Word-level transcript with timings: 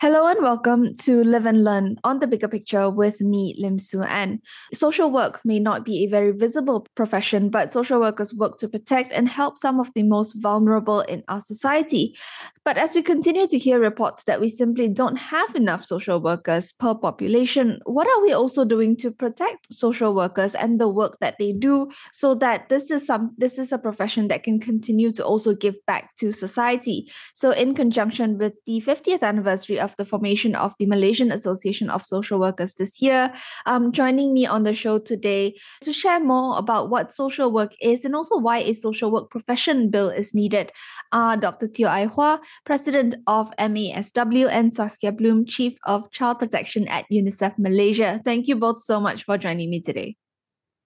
Hello 0.00 0.28
and 0.28 0.40
welcome 0.40 0.94
to 0.94 1.24
Live 1.24 1.44
and 1.44 1.64
Learn 1.64 1.96
on 2.04 2.20
the 2.20 2.28
bigger 2.28 2.46
picture 2.46 2.88
with 2.88 3.20
me, 3.20 3.56
Lim 3.58 3.80
Su 3.80 4.00
An. 4.02 4.40
Social 4.72 5.10
work 5.10 5.40
may 5.44 5.58
not 5.58 5.84
be 5.84 6.04
a 6.04 6.08
very 6.08 6.30
visible 6.30 6.86
profession, 6.94 7.50
but 7.50 7.72
social 7.72 7.98
workers 7.98 8.32
work 8.32 8.58
to 8.58 8.68
protect 8.68 9.10
and 9.10 9.28
help 9.28 9.58
some 9.58 9.80
of 9.80 9.92
the 9.94 10.04
most 10.04 10.34
vulnerable 10.34 11.00
in 11.00 11.24
our 11.26 11.40
society. 11.40 12.16
But 12.64 12.78
as 12.78 12.94
we 12.94 13.02
continue 13.02 13.48
to 13.48 13.58
hear 13.58 13.80
reports 13.80 14.22
that 14.24 14.40
we 14.40 14.50
simply 14.50 14.88
don't 14.88 15.16
have 15.16 15.52
enough 15.56 15.84
social 15.84 16.20
workers 16.20 16.72
per 16.74 16.94
population, 16.94 17.80
what 17.84 18.06
are 18.06 18.22
we 18.22 18.32
also 18.32 18.64
doing 18.64 18.94
to 18.98 19.10
protect 19.10 19.74
social 19.74 20.14
workers 20.14 20.54
and 20.54 20.78
the 20.78 20.88
work 20.88 21.18
that 21.20 21.36
they 21.40 21.50
do 21.50 21.90
so 22.12 22.36
that 22.36 22.68
this 22.68 22.92
is 22.92 23.04
some 23.04 23.34
this 23.36 23.58
is 23.58 23.72
a 23.72 23.78
profession 23.78 24.28
that 24.28 24.44
can 24.44 24.60
continue 24.60 25.10
to 25.12 25.24
also 25.24 25.54
give 25.54 25.74
back 25.86 26.14
to 26.16 26.30
society? 26.30 27.10
So 27.34 27.50
in 27.50 27.74
conjunction 27.74 28.38
with 28.38 28.52
the 28.64 28.80
50th 28.80 29.22
anniversary 29.22 29.80
of 29.80 29.87
the 29.96 30.04
formation 30.04 30.54
of 30.54 30.74
the 30.78 30.86
Malaysian 30.86 31.30
Association 31.30 31.90
of 31.90 32.04
Social 32.04 32.38
Workers 32.38 32.74
this 32.74 33.00
year, 33.00 33.32
um, 33.66 33.92
joining 33.92 34.32
me 34.32 34.46
on 34.46 34.62
the 34.62 34.74
show 34.74 34.98
today 34.98 35.58
to 35.82 35.92
share 35.92 36.20
more 36.20 36.58
about 36.58 36.90
what 36.90 37.10
social 37.10 37.52
work 37.52 37.72
is 37.80 38.04
and 38.04 38.14
also 38.14 38.36
why 38.36 38.58
a 38.58 38.72
social 38.72 39.10
work 39.10 39.30
profession 39.30 39.90
bill 39.90 40.08
is 40.08 40.34
needed 40.34 40.72
are 41.12 41.36
Dr. 41.36 41.68
Teoh 41.68 41.88
Ai 41.88 42.06
Hua, 42.06 42.40
President 42.64 43.14
of 43.26 43.50
MASW, 43.58 44.48
and 44.50 44.74
Saskia 44.74 45.12
Blume, 45.12 45.46
Chief 45.46 45.76
of 45.84 46.10
Child 46.10 46.38
Protection 46.38 46.88
at 46.88 47.04
UNICEF 47.10 47.58
Malaysia. 47.58 48.20
Thank 48.24 48.48
you 48.48 48.56
both 48.56 48.80
so 48.82 49.00
much 49.00 49.24
for 49.24 49.38
joining 49.38 49.70
me 49.70 49.80
today. 49.80 50.16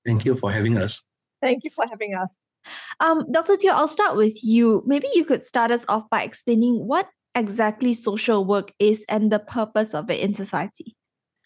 Thank 0.05 0.25
you 0.25 0.35
for 0.35 0.51
having 0.51 0.79
us. 0.79 1.03
Thank 1.41 1.65
you 1.65 1.71
for 1.71 1.85
having 1.91 2.15
us. 2.15 2.37
Um, 3.01 3.27
Dr. 3.31 3.55
Teoh, 3.55 3.73
I'll 3.73 3.89
start 3.89 4.17
with 4.17 4.39
you. 4.45 4.83
Maybe 4.87 5.09
you 5.15 5.25
could 5.25 5.43
start 5.43 5.71
us 5.71 5.85
off 5.89 6.09
by 6.11 6.23
explaining 6.23 6.87
what 6.87 7.09
exactly 7.35 7.95
social 7.95 8.45
work 8.45 8.73
is 8.79 9.05
and 9.09 9.31
the 9.31 9.39
purpose 9.39 9.95
of 9.95 10.11
it 10.11 10.21
in 10.21 10.35
society. 10.35 10.95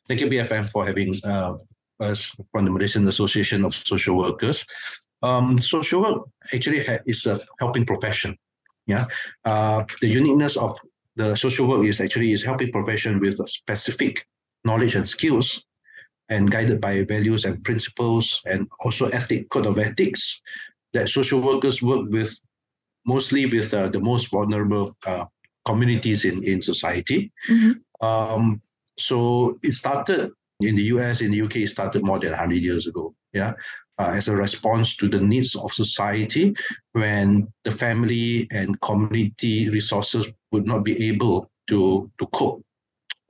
Thank 0.08 0.20
you, 0.20 0.28
BFM, 0.28 0.70
for 0.70 0.86
having 0.86 1.14
uh, 1.24 1.54
us 2.00 2.36
from 2.52 2.64
the 2.64 2.70
Malaysian 2.70 3.08
Association 3.08 3.64
of 3.64 3.74
Social 3.74 4.16
Workers. 4.16 4.64
Um, 5.22 5.58
social 5.58 6.02
work 6.02 6.28
actually 6.54 6.84
ha- 6.84 6.98
is 7.06 7.26
a 7.26 7.40
helping 7.58 7.84
profession. 7.84 8.36
Yeah, 8.86 9.06
uh, 9.44 9.84
the 10.00 10.06
uniqueness 10.06 10.56
of 10.56 10.78
the 11.16 11.34
social 11.34 11.66
work 11.66 11.84
is 11.84 12.00
actually 12.00 12.32
is 12.32 12.44
helping 12.44 12.70
profession 12.70 13.18
with 13.18 13.36
specific 13.48 14.26
knowledge 14.64 14.94
and 14.94 15.06
skills, 15.06 15.64
and 16.28 16.50
guided 16.50 16.80
by 16.80 17.02
values 17.04 17.44
and 17.44 17.64
principles, 17.64 18.40
and 18.46 18.68
also 18.84 19.08
ethic 19.08 19.48
code 19.50 19.66
of 19.66 19.78
ethics 19.78 20.40
that 20.92 21.08
social 21.08 21.40
workers 21.40 21.82
work 21.82 22.08
with, 22.10 22.38
mostly 23.06 23.46
with 23.46 23.74
uh, 23.74 23.88
the 23.88 24.00
most 24.00 24.30
vulnerable 24.30 24.96
uh, 25.06 25.24
communities 25.66 26.24
in 26.24 26.42
in 26.44 26.62
society. 26.62 27.32
Mm-hmm. 27.50 28.06
Um, 28.06 28.60
so 28.98 29.58
it 29.62 29.72
started 29.72 30.32
in 30.60 30.76
the 30.76 30.84
US, 30.94 31.20
in 31.20 31.32
the 31.32 31.42
UK, 31.42 31.56
it 31.56 31.68
started 31.68 32.02
more 32.02 32.18
than 32.18 32.30
100 32.30 32.62
years 32.62 32.86
ago. 32.86 33.14
Yeah, 33.32 33.52
uh, 33.98 34.12
as 34.14 34.28
a 34.28 34.36
response 34.36 34.96
to 34.96 35.08
the 35.08 35.20
needs 35.20 35.54
of 35.54 35.72
society 35.72 36.54
when 36.92 37.48
the 37.64 37.72
family 37.72 38.46
and 38.50 38.80
community 38.80 39.68
resources 39.70 40.26
would 40.52 40.66
not 40.66 40.84
be 40.84 41.08
able 41.08 41.50
to, 41.68 42.10
to 42.18 42.26
cope, 42.28 42.62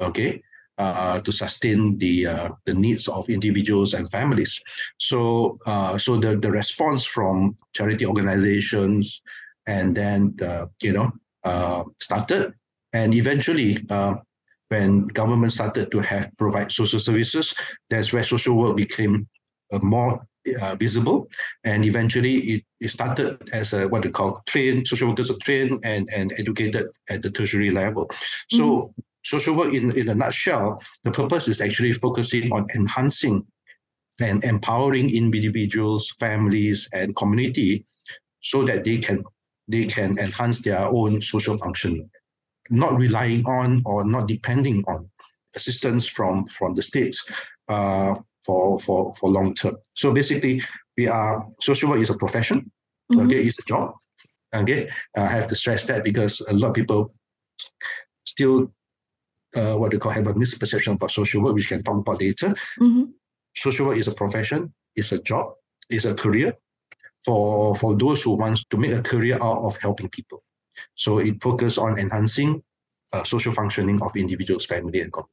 okay, 0.01 0.42
uh, 0.79 1.20
to 1.20 1.33
sustain 1.33 1.97
the 1.98 2.27
uh, 2.27 2.48
the 2.67 2.75
needs 2.75 3.09
of 3.09 3.29
individuals 3.29 3.95
and 3.95 4.11
families. 4.11 4.61
So 4.98 5.59
uh, 5.67 5.98
so 5.98 6.19
the, 6.19 6.37
the 6.37 6.51
response 6.51 7.05
from 7.05 7.57
charity 7.73 8.05
organizations 8.05 9.23
and 9.67 9.97
then 9.97 10.34
the, 10.37 10.70
you 10.83 10.92
know 10.92 11.11
uh, 11.47 11.84
started 12.00 12.52
and 12.92 13.14
eventually 13.14 13.84
uh, 13.91 14.14
when 14.69 15.06
government 15.08 15.52
started 15.52 15.90
to 15.92 16.01
have 16.01 16.30
provide 16.39 16.73
social 16.73 17.01
services, 17.01 17.55
that's 17.90 18.12
where 18.12 18.24
social 18.24 18.57
work 18.57 18.77
became 18.77 19.29
a 19.73 19.79
more 19.80 20.27
uh, 20.61 20.77
visible. 20.77 21.29
And 21.64 21.85
eventually 21.85 22.36
it, 22.36 22.64
it 22.80 22.90
started 22.90 23.48
as 23.52 23.73
a 23.73 23.89
what 23.89 24.02
they 24.02 24.11
call 24.11 24.42
trained 24.46 24.89
social 24.89 25.08
workers 25.08 25.30
are 25.30 25.39
trained 25.42 25.80
and, 25.85 26.08
and 26.14 26.33
educated 26.39 26.86
at 27.08 27.23
the 27.23 27.30
tertiary 27.30 27.70
level. 27.70 28.11
So 28.51 28.64
mm-hmm. 28.64 29.01
social 29.24 29.55
work 29.55 29.74
in, 29.74 29.96
in 29.96 30.08
a 30.08 30.14
nutshell, 30.14 30.83
the 31.05 31.11
purpose 31.11 31.48
is 31.48 31.61
actually 31.61 31.92
focusing 31.92 32.52
on 32.52 32.67
enhancing 32.74 33.45
and 34.20 34.42
empowering 34.45 35.14
individuals, 35.14 36.14
families, 36.18 36.89
and 36.95 37.14
community 37.17 37.85
so 38.40 38.64
that 38.64 38.85
they 38.85 38.98
can 38.98 39.23
they 39.69 39.85
can 39.85 40.19
enhance 40.19 40.61
their 40.61 40.81
own 40.81 41.21
social 41.21 41.59
functioning, 41.59 42.09
not 42.71 42.97
relying 42.97 43.45
on 43.47 43.83
or 43.85 44.05
not 44.05 44.29
depending 44.29 44.85
on 44.87 45.09
assistance 45.55 46.07
from, 46.07 46.47
from 46.47 46.75
the 46.75 46.83
states. 46.83 47.25
Uh, 47.69 48.15
for 48.47 48.79
for 48.79 49.13
for 49.15 49.29
long 49.29 49.53
term. 49.55 49.77
So 49.95 50.13
basically, 50.13 50.63
we 50.97 51.09
are 51.09 51.45
social 51.61 51.91
work 51.91 52.01
is 52.01 52.11
a 52.11 52.17
profession. 52.17 52.71
Mm-hmm. 53.13 53.27
Okay, 53.27 53.41
it's 53.43 53.59
a 53.59 53.63
job. 53.63 53.95
Okay, 54.55 54.89
I 55.17 55.27
have 55.27 55.47
to 55.49 55.57
stress 55.57 55.85
that 55.87 56.05
because 56.05 56.41
a 56.48 56.55
lot 56.55 56.69
of 56.69 56.75
people 56.75 57.13
still 58.25 58.73
uh, 59.57 59.75
what 59.77 59.91
they 59.91 59.98
call 59.98 60.13
have 60.13 60.29
a 60.29 60.35
misperception 60.35 60.95
about 60.95 61.11
social 61.11 61.43
work, 61.43 61.55
which 61.55 61.71
we 61.71 61.77
can 61.77 61.85
talk 61.85 61.98
about 61.98 62.21
later. 62.21 62.55
Mm-hmm. 62.81 63.05
Social 63.57 63.87
work 63.87 63.98
is 63.98 64.09
a 64.09 64.13
profession, 64.13 64.73
it's 64.95 65.13
a 65.13 65.19
job, 65.19 65.47
it's 65.91 66.05
a 66.05 66.15
career 66.15 66.55
for 67.27 67.75
for 67.75 67.97
those 67.97 68.23
who 68.23 68.31
wants 68.31 68.64
to 68.70 68.77
make 68.77 68.92
a 68.92 69.03
career 69.03 69.35
out 69.42 69.59
of 69.67 69.77
helping 69.79 70.09
people. 70.09 70.42
So 70.95 71.19
it 71.19 71.42
focuses 71.42 71.77
on 71.77 71.98
enhancing 71.98 72.63
uh, 73.13 73.25
social 73.25 73.53
functioning 73.53 74.01
of 74.03 74.17
individuals, 74.17 74.67
family, 74.67 75.01
and 75.01 75.13
community. 75.13 75.33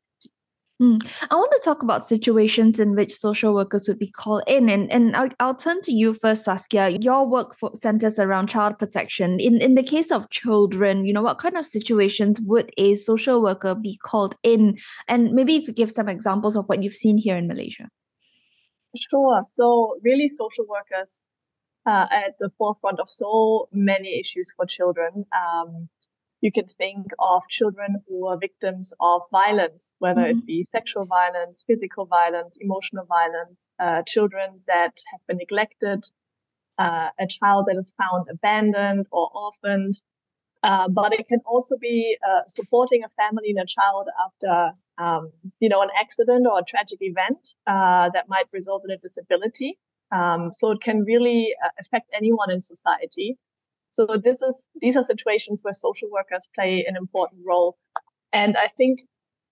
Mm. 0.82 1.00
I 1.30 1.36
want 1.36 1.52
to 1.52 1.62
talk 1.64 1.84
about 1.84 2.08
situations 2.08 2.80
in 2.80 2.96
which 2.96 3.14
social 3.14 3.54
workers 3.54 3.88
would 3.88 4.00
be 4.00 4.10
called 4.10 4.44
in, 4.48 4.70
and 4.70 4.92
and 4.92 5.16
I'll, 5.16 5.30
I'll 5.40 5.56
turn 5.56 5.82
to 5.84 5.92
you 5.92 6.16
first, 6.16 6.46
Saskia. 6.46 6.90
Your 6.90 7.28
work 7.28 7.56
for, 7.56 7.72
centers 7.76 8.18
around 8.18 8.48
child 8.48 8.80
protection. 8.80 9.40
In 9.40 9.62
in 9.62 9.76
the 9.76 9.84
case 9.84 10.12
of 10.12 10.32
children, 10.32 11.06
you 11.06 11.14
know, 11.14 11.22
what 11.22 11.38
kind 11.38 11.58
of 11.58 11.68
situations 11.68 12.42
would 12.42 12.72
a 12.78 12.96
social 12.96 13.42
worker 13.42 13.76
be 13.76 13.98
called 13.98 14.36
in, 14.42 14.78
and 15.08 15.32
maybe 15.32 15.56
if 15.56 15.68
you 15.68 15.74
give 15.74 15.92
some 15.92 16.10
examples 16.10 16.56
of 16.56 16.66
what 16.66 16.82
you've 16.82 16.96
seen 16.96 17.20
here 17.20 17.38
in 17.38 17.48
Malaysia. 17.48 17.88
Sure. 18.96 19.42
So 19.54 20.00
really, 20.04 20.30
social 20.30 20.66
workers 20.68 21.20
uh, 21.86 22.08
at 22.12 22.38
the 22.40 22.50
forefront 22.58 23.00
of 23.00 23.10
so 23.10 23.68
many 23.72 24.20
issues 24.20 24.52
for 24.56 24.66
children. 24.66 25.26
Um, 25.36 25.90
you 26.42 26.52
can 26.52 26.68
think 26.68 27.08
of 27.20 27.42
children 27.50 28.02
who 28.06 28.28
are 28.28 28.38
victims 28.38 28.94
of 29.00 29.22
violence, 29.32 29.94
whether 30.00 30.24
mm-hmm. 30.24 30.40
it 30.40 30.46
be 30.46 30.64
sexual 30.66 31.06
violence, 31.06 31.64
physical 31.66 32.06
violence, 32.06 32.58
emotional 32.60 33.06
violence, 33.06 33.66
uh, 33.80 34.02
children 34.06 34.60
that 34.68 34.94
have 35.12 35.22
been 35.26 35.38
neglected, 35.38 36.04
uh, 36.78 37.10
a 37.18 37.28
child 37.28 37.68
that 37.68 37.78
is 37.78 37.94
found 37.98 38.28
abandoned 38.30 39.08
or 39.12 39.30
orphaned. 39.34 40.02
Uh, 40.64 40.90
but 40.90 41.14
it 41.14 41.28
can 41.30 41.40
also 41.46 41.78
be 41.78 42.18
uh, 42.28 42.42
supporting 42.48 43.04
a 43.04 43.10
family 43.22 43.50
and 43.50 43.60
a 43.60 43.66
child 43.66 44.10
after, 44.26 44.72
um, 44.98 45.32
you 45.62 45.70
know, 45.70 45.82
an 45.82 45.90
accident 46.00 46.46
or 46.46 46.60
a 46.60 46.64
tragic 46.64 47.00
event 47.02 47.54
uh, 47.68 48.10
that 48.14 48.28
might 48.28 48.48
result 48.52 48.84
in 48.86 48.92
a 48.92 48.98
disability. 48.98 49.78
Um, 50.14 50.52
so 50.54 50.72
it 50.72 50.82
can 50.82 51.04
really 51.04 51.56
uh, 51.64 51.70
affect 51.80 52.10
anyone 52.16 52.52
in 52.52 52.62
society. 52.62 53.38
So 53.92 54.08
this 54.24 54.42
is 54.42 54.68
these 54.82 54.96
are 54.96 55.04
situations 55.04 55.60
where 55.64 55.74
social 55.74 56.10
workers 56.12 56.48
play 56.56 56.86
an 56.88 56.96
important 56.96 57.42
role. 57.46 57.78
And 58.32 58.58
I 58.58 58.68
think 58.68 59.02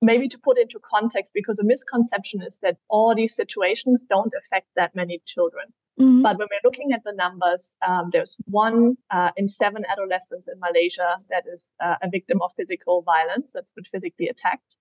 maybe 0.01 0.27
to 0.27 0.37
put 0.39 0.57
into 0.57 0.79
context, 0.79 1.31
because 1.33 1.59
a 1.59 1.63
misconception 1.63 2.41
is 2.41 2.59
that 2.63 2.77
all 2.89 3.15
these 3.15 3.35
situations 3.35 4.03
don't 4.07 4.33
affect 4.37 4.67
that 4.75 4.95
many 4.95 5.21
children. 5.25 5.65
Mm-hmm. 5.99 6.21
But 6.23 6.39
when 6.39 6.47
we're 6.49 6.67
looking 6.67 6.93
at 6.93 7.03
the 7.03 7.13
numbers, 7.13 7.75
um, 7.87 8.09
there's 8.11 8.37
one 8.45 8.97
uh, 9.11 9.29
in 9.37 9.47
seven 9.47 9.83
adolescents 9.91 10.47
in 10.47 10.59
Malaysia 10.59 11.17
that 11.29 11.43
is 11.53 11.69
uh, 11.83 11.95
a 12.01 12.09
victim 12.09 12.41
of 12.41 12.51
physical 12.57 13.03
violence, 13.03 13.51
that's 13.53 13.71
been 13.73 13.83
physically 13.83 14.27
attacked. 14.27 14.75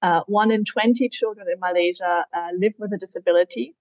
Uh, 0.00 0.22
one 0.26 0.50
in 0.50 0.64
20 0.64 1.08
children 1.10 1.46
in 1.52 1.60
Malaysia 1.60 2.24
uh, 2.34 2.48
live 2.58 2.72
with 2.78 2.92
a 2.92 2.98
disability. 2.98 3.74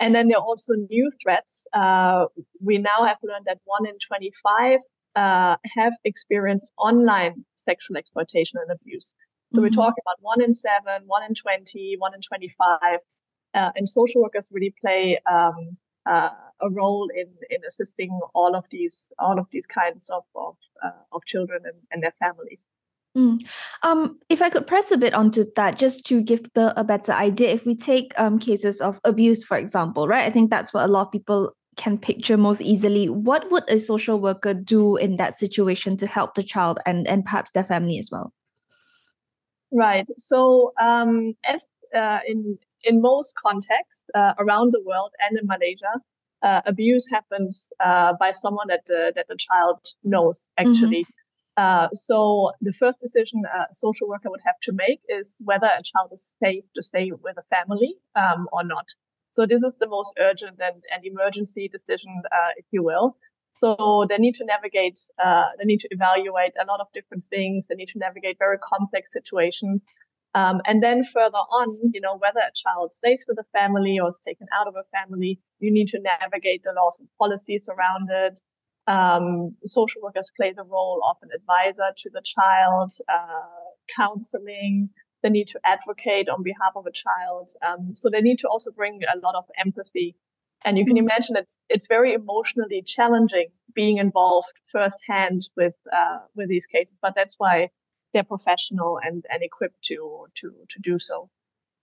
And 0.00 0.14
then 0.14 0.28
there 0.28 0.38
are 0.38 0.44
also 0.44 0.72
new 0.90 1.10
threats. 1.22 1.66
Uh, 1.72 2.26
we 2.60 2.78
now 2.78 3.04
have 3.06 3.18
learned 3.22 3.46
that 3.46 3.58
one 3.64 3.86
in 3.86 3.98
25 3.98 4.80
uh, 5.16 5.56
have 5.76 5.92
experienced 6.04 6.72
online 6.78 7.44
sexual 7.54 7.96
exploitation 7.96 8.58
and 8.60 8.70
abuse. 8.70 9.14
So 9.52 9.58
mm-hmm. 9.58 9.64
we're 9.64 9.70
talking 9.70 10.02
about 10.04 10.18
one 10.20 10.42
in 10.42 10.54
seven, 10.54 11.02
one 11.06 11.22
in 11.22 11.34
20, 11.34 11.96
one 11.98 12.14
in 12.14 12.20
25. 12.20 12.98
Uh, 13.54 13.70
and 13.76 13.88
social 13.88 14.20
workers 14.22 14.48
really 14.50 14.74
play 14.80 15.20
um, 15.30 15.76
uh, 16.10 16.30
a 16.60 16.70
role 16.70 17.08
in, 17.14 17.28
in 17.50 17.60
assisting 17.66 18.18
all 18.34 18.56
of 18.56 18.64
these 18.70 19.12
all 19.18 19.38
of 19.38 19.46
these 19.52 19.66
kinds 19.66 20.10
of 20.10 20.24
of, 20.34 20.56
uh, 20.84 20.90
of 21.12 21.24
children 21.24 21.62
and, 21.64 21.76
and 21.90 22.02
their 22.02 22.14
families. 22.18 22.64
Mm. 23.16 23.38
Um, 23.82 24.18
if 24.28 24.42
I 24.42 24.50
could 24.50 24.66
press 24.66 24.90
a 24.90 24.98
bit 24.98 25.14
onto 25.14 25.44
that, 25.54 25.78
just 25.78 26.04
to 26.06 26.20
give 26.20 26.42
Bill 26.52 26.72
a 26.76 26.82
better 26.82 27.12
idea, 27.12 27.50
if 27.50 27.64
we 27.64 27.76
take 27.76 28.12
um, 28.18 28.38
cases 28.38 28.80
of 28.80 28.98
abuse, 29.04 29.44
for 29.44 29.56
example, 29.56 30.08
right? 30.08 30.24
I 30.24 30.30
think 30.30 30.50
that's 30.50 30.74
what 30.74 30.84
a 30.84 30.88
lot 30.88 31.06
of 31.06 31.12
people 31.12 31.52
can 31.76 31.98
picture 31.98 32.36
most 32.36 32.60
easily, 32.62 33.08
what 33.08 33.50
would 33.50 33.64
a 33.68 33.78
social 33.78 34.20
worker 34.20 34.54
do 34.54 34.96
in 34.96 35.16
that 35.16 35.38
situation 35.38 35.96
to 35.98 36.06
help 36.06 36.34
the 36.34 36.42
child 36.42 36.78
and, 36.86 37.06
and 37.06 37.24
perhaps 37.24 37.50
their 37.50 37.64
family 37.64 37.98
as 37.98 38.08
well? 38.10 38.32
Right. 39.72 40.08
So, 40.18 40.72
um, 40.80 41.34
as 41.44 41.66
uh, 41.94 42.20
in 42.26 42.58
in 42.84 43.00
most 43.00 43.34
contexts 43.34 44.04
uh, 44.14 44.34
around 44.38 44.72
the 44.72 44.82
world 44.84 45.10
and 45.20 45.38
in 45.38 45.46
Malaysia, 45.46 46.00
uh, 46.42 46.60
abuse 46.66 47.08
happens 47.10 47.70
uh, 47.84 48.12
by 48.20 48.32
someone 48.32 48.68
that 48.68 48.82
the 48.86 49.12
that 49.16 49.26
the 49.28 49.36
child 49.36 49.80
knows 50.04 50.46
actually. 50.58 51.02
Mm-hmm. 51.02 51.23
Uh, 51.56 51.88
so 51.92 52.50
the 52.60 52.72
first 52.72 53.00
decision 53.00 53.42
a 53.46 53.72
social 53.72 54.08
worker 54.08 54.28
would 54.30 54.40
have 54.44 54.58
to 54.62 54.72
make 54.72 55.00
is 55.08 55.36
whether 55.38 55.66
a 55.66 55.82
child 55.82 56.10
is 56.12 56.34
safe 56.42 56.64
to 56.74 56.82
stay 56.82 57.12
with 57.22 57.36
a 57.38 57.42
family 57.54 57.94
um, 58.16 58.48
or 58.52 58.64
not. 58.64 58.86
So 59.32 59.46
this 59.46 59.62
is 59.62 59.76
the 59.78 59.88
most 59.88 60.14
urgent 60.18 60.60
and, 60.60 60.82
and 60.92 61.04
emergency 61.04 61.68
decision, 61.68 62.22
uh, 62.32 62.52
if 62.56 62.64
you 62.70 62.82
will. 62.82 63.16
So 63.50 64.04
they 64.08 64.18
need 64.18 64.34
to 64.36 64.44
navigate, 64.44 64.98
uh, 65.24 65.44
they 65.58 65.64
need 65.64 65.80
to 65.80 65.88
evaluate 65.90 66.54
a 66.60 66.66
lot 66.66 66.80
of 66.80 66.88
different 66.92 67.24
things. 67.30 67.68
They 67.68 67.76
need 67.76 67.88
to 67.88 67.98
navigate 67.98 68.36
very 68.38 68.58
complex 68.58 69.12
situations. 69.12 69.80
Um, 70.34 70.60
and 70.66 70.82
then 70.82 71.04
further 71.04 71.38
on, 71.38 71.78
you 71.92 72.00
know, 72.00 72.16
whether 72.18 72.40
a 72.40 72.50
child 72.52 72.92
stays 72.92 73.24
with 73.28 73.38
a 73.38 73.44
family 73.52 73.98
or 74.00 74.08
is 74.08 74.18
taken 74.18 74.48
out 74.52 74.66
of 74.66 74.74
a 74.74 74.82
family, 74.90 75.38
you 75.60 75.70
need 75.72 75.86
to 75.88 76.00
navigate 76.00 76.64
the 76.64 76.72
laws 76.72 76.98
and 76.98 77.08
policies 77.18 77.68
around 77.68 78.08
it. 78.10 78.40
Um, 78.86 79.56
social 79.64 80.02
workers 80.02 80.30
play 80.36 80.52
the 80.52 80.64
role 80.64 81.00
of 81.08 81.16
an 81.22 81.30
advisor 81.34 81.90
to 81.96 82.10
the 82.10 82.22
child, 82.22 82.94
uh, 83.08 83.64
counseling. 83.96 84.90
They 85.22 85.30
need 85.30 85.48
to 85.48 85.60
advocate 85.64 86.28
on 86.28 86.42
behalf 86.42 86.72
of 86.76 86.86
a 86.86 86.92
child. 86.92 87.50
Um, 87.66 87.96
so 87.96 88.10
they 88.10 88.20
need 88.20 88.38
to 88.40 88.48
also 88.48 88.70
bring 88.70 89.00
a 89.04 89.18
lot 89.18 89.34
of 89.34 89.44
empathy. 89.64 90.16
And 90.66 90.78
you 90.78 90.84
can 90.84 90.96
mm-hmm. 90.96 91.04
imagine 91.04 91.36
it's 91.36 91.56
it's 91.68 91.86
very 91.86 92.14
emotionally 92.14 92.82
challenging 92.82 93.48
being 93.74 93.98
involved 93.98 94.52
firsthand 94.70 95.48
with 95.56 95.74
uh, 95.92 96.18
with 96.34 96.48
these 96.48 96.66
cases. 96.66 96.96
But 97.00 97.14
that's 97.14 97.36
why 97.38 97.70
they're 98.12 98.22
professional 98.22 98.98
and, 99.02 99.24
and 99.30 99.42
equipped 99.42 99.82
to 99.84 100.26
to 100.36 100.52
to 100.70 100.80
do 100.80 100.98
so. 100.98 101.28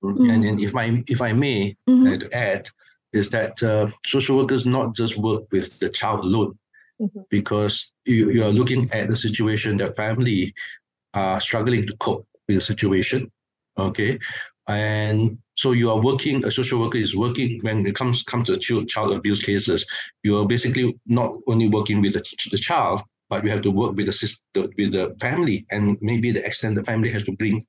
Mm-hmm. 0.03 0.29
And, 0.29 0.43
and 0.45 0.59
if 0.59 0.75
I 0.75 1.03
if 1.07 1.21
I 1.21 1.33
may 1.33 1.75
mm-hmm. 1.87 2.27
add, 2.31 2.69
is 3.13 3.29
that 3.29 3.61
uh, 3.61 3.87
social 4.05 4.37
workers 4.37 4.65
not 4.65 4.95
just 4.95 5.17
work 5.17 5.43
with 5.51 5.79
the 5.79 5.89
child 5.89 6.21
alone 6.21 6.57
mm-hmm. 7.01 7.21
because 7.29 7.91
you, 8.05 8.29
you 8.31 8.43
are 8.43 8.51
looking 8.51 8.89
at 8.91 9.09
the 9.09 9.15
situation 9.15 9.77
that 9.77 9.95
family 9.95 10.53
are 11.13 11.41
struggling 11.41 11.85
to 11.87 11.95
cope 11.97 12.27
with 12.47 12.57
the 12.57 12.61
situation. 12.61 13.31
Okay. 13.77 14.19
And 14.67 15.37
so 15.55 15.71
you 15.71 15.89
are 15.91 15.99
working, 15.99 16.45
a 16.45 16.51
social 16.51 16.79
worker 16.79 16.97
is 16.97 17.15
working 17.15 17.59
when 17.61 17.85
it 17.85 17.95
comes 17.95 18.23
comes 18.23 18.47
to 18.47 18.57
child, 18.57 18.87
child 18.87 19.11
abuse 19.11 19.41
cases, 19.43 19.85
you 20.23 20.37
are 20.37 20.45
basically 20.45 20.97
not 21.07 21.35
only 21.47 21.67
working 21.67 22.01
with 22.01 22.13
the, 22.13 22.23
the 22.51 22.57
child, 22.57 23.01
but 23.29 23.43
you 23.43 23.49
have 23.49 23.61
to 23.61 23.71
work 23.71 23.95
with 23.95 24.05
the 24.05 24.13
sister, 24.13 24.67
with 24.77 24.91
the 24.91 25.15
family, 25.19 25.65
and 25.71 25.97
maybe 26.01 26.31
the 26.31 26.45
extended 26.45 26.85
family 26.85 27.09
has 27.09 27.23
to 27.23 27.31
bring 27.31 27.61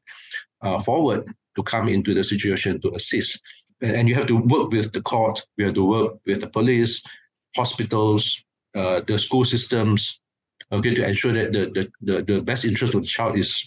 uh, 0.63 0.81
forward 0.81 1.25
to 1.57 1.63
come 1.63 1.89
into 1.89 2.15
the 2.15 2.25
situation 2.25 2.81
to 2.81 2.91
assist. 2.95 3.41
And 3.81 4.09
you 4.09 4.15
have 4.15 4.27
to 4.29 4.39
work 4.39 4.71
with 4.71 4.93
the 4.93 5.03
court, 5.03 5.45
you 5.57 5.67
have 5.67 5.75
to 5.75 5.85
work 5.85 6.13
with 6.27 6.41
the 6.41 6.49
police, 6.49 7.03
hospitals, 7.57 8.45
uh, 8.75 9.01
the 9.07 9.19
school 9.19 9.45
systems, 9.45 10.21
okay, 10.71 10.95
to 10.95 11.07
ensure 11.07 11.33
that 11.33 11.53
the, 11.53 11.67
the, 11.67 11.91
the, 12.01 12.23
the 12.23 12.43
best 12.43 12.65
interest 12.65 12.95
of 12.95 13.03
the 13.03 13.09
child 13.09 13.39
is 13.39 13.67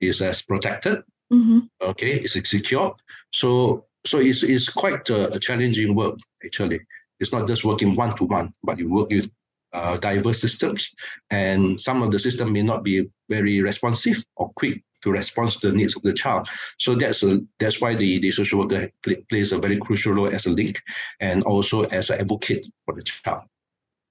is 0.00 0.20
as 0.20 0.42
protected, 0.42 0.98
mm-hmm. 1.32 1.60
okay, 1.80 2.14
is 2.20 2.32
secure. 2.32 2.94
So 3.32 3.86
so 4.04 4.18
it's, 4.18 4.42
it's 4.42 4.68
quite 4.68 5.08
a, 5.10 5.32
a, 5.32 5.38
challenging 5.38 5.94
work 5.94 6.18
actually. 6.44 6.80
It's 7.20 7.32
not 7.32 7.46
just 7.46 7.64
working 7.64 7.94
one 7.94 8.16
to 8.16 8.24
one, 8.24 8.52
but 8.64 8.78
you 8.78 8.90
work 8.90 9.10
with 9.10 9.30
uh, 9.72 9.96
diverse 9.96 10.40
systems, 10.40 10.92
and 11.30 11.80
some 11.80 12.02
of 12.02 12.10
the 12.10 12.18
system 12.18 12.52
may 12.52 12.62
not 12.62 12.82
be 12.82 13.08
very 13.28 13.62
responsive 13.62 14.24
or 14.36 14.50
quick 14.56 14.82
to 15.02 15.10
respond 15.10 15.50
to 15.50 15.70
the 15.70 15.76
needs 15.76 15.96
of 15.96 16.02
the 16.02 16.12
child. 16.12 16.48
So 16.78 16.94
that's 16.94 17.22
a, 17.22 17.40
that's 17.58 17.80
why 17.80 17.94
the, 17.94 18.18
the 18.18 18.30
social 18.30 18.60
worker 18.60 18.90
play, 19.02 19.16
plays 19.28 19.52
a 19.52 19.58
very 19.58 19.78
crucial 19.78 20.12
role 20.12 20.32
as 20.32 20.46
a 20.46 20.50
link 20.50 20.80
and 21.20 21.42
also 21.44 21.84
as 21.84 22.10
an 22.10 22.20
advocate 22.20 22.66
for 22.84 22.94
the 22.94 23.02
child. 23.02 23.44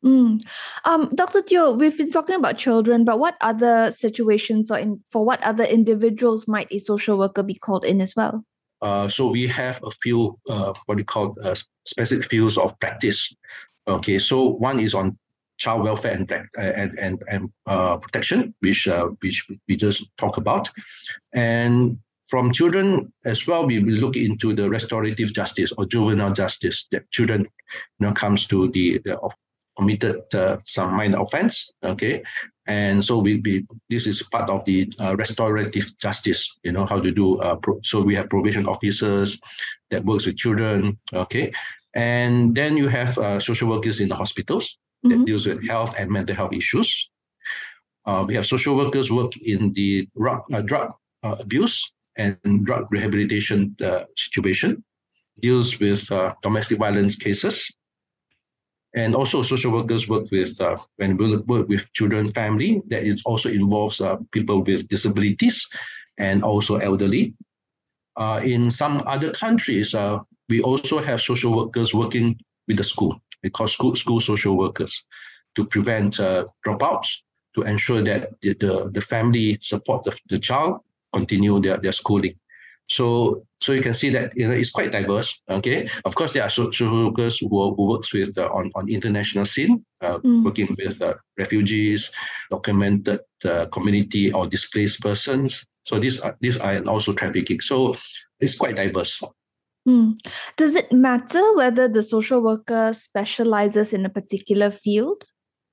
Mm. 0.04 0.44
Um, 0.86 1.12
Dr. 1.14 1.42
Teoh, 1.42 1.78
we've 1.78 1.98
been 1.98 2.10
talking 2.10 2.36
about 2.36 2.58
children, 2.58 3.06
but 3.06 3.20
what 3.20 3.36
other 3.42 3.92
situations 3.92 4.72
or 4.72 4.80
in, 4.80 5.04
for 5.12 5.24
what 5.24 5.42
other 5.44 5.64
individuals 5.64 6.48
might 6.48 6.68
a 6.72 6.80
social 6.80 7.18
worker 7.18 7.44
be 7.44 7.54
called 7.54 7.86
in 7.86 8.02
as 8.02 8.16
well? 8.16 8.44
Uh, 8.82 9.08
so 9.08 9.30
we 9.30 9.46
have 9.48 9.80
a 9.84 9.92
few 9.92 10.38
uh, 10.50 10.74
what 10.88 10.98
we 10.98 11.04
call 11.04 11.36
uh, 11.44 11.54
specific 11.86 12.28
fields 12.28 12.58
of 12.58 12.78
practice. 12.80 13.32
Okay, 13.88 14.18
so 14.18 14.44
one 14.44 14.80
is 14.80 14.96
on 14.96 15.18
child 15.58 15.84
welfare 15.84 16.14
and 16.14 16.32
and 16.58 16.98
and, 16.98 17.22
and 17.30 17.52
uh, 17.68 17.98
protection, 17.98 18.56
which 18.60 18.88
uh, 18.88 19.08
which 19.22 19.46
we 19.68 19.76
just 19.76 20.10
talked 20.18 20.40
about, 20.40 20.68
and 21.34 22.00
from 22.32 22.52
children 22.54 23.12
as 23.26 23.46
well, 23.46 23.68
we 23.68 23.80
will 23.80 23.92
look 23.92 24.16
into 24.16 24.56
the 24.56 24.70
restorative 24.70 25.34
justice 25.34 25.74
or 25.78 25.86
juvenile 25.86 26.32
justice 26.32 26.88
that 26.94 27.04
children, 27.12 27.46
you 28.00 28.14
comes 28.14 28.48
to 28.48 28.70
the, 28.70 29.02
the 29.04 29.20
committed 29.78 30.22
uh, 30.34 30.58
some 30.64 30.94
minor 30.96 31.22
offense. 31.22 31.72
Okay, 31.84 32.24
and 32.68 33.04
so 33.04 33.18
we, 33.18 33.42
we 33.44 33.66
this 33.90 34.08
is 34.08 34.22
part 34.24 34.50
of 34.50 34.64
the 34.66 34.92
uh, 35.00 35.16
restorative 35.16 35.98
justice. 35.98 36.60
You 36.64 36.72
know 36.72 36.86
how 36.86 37.00
to 37.00 37.12
do. 37.12 37.40
Uh, 37.40 37.56
pro- 37.56 37.80
so 37.84 38.02
we 38.02 38.16
have 38.16 38.30
probation 38.30 38.68
officers 38.68 39.40
that 39.90 40.06
works 40.06 40.26
with 40.26 40.38
children. 40.38 40.98
Okay, 41.14 41.52
and 41.94 42.56
then 42.56 42.78
you 42.78 42.88
have 42.88 43.18
uh, 43.18 43.40
social 43.40 43.70
workers 43.70 44.00
in 44.00 44.10
the 44.10 44.16
hospitals 44.16 44.78
that 45.04 45.10
mm-hmm. 45.10 45.24
deals 45.24 45.46
with 45.46 45.66
health 45.68 45.96
and 45.98 46.10
mental 46.10 46.36
health 46.36 46.54
issues. 46.54 47.10
Uh, 48.06 48.26
we 48.28 48.34
have 48.34 48.46
social 48.46 48.76
workers 48.76 49.12
work 49.12 49.38
in 49.38 49.74
the 49.74 50.08
drug, 50.18 50.42
uh, 50.54 50.62
drug 50.62 50.92
abuse 51.24 51.94
and 52.18 52.66
drug 52.66 52.88
rehabilitation 52.90 53.76
situation, 54.18 54.84
deals 55.40 55.80
with 55.80 56.10
domestic 56.42 56.80
violence 56.80 57.16
cases 57.16 57.72
and 58.94 59.16
also 59.16 59.42
social 59.42 59.72
workers 59.72 60.08
work 60.08 60.30
with 60.32 60.60
uh, 60.60 60.78
when 60.98 61.18
we 61.18 61.38
work 61.38 61.68
with 61.70 61.92
children 61.94 62.32
family 62.32 62.82
that 62.88 63.04
it 63.04 63.22
also 63.26 63.50
involves 63.50 64.02
uh, 64.02 64.18
people 64.32 64.64
with 64.64 64.88
disabilities 64.88 65.68
and 66.18 66.44
also 66.44 66.76
elderly. 66.76 67.34
Uh, 68.18 68.42
in 68.44 68.70
some 68.70 69.02
other 69.08 69.32
countries 69.32 69.96
uh, 69.96 70.20
we 70.50 70.62
also 70.62 71.00
have 71.00 71.22
social 71.22 71.56
workers 71.56 71.94
working 71.94 72.38
with 72.68 72.78
the 72.78 72.84
school 72.84 73.16
because 73.42 73.72
school, 73.72 73.96
school 73.96 74.20
social 74.20 74.58
workers 74.58 75.08
to 75.56 75.66
prevent 75.66 76.20
uh, 76.20 76.46
dropouts 76.66 77.08
to 77.56 77.62
ensure 77.64 78.02
that 78.02 78.30
the, 78.42 78.54
the, 78.56 78.92
the 78.94 79.02
family 79.02 79.58
support 79.62 80.04
the, 80.04 80.18
the 80.30 80.40
child 80.40 80.80
continue 81.14 81.60
their, 81.62 81.78
their 81.78 81.92
schooling 81.94 82.36
so 82.92 83.46
so 83.62 83.72
you 83.72 83.82
can 83.82 83.94
see 83.94 84.10
that 84.10 84.36
you 84.36 84.46
know 84.46 84.54
it's 84.54 84.72
quite 84.72 84.92
diverse. 84.92 85.42
Okay, 85.50 85.88
of 86.04 86.14
course 86.16 86.34
there 86.34 86.44
are 86.44 86.50
social 86.50 87.06
workers 87.06 87.40
who, 87.40 87.48
who 87.48 87.88
works 87.88 88.12
with 88.12 88.38
uh, 88.38 88.50
on 88.52 88.70
on 88.76 88.90
international 88.90 89.46
scene, 89.46 89.86
uh, 90.02 90.20
mm. 90.20 90.44
working 90.44 90.76
with 90.78 91.02
uh, 91.02 91.16
refugees, 91.38 92.12
documented 92.50 93.22
uh, 93.46 93.66
community 93.68 94.34
or 94.34 94.46
displaced 94.46 95.00
persons. 95.00 95.66
So 95.86 96.00
these 96.00 96.20
are 96.20 96.36
these 96.42 96.58
are 96.58 96.84
also 96.84 97.14
trafficking. 97.14 97.62
So 97.62 97.96
it's 98.42 98.58
quite 98.58 98.76
diverse. 98.76 99.24
Mm. 99.88 100.20
Does 100.58 100.76
it 100.76 100.92
matter 100.92 101.56
whether 101.56 101.88
the 101.88 102.04
social 102.04 102.44
worker 102.44 102.92
specializes 102.94 103.94
in 103.94 104.06
a 104.06 104.10
particular 104.10 104.70
field? 104.70 105.24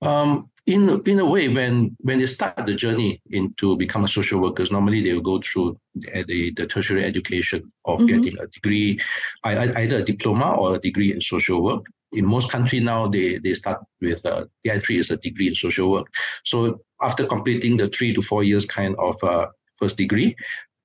Um, 0.03 0.51
in 0.69 1.01
in 1.07 1.19
a 1.19 1.25
way, 1.25 1.49
when 1.49 1.97
when 2.01 2.19
they 2.19 2.27
start 2.27 2.67
the 2.67 2.75
journey 2.75 3.23
into 3.31 3.77
become 3.77 4.05
a 4.05 4.09
social 4.09 4.41
workers, 4.41 4.71
normally 4.71 5.01
they 5.01 5.15
will 5.15 5.23
go 5.33 5.41
through 5.41 5.81
the, 5.95 6.53
the 6.57 6.67
tertiary 6.67 7.05
education 7.05 7.73
of 7.87 7.99
mm-hmm. 7.99 8.09
getting 8.09 8.39
a 8.39 8.47
degree, 8.49 9.01
either 9.45 9.97
a 9.97 10.05
diploma 10.05 10.55
or 10.57 10.77
a 10.77 10.79
degree 10.79 11.11
in 11.11 11.21
social 11.23 11.63
work. 11.63 11.85
In 12.13 12.27
most 12.27 12.51
countries 12.51 12.83
now, 12.83 13.09
they 13.09 13.39
they 13.39 13.55
start 13.55 13.81
with 14.03 14.25
uh, 14.27 14.45
the 14.63 14.71
entry 14.71 14.99
is 14.99 15.11
a 15.11 15.17
degree 15.17 15.49
in 15.49 15.55
social 15.55 15.91
work. 15.91 16.07
So 16.45 16.81
after 17.01 17.25
completing 17.25 17.79
the 17.79 17.89
three 17.89 18.13
to 18.13 18.21
four 18.21 18.45
years 18.45 18.67
kind 18.67 18.95
of 18.99 19.17
uh, 19.25 19.47
first 19.75 19.97
degree, 19.97 20.37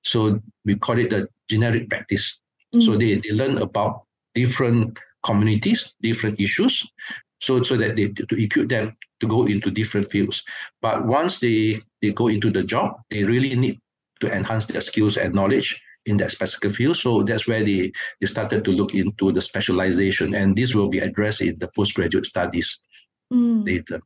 so 0.02 0.40
we 0.64 0.76
call 0.76 0.98
it 0.98 1.10
the 1.10 1.28
generic 1.50 1.90
practice. 1.90 2.40
Mm-hmm. 2.74 2.86
So 2.86 2.96
they, 2.96 3.16
they 3.16 3.32
learn 3.32 3.58
about 3.58 4.04
different 4.34 4.98
communities, 5.22 5.94
different 6.00 6.40
issues, 6.40 6.86
so 7.40 7.62
so 7.62 7.76
that 7.76 7.96
they 7.96 8.08
to 8.08 8.42
equip 8.42 8.70
them 8.70 8.96
to 9.24 9.28
go 9.28 9.46
into 9.46 9.70
different 9.70 10.10
fields. 10.10 10.42
But 10.82 11.04
once 11.06 11.38
they 11.40 11.80
they 12.02 12.12
go 12.12 12.28
into 12.28 12.50
the 12.50 12.62
job, 12.62 13.00
they 13.10 13.24
really 13.24 13.54
need 13.56 13.80
to 14.20 14.28
enhance 14.28 14.66
their 14.66 14.80
skills 14.80 15.16
and 15.16 15.34
knowledge 15.34 15.80
in 16.06 16.16
that 16.18 16.30
specific 16.30 16.72
field. 16.72 16.96
So 16.96 17.22
that's 17.22 17.48
where 17.48 17.64
they, 17.64 17.92
they 18.20 18.26
started 18.26 18.64
to 18.64 18.70
look 18.70 18.94
into 18.94 19.32
the 19.32 19.40
specialization, 19.40 20.34
and 20.34 20.54
this 20.54 20.74
will 20.74 20.88
be 20.88 20.98
addressed 20.98 21.40
in 21.40 21.58
the 21.58 21.68
postgraduate 21.74 22.26
studies 22.26 22.78
mm. 23.32 23.64
later. 23.64 24.00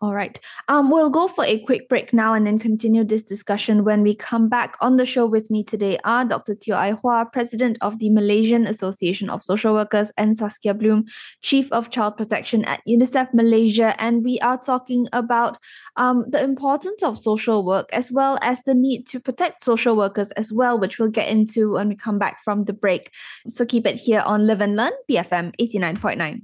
All 0.00 0.14
right. 0.14 0.38
Um, 0.68 0.90
we'll 0.90 1.10
go 1.10 1.26
for 1.26 1.44
a 1.44 1.58
quick 1.58 1.88
break 1.88 2.12
now 2.12 2.32
and 2.32 2.46
then 2.46 2.60
continue 2.60 3.02
this 3.02 3.22
discussion 3.22 3.82
when 3.82 4.02
we 4.02 4.14
come 4.14 4.48
back. 4.48 4.76
On 4.80 4.96
the 4.96 5.04
show 5.04 5.26
with 5.26 5.50
me 5.50 5.64
today 5.64 5.98
are 6.04 6.24
Dr. 6.24 6.54
Teoh 6.54 6.76
Ai 6.76 6.92
Hua, 6.92 7.24
President 7.24 7.78
of 7.80 7.98
the 7.98 8.08
Malaysian 8.10 8.68
Association 8.68 9.28
of 9.28 9.42
Social 9.42 9.74
Workers, 9.74 10.12
and 10.16 10.38
Saskia 10.38 10.72
Blume, 10.72 11.04
Chief 11.42 11.66
of 11.72 11.90
Child 11.90 12.16
Protection 12.16 12.64
at 12.66 12.80
UNICEF 12.86 13.34
Malaysia. 13.34 14.00
And 14.00 14.22
we 14.22 14.38
are 14.38 14.56
talking 14.56 15.08
about 15.12 15.58
um, 15.96 16.24
the 16.28 16.44
importance 16.44 17.02
of 17.02 17.18
social 17.18 17.64
work 17.64 17.92
as 17.92 18.12
well 18.12 18.38
as 18.40 18.62
the 18.62 18.76
need 18.76 19.08
to 19.08 19.18
protect 19.18 19.64
social 19.64 19.96
workers 19.96 20.30
as 20.32 20.52
well, 20.52 20.78
which 20.78 21.00
we'll 21.00 21.10
get 21.10 21.28
into 21.28 21.72
when 21.72 21.88
we 21.88 21.96
come 21.96 22.20
back 22.20 22.38
from 22.44 22.66
the 22.66 22.72
break. 22.72 23.10
So 23.48 23.64
keep 23.64 23.84
it 23.84 23.96
here 23.96 24.20
on 24.20 24.46
Live 24.46 24.60
and 24.60 24.76
Learn, 24.76 24.92
BFM 25.10 25.56
89.9. 25.60 26.42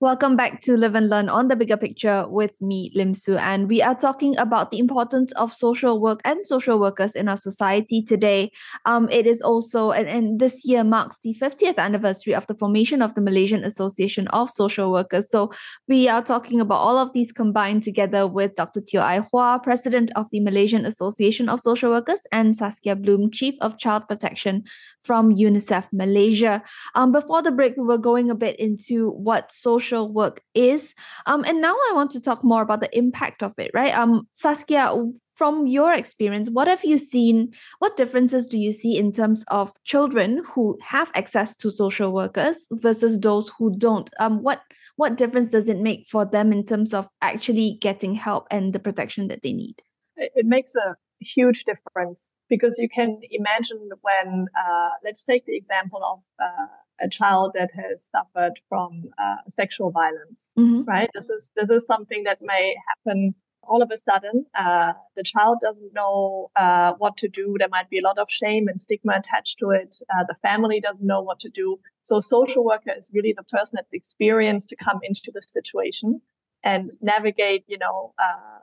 Welcome 0.00 0.34
back 0.34 0.60
to 0.62 0.76
Live 0.76 0.96
and 0.96 1.08
Learn 1.08 1.28
on 1.28 1.46
the 1.46 1.54
Bigger 1.54 1.76
Picture 1.76 2.26
with 2.28 2.60
me, 2.60 2.90
Lim 2.96 3.14
Su. 3.14 3.36
And 3.36 3.68
we 3.68 3.80
are 3.80 3.94
talking 3.94 4.36
about 4.38 4.72
the 4.72 4.80
importance 4.80 5.30
of 5.32 5.54
social 5.54 6.00
work 6.00 6.20
and 6.24 6.44
social 6.44 6.80
workers 6.80 7.14
in 7.14 7.28
our 7.28 7.36
society 7.36 8.02
today. 8.02 8.50
Um, 8.86 9.08
it 9.10 9.24
is 9.24 9.40
also, 9.40 9.92
and, 9.92 10.08
and 10.08 10.40
this 10.40 10.64
year 10.64 10.82
marks 10.82 11.18
the 11.22 11.32
50th 11.40 11.78
anniversary 11.78 12.34
of 12.34 12.44
the 12.48 12.56
formation 12.56 13.02
of 13.02 13.14
the 13.14 13.20
Malaysian 13.20 13.62
Association 13.62 14.26
of 14.28 14.50
Social 14.50 14.90
Workers. 14.90 15.30
So 15.30 15.52
we 15.86 16.08
are 16.08 16.24
talking 16.24 16.60
about 16.60 16.80
all 16.80 16.98
of 16.98 17.12
these 17.12 17.30
combined 17.30 17.84
together 17.84 18.26
with 18.26 18.56
Dr. 18.56 18.80
Teoh 18.80 19.00
Ai 19.00 19.20
Hua, 19.20 19.60
President 19.60 20.10
of 20.16 20.26
the 20.32 20.40
Malaysian 20.40 20.84
Association 20.84 21.48
of 21.48 21.60
Social 21.60 21.90
Workers, 21.90 22.26
and 22.32 22.56
Saskia 22.56 22.96
Blume, 22.96 23.30
Chief 23.30 23.54
of 23.60 23.78
Child 23.78 24.08
Protection 24.08 24.64
from 25.04 25.32
UNICEF 25.32 25.86
Malaysia. 25.92 26.62
Um, 26.94 27.12
before 27.12 27.42
the 27.42 27.52
break, 27.52 27.76
we 27.76 27.84
were 27.84 27.98
going 27.98 28.30
a 28.30 28.34
bit 28.34 28.58
into 28.58 29.10
what 29.10 29.52
social 29.52 30.12
work 30.12 30.42
is. 30.54 30.94
Um, 31.26 31.44
and 31.44 31.60
now 31.60 31.74
I 31.74 31.92
want 31.94 32.10
to 32.12 32.20
talk 32.20 32.42
more 32.42 32.62
about 32.62 32.80
the 32.80 32.96
impact 32.96 33.42
of 33.42 33.52
it, 33.58 33.70
right? 33.74 33.96
Um, 33.96 34.26
Saskia, 34.32 34.94
from 35.34 35.66
your 35.66 35.92
experience, 35.92 36.48
what 36.48 36.68
have 36.68 36.84
you 36.84 36.96
seen? 36.96 37.52
What 37.80 37.96
differences 37.96 38.46
do 38.46 38.58
you 38.58 38.72
see 38.72 38.96
in 38.96 39.12
terms 39.12 39.44
of 39.48 39.72
children 39.84 40.42
who 40.54 40.78
have 40.82 41.10
access 41.14 41.54
to 41.56 41.70
social 41.70 42.12
workers 42.12 42.68
versus 42.70 43.18
those 43.18 43.50
who 43.58 43.76
don't? 43.76 44.08
Um, 44.18 44.42
what 44.42 44.62
what 44.96 45.16
difference 45.16 45.48
does 45.48 45.68
it 45.68 45.78
make 45.78 46.06
for 46.06 46.24
them 46.24 46.52
in 46.52 46.64
terms 46.64 46.94
of 46.94 47.08
actually 47.20 47.78
getting 47.80 48.14
help 48.14 48.46
and 48.52 48.72
the 48.72 48.78
protection 48.78 49.26
that 49.26 49.42
they 49.42 49.52
need? 49.52 49.82
It 50.16 50.46
makes 50.46 50.76
a 50.76 50.94
huge 51.20 51.64
difference 51.64 52.28
because 52.54 52.78
you 52.78 52.88
can 52.88 53.20
imagine 53.30 53.80
when, 54.02 54.46
uh, 54.64 54.90
let's 55.02 55.24
take 55.24 55.44
the 55.44 55.56
example 55.56 56.00
of 56.12 56.18
uh, 56.38 56.66
a 57.00 57.08
child 57.08 57.52
that 57.58 57.70
has 57.74 58.08
suffered 58.14 58.54
from 58.68 58.90
uh, 59.18 59.36
sexual 59.48 59.90
violence, 59.90 60.48
mm-hmm. 60.56 60.82
right? 60.84 61.10
This 61.14 61.28
is 61.30 61.50
this 61.56 61.70
is 61.70 61.84
something 61.86 62.22
that 62.24 62.38
may 62.40 62.76
happen 62.88 63.34
all 63.66 63.82
of 63.82 63.90
a 63.90 63.98
sudden. 63.98 64.46
Uh, 64.54 64.92
the 65.16 65.24
child 65.24 65.58
doesn't 65.60 65.92
know 65.94 66.50
uh, 66.54 66.92
what 66.98 67.16
to 67.16 67.28
do. 67.28 67.56
There 67.58 67.68
might 67.76 67.90
be 67.90 67.98
a 67.98 68.02
lot 68.02 68.18
of 68.18 68.28
shame 68.30 68.68
and 68.68 68.80
stigma 68.80 69.14
attached 69.16 69.58
to 69.60 69.70
it. 69.70 69.96
Uh, 70.12 70.24
the 70.28 70.36
family 70.42 70.80
doesn't 70.80 71.06
know 71.06 71.22
what 71.22 71.40
to 71.40 71.48
do. 71.48 71.80
So, 72.02 72.20
social 72.20 72.64
worker 72.64 72.92
is 72.96 73.10
really 73.12 73.34
the 73.36 73.48
person 73.56 73.72
that's 73.76 73.92
experienced 73.92 74.68
to 74.68 74.76
come 74.76 75.00
into 75.02 75.32
the 75.34 75.42
situation 75.42 76.20
and 76.62 76.92
navigate. 77.00 77.64
You 77.66 77.78
know. 77.78 78.14
Uh, 78.18 78.60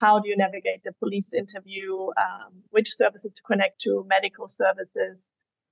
how 0.00 0.18
do 0.20 0.28
you 0.28 0.36
navigate 0.36 0.84
the 0.84 0.92
police 0.92 1.32
interview? 1.32 2.06
Um, 2.24 2.62
which 2.70 2.94
services 2.94 3.32
to 3.34 3.42
connect 3.42 3.80
to? 3.82 4.04
Medical 4.08 4.48
services, 4.48 5.26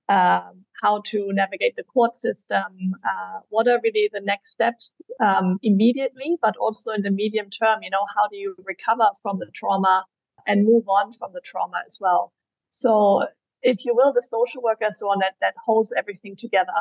um, 0.09 0.65
how 0.81 1.01
to 1.05 1.29
navigate 1.31 1.75
the 1.75 1.83
court 1.83 2.17
system, 2.17 2.95
uh, 3.05 3.39
what 3.49 3.67
are 3.67 3.79
really 3.83 4.09
the 4.11 4.21
next 4.21 4.51
steps 4.51 4.93
um, 5.23 5.57
immediately, 5.63 6.37
but 6.41 6.57
also 6.57 6.91
in 6.91 7.01
the 7.01 7.11
medium 7.11 7.49
term, 7.49 7.83
you 7.83 7.89
know, 7.89 8.05
how 8.15 8.27
do 8.29 8.37
you 8.37 8.55
recover 8.65 9.07
from 9.21 9.39
the 9.39 9.47
trauma 9.53 10.05
and 10.45 10.65
move 10.65 10.87
on 10.89 11.13
from 11.13 11.31
the 11.33 11.41
trauma 11.41 11.81
as 11.85 11.97
well? 12.01 12.33
So, 12.71 13.27
if 13.61 13.85
you 13.85 13.95
will, 13.95 14.11
the 14.11 14.23
social 14.23 14.61
worker 14.61 14.87
is 14.89 14.97
the 14.97 15.07
one 15.07 15.19
that, 15.19 15.35
that 15.39 15.53
holds 15.65 15.93
everything 15.97 16.35
together. 16.35 16.73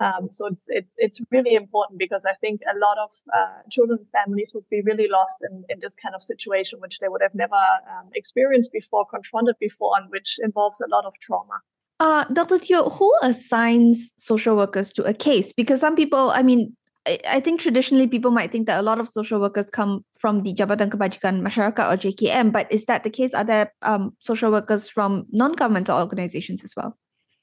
Um, 0.00 0.28
so 0.30 0.46
it's, 0.46 0.64
it's 0.68 0.94
it's 0.96 1.20
really 1.30 1.54
important 1.54 1.98
because 1.98 2.24
I 2.24 2.32
think 2.40 2.62
a 2.62 2.78
lot 2.78 2.96
of 2.98 3.10
uh, 3.36 3.68
children 3.70 3.98
and 4.00 4.08
families 4.10 4.52
would 4.54 4.68
be 4.70 4.80
really 4.80 5.08
lost 5.08 5.38
in, 5.48 5.64
in 5.68 5.78
this 5.80 5.94
kind 5.94 6.14
of 6.14 6.22
situation, 6.22 6.80
which 6.80 6.98
they 7.00 7.08
would 7.08 7.20
have 7.20 7.34
never 7.34 7.54
um, 7.54 8.08
experienced 8.14 8.72
before, 8.72 9.04
confronted 9.04 9.56
before, 9.60 9.92
and 9.98 10.10
which 10.10 10.38
involves 10.42 10.80
a 10.80 10.88
lot 10.88 11.04
of 11.04 11.12
trauma. 11.20 11.60
Uh, 12.00 12.24
Dr. 12.32 12.56
Teoh, 12.56 12.90
who 12.96 13.14
assigns 13.22 14.10
social 14.18 14.56
workers 14.56 14.90
to 14.94 15.04
a 15.04 15.12
case? 15.12 15.52
Because 15.52 15.80
some 15.80 15.94
people, 15.96 16.30
I 16.30 16.42
mean, 16.42 16.74
I, 17.06 17.18
I 17.28 17.40
think 17.40 17.60
traditionally 17.60 18.06
people 18.06 18.30
might 18.30 18.50
think 18.50 18.66
that 18.68 18.80
a 18.80 18.82
lot 18.82 19.00
of 19.00 19.08
social 19.08 19.38
workers 19.38 19.68
come 19.68 20.02
from 20.18 20.44
the 20.44 20.54
Jabatan 20.54 20.88
Kebajikan 20.88 21.42
Masyarakat 21.42 21.92
or 21.92 21.96
JKM, 21.98 22.52
but 22.52 22.72
is 22.72 22.86
that 22.86 23.04
the 23.04 23.10
case? 23.10 23.34
Are 23.34 23.44
there 23.44 23.74
um, 23.82 24.16
social 24.20 24.50
workers 24.50 24.88
from 24.88 25.26
non-governmental 25.30 25.98
organizations 25.98 26.64
as 26.64 26.74
well? 26.74 26.96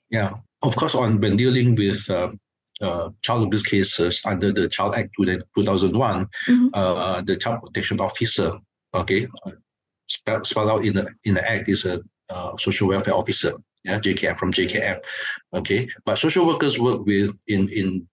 Yeah, 0.10 0.32
of 0.64 0.76
course. 0.76 0.96
On 0.96 1.20
when 1.20 1.38
dealing 1.38 1.76
with 1.76 2.10
uh, 2.10 2.30
uh, 2.82 3.10
child 3.22 3.44
abuse 3.44 3.64
cases 3.64 4.22
under 4.26 4.52
the 4.52 4.70
Child 4.70 4.96
Act 4.96 5.10
2001, 5.18 6.26
mm-hmm. 6.48 6.68
uh, 6.74 7.22
the 7.22 7.36
child 7.36 7.62
protection 7.64 8.00
officer, 8.00 8.54
okay, 8.94 9.28
uh, 9.46 9.52
spelled 10.08 10.70
out 10.70 10.86
in 10.86 10.94
the 10.94 11.12
in 11.26 11.34
the 11.34 11.50
act 11.50 11.68
is 11.70 11.86
a 11.86 12.02
uh, 12.30 12.56
social 12.58 12.88
welfare 12.88 13.16
officer 13.16 13.54
yeah, 13.88 14.00
JKM 14.00 14.38
from 14.38 14.52
JKM. 14.52 15.00
Okay, 15.54 15.88
but 16.06 16.18
social 16.18 16.46
workers 16.46 16.80
work 16.80 17.06
with 17.06 17.32
in 17.48 17.70
in 17.70 18.08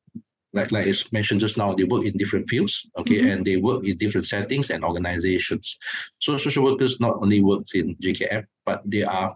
like 0.53 0.71
like 0.71 0.87
I 0.87 0.95
mentioned 1.11 1.41
just 1.41 1.59
now, 1.59 1.75
they 1.75 1.85
work 1.85 2.05
in 2.05 2.17
different 2.17 2.49
fields. 2.49 2.87
Okay, 2.97 3.19
mm-hmm. 3.19 3.31
and 3.31 3.45
they 3.45 3.57
work 3.57 3.85
in 3.85 3.99
different 3.99 4.27
settings 4.27 4.71
and 4.71 4.85
organizations. 4.85 5.77
So 6.21 6.37
social 6.37 6.65
workers 6.65 7.01
not 7.01 7.17
only 7.21 7.41
works 7.43 7.75
in 7.75 7.97
JKM, 7.97 8.45
but 8.65 8.83
they 8.85 9.03
are, 9.03 9.35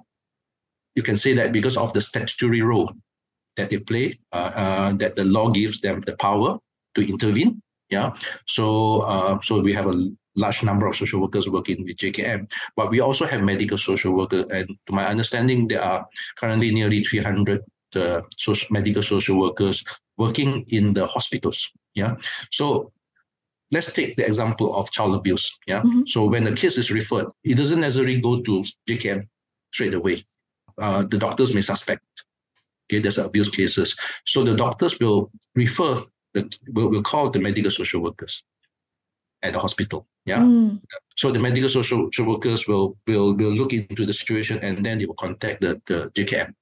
you 0.94 1.02
can 1.02 1.16
say 1.16 1.32
that 1.34 1.52
because 1.52 1.76
of 1.76 1.92
the 1.92 2.00
statutory 2.00 2.62
role 2.62 2.92
that 3.58 3.70
they 3.70 3.78
play, 3.78 4.18
uh, 4.32 4.50
uh, 4.54 4.92
that 4.94 5.16
the 5.16 5.24
law 5.24 5.50
gives 5.50 5.80
them 5.80 6.02
the 6.06 6.16
power 6.16 6.58
to 6.94 7.06
intervene. 7.06 7.60
Yeah, 7.90 8.14
so 8.46 9.00
uh, 9.00 9.38
so 9.42 9.60
we 9.60 9.72
have 9.72 9.86
a 9.86 10.10
large 10.36 10.62
number 10.62 10.86
of 10.86 10.96
social 10.96 11.20
workers 11.20 11.48
working 11.48 11.84
with 11.84 11.96
JKM, 11.96 12.50
but 12.76 12.90
we 12.90 13.00
also 13.00 13.26
have 13.26 13.42
medical 13.42 13.78
social 13.78 14.14
workers. 14.14 14.46
And 14.50 14.68
to 14.86 14.92
my 14.92 15.06
understanding, 15.06 15.68
there 15.68 15.82
are 15.82 16.06
currently 16.36 16.70
nearly 16.70 17.02
300 17.02 17.60
uh, 17.96 18.22
social, 18.36 18.68
medical 18.70 19.02
social 19.02 19.38
workers 19.38 19.84
working 20.16 20.64
in 20.68 20.94
the 20.94 21.06
hospitals. 21.06 21.70
Yeah. 21.94 22.16
So 22.52 22.92
let's 23.72 23.92
take 23.92 24.16
the 24.16 24.26
example 24.26 24.74
of 24.74 24.90
child 24.90 25.14
abuse. 25.14 25.50
Yeah. 25.66 25.82
Mm-hmm. 25.82 26.02
So 26.06 26.26
when 26.26 26.44
the 26.44 26.54
case 26.54 26.78
is 26.78 26.90
referred, 26.90 27.26
it 27.44 27.56
doesn't 27.56 27.80
necessarily 27.80 28.20
go 28.20 28.40
to 28.42 28.64
JKM 28.88 29.26
straight 29.72 29.94
away. 29.94 30.24
Uh, 30.78 31.02
the 31.02 31.18
doctors 31.18 31.54
may 31.54 31.60
suspect. 31.60 32.02
Okay, 32.88 33.00
there's 33.00 33.18
abuse 33.18 33.50
cases. 33.50 33.94
So 34.26 34.42
the 34.44 34.56
doctors 34.56 34.98
will 34.98 35.30
refer 35.54 36.02
the 36.34 36.50
will, 36.72 36.90
will 36.90 37.02
call 37.02 37.30
the 37.30 37.40
medical 37.40 37.70
social 37.70 38.02
workers 38.02 38.42
at 39.42 39.52
the 39.52 39.58
hospital. 39.58 40.06
Yeah. 40.24 40.40
Mm. 40.40 40.80
So 41.16 41.30
the 41.32 41.38
medical 41.38 41.68
social, 41.68 42.08
social 42.12 42.26
workers 42.26 42.66
will 42.66 42.96
will 43.06 43.34
will 43.34 43.52
look 43.52 43.72
into 43.72 44.06
the 44.06 44.12
situation 44.12 44.58
and 44.60 44.84
then 44.84 44.98
they 44.98 45.06
will 45.06 45.14
contact 45.14 45.60
the, 45.60 45.80
the 45.86 46.10
JKM. 46.14 46.52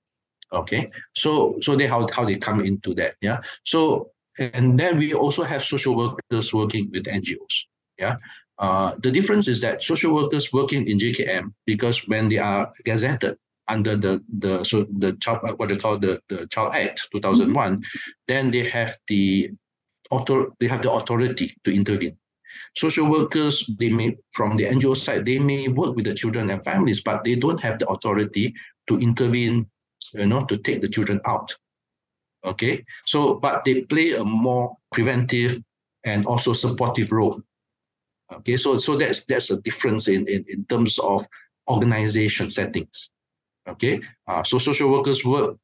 Okay. 0.53 0.91
So 1.15 1.59
so 1.61 1.77
they 1.77 1.87
how 1.87 2.07
how 2.13 2.25
they 2.25 2.37
come 2.37 2.61
into 2.61 2.95
that. 2.95 3.15
Yeah. 3.21 3.41
So 3.65 4.11
and 4.39 4.79
then 4.79 4.99
we 4.99 5.15
also 5.15 5.43
have 5.43 5.63
social 5.65 5.97
workers 5.97 6.53
working 6.53 6.91
with 6.93 7.05
NGOs. 7.05 7.67
Yeah. 7.99 8.17
Uh, 8.59 8.95
the 9.03 9.11
difference 9.11 9.49
is 9.49 9.61
that 9.61 9.83
social 9.83 10.15
workers 10.15 10.53
working 10.53 10.89
in 10.89 10.99
JKM 10.99 11.53
because 11.67 12.07
when 12.09 12.29
they 12.29 12.39
are 12.39 12.73
gazetted 12.87 13.37
under 13.69 13.97
the 13.97 14.23
the 14.39 14.65
so 14.65 14.87
the 14.99 15.13
child 15.15 15.41
what 15.59 15.69
they 15.69 15.77
call 15.77 15.99
the 15.99 16.21
the 16.29 16.47
Child 16.49 16.75
Act 16.75 17.09
2001, 17.13 17.77
mm-hmm. 17.77 17.83
then 18.29 18.51
they 18.51 18.65
have 18.65 18.97
the 19.09 19.51
author 20.11 20.47
they 20.61 20.67
have 20.67 20.83
the 20.83 20.93
authority 20.93 21.57
to 21.65 21.75
intervene 21.75 22.17
social 22.77 23.11
workers, 23.11 23.69
they 23.79 23.89
may, 23.89 24.17
from 24.33 24.57
the 24.57 24.65
NGO 24.65 24.97
side, 24.97 25.25
they 25.25 25.39
may 25.39 25.69
work 25.69 25.97
with 25.97 26.05
the 26.05 26.15
children 26.15 26.51
and 26.51 26.63
families, 26.65 27.01
but 27.01 27.25
they 27.25 27.35
don't 27.35 27.61
have 27.61 27.79
the 27.79 27.89
authority 27.89 28.55
to 28.89 28.99
intervene, 28.99 29.67
you 30.15 30.27
know, 30.27 30.45
to 30.45 30.57
take 30.59 30.81
the 30.81 30.89
children 30.89 31.21
out. 31.25 31.55
Okay, 32.45 32.85
so 33.05 33.41
but 33.41 33.65
they 33.65 33.83
play 33.83 34.13
a 34.13 34.25
more 34.25 34.77
preventive 34.93 35.61
and 36.05 36.25
also 36.27 36.53
supportive 36.53 37.11
role. 37.11 37.43
Okay, 38.33 38.57
so 38.57 38.79
so 38.79 38.97
that's 38.97 39.25
that's 39.25 39.51
a 39.51 39.61
difference 39.63 40.07
in 40.07 40.29
in, 40.29 40.45
in 40.49 40.65
terms 40.67 40.99
of 40.99 41.27
organization 41.69 42.49
settings. 42.49 43.11
Okay, 43.69 44.01
uh, 44.27 44.43
so 44.45 44.59
social 44.59 44.91
workers 44.91 45.25
work. 45.25 45.57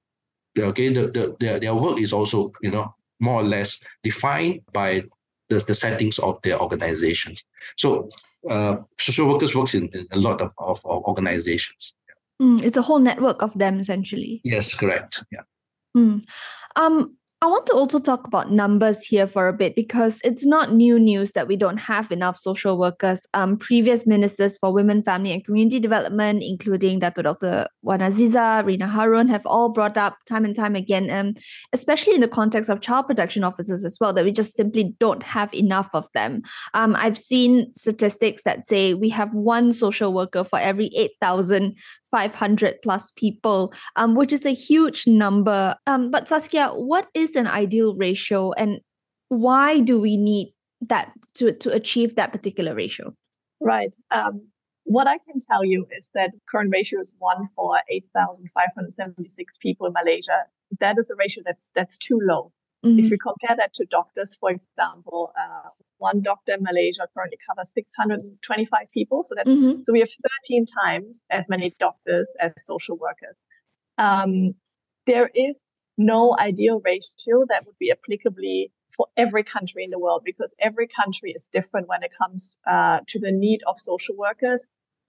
Okay, 0.58 0.92
the, 0.92 1.08
the 1.08 1.36
their 1.40 1.60
their 1.60 1.74
work 1.74 2.00
is 2.00 2.12
also 2.12 2.52
you 2.60 2.70
know 2.70 2.94
more 3.20 3.40
or 3.40 3.44
less 3.44 3.78
defined 4.02 4.60
by 4.72 5.02
the, 5.48 5.60
the 5.60 5.74
settings 5.74 6.18
of 6.18 6.40
their 6.42 6.60
organizations. 6.60 7.44
So 7.76 8.08
uh, 8.48 8.76
social 8.98 9.28
workers 9.28 9.54
works 9.54 9.74
in, 9.74 9.88
in 9.94 10.06
a 10.10 10.18
lot 10.18 10.40
of, 10.40 10.52
of, 10.58 10.80
of 10.84 11.04
organizations. 11.04 11.94
Mm, 12.40 12.62
it's 12.62 12.76
a 12.76 12.82
whole 12.82 12.98
network 12.98 13.42
of 13.42 13.56
them 13.56 13.78
essentially. 13.78 14.40
Yes, 14.44 14.74
correct. 14.74 15.22
Yeah. 15.30 15.42
Mm. 15.96 16.24
Um, 16.76 17.16
I 17.42 17.46
want 17.46 17.66
to 17.66 17.72
also 17.72 17.98
talk 17.98 18.24
about 18.24 18.52
numbers 18.52 19.04
here 19.04 19.26
for 19.26 19.48
a 19.48 19.52
bit 19.52 19.74
because 19.74 20.20
it's 20.22 20.46
not 20.46 20.74
new 20.74 20.96
news 20.96 21.32
that 21.32 21.48
we 21.48 21.56
don't 21.56 21.76
have 21.76 22.12
enough 22.12 22.38
social 22.38 22.78
workers. 22.78 23.26
Um, 23.34 23.56
previous 23.56 24.06
ministers 24.06 24.56
for 24.56 24.72
women, 24.72 25.02
family, 25.02 25.32
and 25.32 25.44
community 25.44 25.80
development, 25.80 26.44
including 26.44 27.00
Dato 27.00 27.20
Dr. 27.20 27.66
Wan 27.82 27.98
Azizah, 27.98 28.64
Rina 28.64 28.86
Harun, 28.86 29.26
have 29.26 29.44
all 29.44 29.70
brought 29.70 29.96
up 29.96 30.18
time 30.28 30.44
and 30.44 30.54
time 30.54 30.76
again, 30.76 31.10
um, 31.10 31.34
especially 31.72 32.14
in 32.14 32.20
the 32.20 32.28
context 32.28 32.70
of 32.70 32.80
child 32.80 33.08
protection 33.08 33.42
officers 33.42 33.84
as 33.84 33.98
well, 34.00 34.12
that 34.12 34.24
we 34.24 34.30
just 34.30 34.54
simply 34.54 34.94
don't 35.00 35.24
have 35.24 35.52
enough 35.52 35.90
of 35.94 36.06
them. 36.14 36.42
Um, 36.74 36.94
I've 36.94 37.18
seen 37.18 37.74
statistics 37.74 38.44
that 38.44 38.68
say 38.68 38.94
we 38.94 39.08
have 39.08 39.34
one 39.34 39.72
social 39.72 40.14
worker 40.14 40.44
for 40.44 40.60
every 40.60 40.92
8,000 40.94 41.76
500 42.12 42.76
plus 42.82 43.10
people, 43.10 43.72
um, 43.96 44.14
which 44.14 44.32
is 44.32 44.46
a 44.46 44.54
huge 44.54 45.06
number. 45.08 45.74
Um, 45.88 46.10
but 46.10 46.28
Saskia, 46.28 46.68
what 46.68 47.08
is 47.14 47.34
an 47.34 47.48
ideal 47.48 47.96
ratio 47.96 48.52
and 48.52 48.80
why 49.28 49.80
do 49.80 50.00
we 50.00 50.16
need 50.16 50.54
that 50.82 51.10
to, 51.34 51.52
to 51.54 51.72
achieve 51.72 52.14
that 52.16 52.30
particular 52.30 52.74
ratio? 52.74 53.14
Right. 53.60 53.92
Um, 54.10 54.42
what 54.84 55.06
I 55.06 55.18
can 55.18 55.40
tell 55.50 55.64
you 55.64 55.86
is 55.96 56.10
that 56.14 56.30
current 56.50 56.70
ratio 56.72 57.00
is 57.00 57.14
one 57.18 57.48
for 57.56 57.80
8,576 57.88 59.58
people 59.58 59.86
in 59.86 59.92
Malaysia. 59.92 60.44
That 60.80 60.98
is 60.98 61.10
a 61.10 61.14
ratio 61.16 61.42
that's 61.46 61.70
that's 61.74 61.98
too 61.98 62.18
low. 62.22 62.52
Mm-hmm. 62.84 62.98
If 62.98 63.10
you 63.10 63.18
compare 63.18 63.56
that 63.56 63.74
to 63.74 63.84
doctors, 63.84 64.34
for 64.34 64.50
example, 64.50 65.32
uh, 65.38 65.68
one 66.02 66.20
doctor 66.20 66.54
in 66.54 66.62
Malaysia 66.62 67.06
currently 67.14 67.38
covers 67.48 67.72
625 67.72 68.86
people. 68.92 69.24
So 69.24 69.34
that 69.36 69.46
mm-hmm. 69.46 69.82
so 69.84 69.92
we 69.92 70.00
have 70.00 70.10
13 70.44 70.66
times 70.66 71.22
as 71.30 71.44
many 71.48 71.72
doctors 71.78 72.28
as 72.40 72.52
social 72.58 72.96
workers. 72.96 73.36
Um, 73.98 74.54
there 75.06 75.30
is 75.34 75.60
no 75.98 76.36
ideal 76.38 76.80
ratio 76.84 77.44
that 77.48 77.66
would 77.66 77.78
be 77.78 77.92
applicably 77.96 78.70
for 78.96 79.06
every 79.16 79.44
country 79.44 79.84
in 79.84 79.90
the 79.90 79.98
world 79.98 80.22
because 80.24 80.54
every 80.58 80.88
country 80.88 81.32
is 81.32 81.48
different 81.52 81.88
when 81.88 82.02
it 82.02 82.10
comes 82.20 82.56
uh, 82.70 82.98
to 83.08 83.18
the 83.18 83.32
need 83.32 83.60
of 83.66 83.78
social 83.78 84.16
workers, 84.16 84.66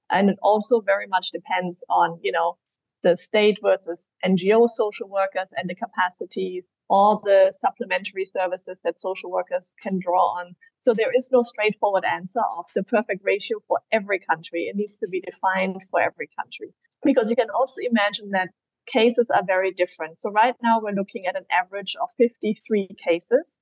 and 0.10 0.30
it 0.30 0.38
also 0.42 0.82
very 0.82 1.08
much 1.08 1.32
depends 1.32 1.84
on 1.90 2.20
you 2.22 2.32
know 2.32 2.58
the 3.04 3.18
state 3.18 3.60
versus 3.62 4.08
NGO 4.26 4.70
social 4.70 5.10
workers 5.10 5.50
and 5.58 5.70
the 5.70 5.76
capacities 5.76 6.64
all 6.90 7.22
the 7.24 7.52
supplementary 7.60 8.26
services 8.26 8.80
that 8.84 9.00
social 9.00 9.32
workers 9.32 9.74
can 9.82 10.00
draw 10.00 10.40
on. 10.40 10.56
So 10.82 10.94
there 10.94 11.12
is 11.16 11.30
no 11.32 11.44
straightforward 11.44 12.04
answer 12.04 12.42
of 12.58 12.66
the 12.76 12.84
perfect 12.84 13.22
ratio 13.24 13.60
for 13.68 13.80
every 13.92 14.20
country. 14.20 14.64
It 14.64 14.76
needs 14.76 14.98
to 15.00 15.08
be 15.08 15.22
defined 15.22 15.82
for 15.90 16.02
every 16.02 16.30
country 16.38 16.74
because 17.04 17.30
you 17.30 17.36
can 17.36 17.50
also 17.50 17.82
imagine 17.82 18.32
that 18.32 18.50
cases 18.86 19.30
are 19.30 19.44
very 19.46 19.72
different. 19.72 20.20
So 20.20 20.32
right 20.32 20.56
now 20.62 20.80
we're 20.82 20.92
looking 20.92 21.26
at 21.26 21.36
an 21.36 21.46
average 21.52 21.96
of 22.02 22.10
53 22.18 22.90
cases, 23.04 23.58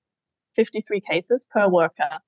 53 0.56 1.02
cases 1.02 1.48
per 1.50 1.68
worker. 1.68 2.20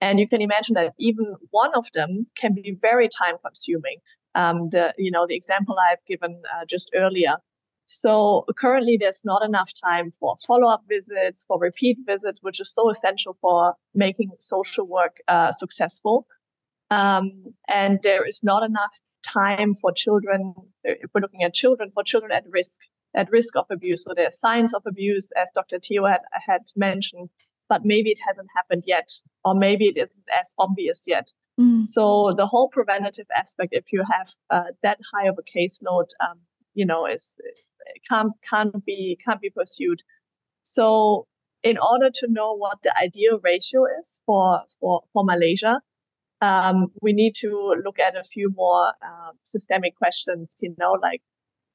And 0.00 0.18
you 0.18 0.28
can 0.28 0.42
imagine 0.42 0.74
that 0.74 0.94
even 0.98 1.36
one 1.50 1.72
of 1.74 1.86
them 1.94 2.26
can 2.36 2.54
be 2.54 2.76
very 2.80 3.08
time 3.08 3.36
consuming. 3.44 3.98
Um, 4.34 4.70
the, 4.70 4.92
you 4.98 5.10
know, 5.10 5.26
the 5.26 5.36
example 5.36 5.76
I've 5.78 6.04
given 6.06 6.42
uh, 6.54 6.64
just 6.66 6.90
earlier, 6.94 7.36
so 7.92 8.44
currently 8.58 8.96
there's 8.98 9.22
not 9.24 9.44
enough 9.44 9.70
time 9.84 10.12
for 10.18 10.36
follow-up 10.46 10.84
visits, 10.88 11.44
for 11.46 11.58
repeat 11.58 11.98
visits, 12.06 12.40
which 12.42 12.60
is 12.60 12.72
so 12.72 12.90
essential 12.90 13.36
for 13.40 13.74
making 13.94 14.30
social 14.40 14.86
work 14.86 15.18
uh, 15.28 15.52
successful. 15.52 16.26
Um, 16.90 17.54
and 17.68 18.00
there 18.02 18.26
is 18.26 18.42
not 18.42 18.62
enough 18.62 18.92
time 19.26 19.74
for 19.74 19.92
children, 19.92 20.54
if 20.84 21.10
we're 21.14 21.20
looking 21.20 21.42
at 21.42 21.54
children, 21.54 21.90
for 21.94 22.02
children 22.02 22.32
at 22.32 22.44
risk, 22.48 22.78
at 23.14 23.30
risk 23.30 23.56
of 23.56 23.66
abuse. 23.70 24.04
So 24.04 24.12
there's 24.14 24.38
signs 24.38 24.74
of 24.74 24.82
abuse, 24.86 25.30
as 25.40 25.50
Dr. 25.54 25.78
Teoh 25.78 26.10
had, 26.10 26.20
had 26.46 26.62
mentioned, 26.76 27.30
but 27.68 27.84
maybe 27.84 28.10
it 28.10 28.18
hasn't 28.26 28.48
happened 28.54 28.84
yet, 28.86 29.10
or 29.44 29.54
maybe 29.54 29.86
it 29.86 29.96
isn't 29.96 30.24
as 30.38 30.54
obvious 30.58 31.04
yet. 31.06 31.32
Mm. 31.60 31.86
So 31.86 32.32
the 32.36 32.46
whole 32.46 32.68
preventative 32.68 33.26
aspect, 33.34 33.70
if 33.72 33.84
you 33.92 34.04
have 34.10 34.30
uh, 34.50 34.70
that 34.82 34.98
high 35.14 35.28
of 35.28 35.38
a 35.38 35.58
caseload, 35.58 36.08
um, 36.20 36.40
you 36.74 36.86
know, 36.86 37.06
is 37.06 37.34
can't 38.08 38.32
can't 38.48 38.84
be 38.84 39.18
can't 39.24 39.40
be 39.40 39.50
pursued. 39.50 40.02
So 40.62 41.26
in 41.62 41.78
order 41.78 42.10
to 42.10 42.26
know 42.28 42.54
what 42.54 42.78
the 42.82 42.92
ideal 43.00 43.38
ratio 43.42 43.84
is 44.00 44.20
for 44.26 44.62
for, 44.80 45.02
for 45.12 45.24
Malaysia, 45.24 45.80
um, 46.40 46.88
we 47.00 47.12
need 47.12 47.34
to 47.36 47.74
look 47.84 47.98
at 47.98 48.16
a 48.16 48.24
few 48.24 48.50
more 48.54 48.88
uh, 48.88 49.32
systemic 49.44 49.96
questions. 49.96 50.52
You 50.60 50.74
know, 50.78 50.92
like 51.00 51.22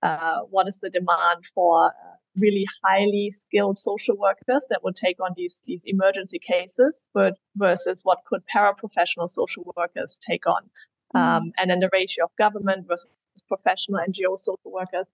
uh, 0.04 0.40
what 0.50 0.68
is 0.68 0.80
the 0.80 0.90
demand 0.90 1.44
for 1.56 1.88
uh, 1.88 2.16
really 2.36 2.66
highly 2.84 3.32
skilled 3.32 3.80
social 3.80 4.16
workers 4.18 4.66
that 4.70 4.84
would 4.84 4.96
take 4.96 5.20
on 5.20 5.32
these 5.36 5.62
these 5.66 5.84
emergency 5.86 6.40
cases, 6.40 7.08
but 7.14 7.36
versus 7.56 8.02
what 8.04 8.20
could 8.28 8.42
paraprofessional 8.54 9.30
social 9.30 9.74
workers 9.76 10.20
take 10.28 10.46
on, 10.46 10.70
mm. 11.16 11.20
um, 11.20 11.52
and 11.58 11.70
then 11.70 11.80
the 11.80 11.90
ratio 11.92 12.26
of 12.26 12.32
government 12.38 12.88
versus 12.88 13.12
professional 13.48 14.00
NGO 14.00 14.38
social 14.38 14.72
workers. 14.72 15.08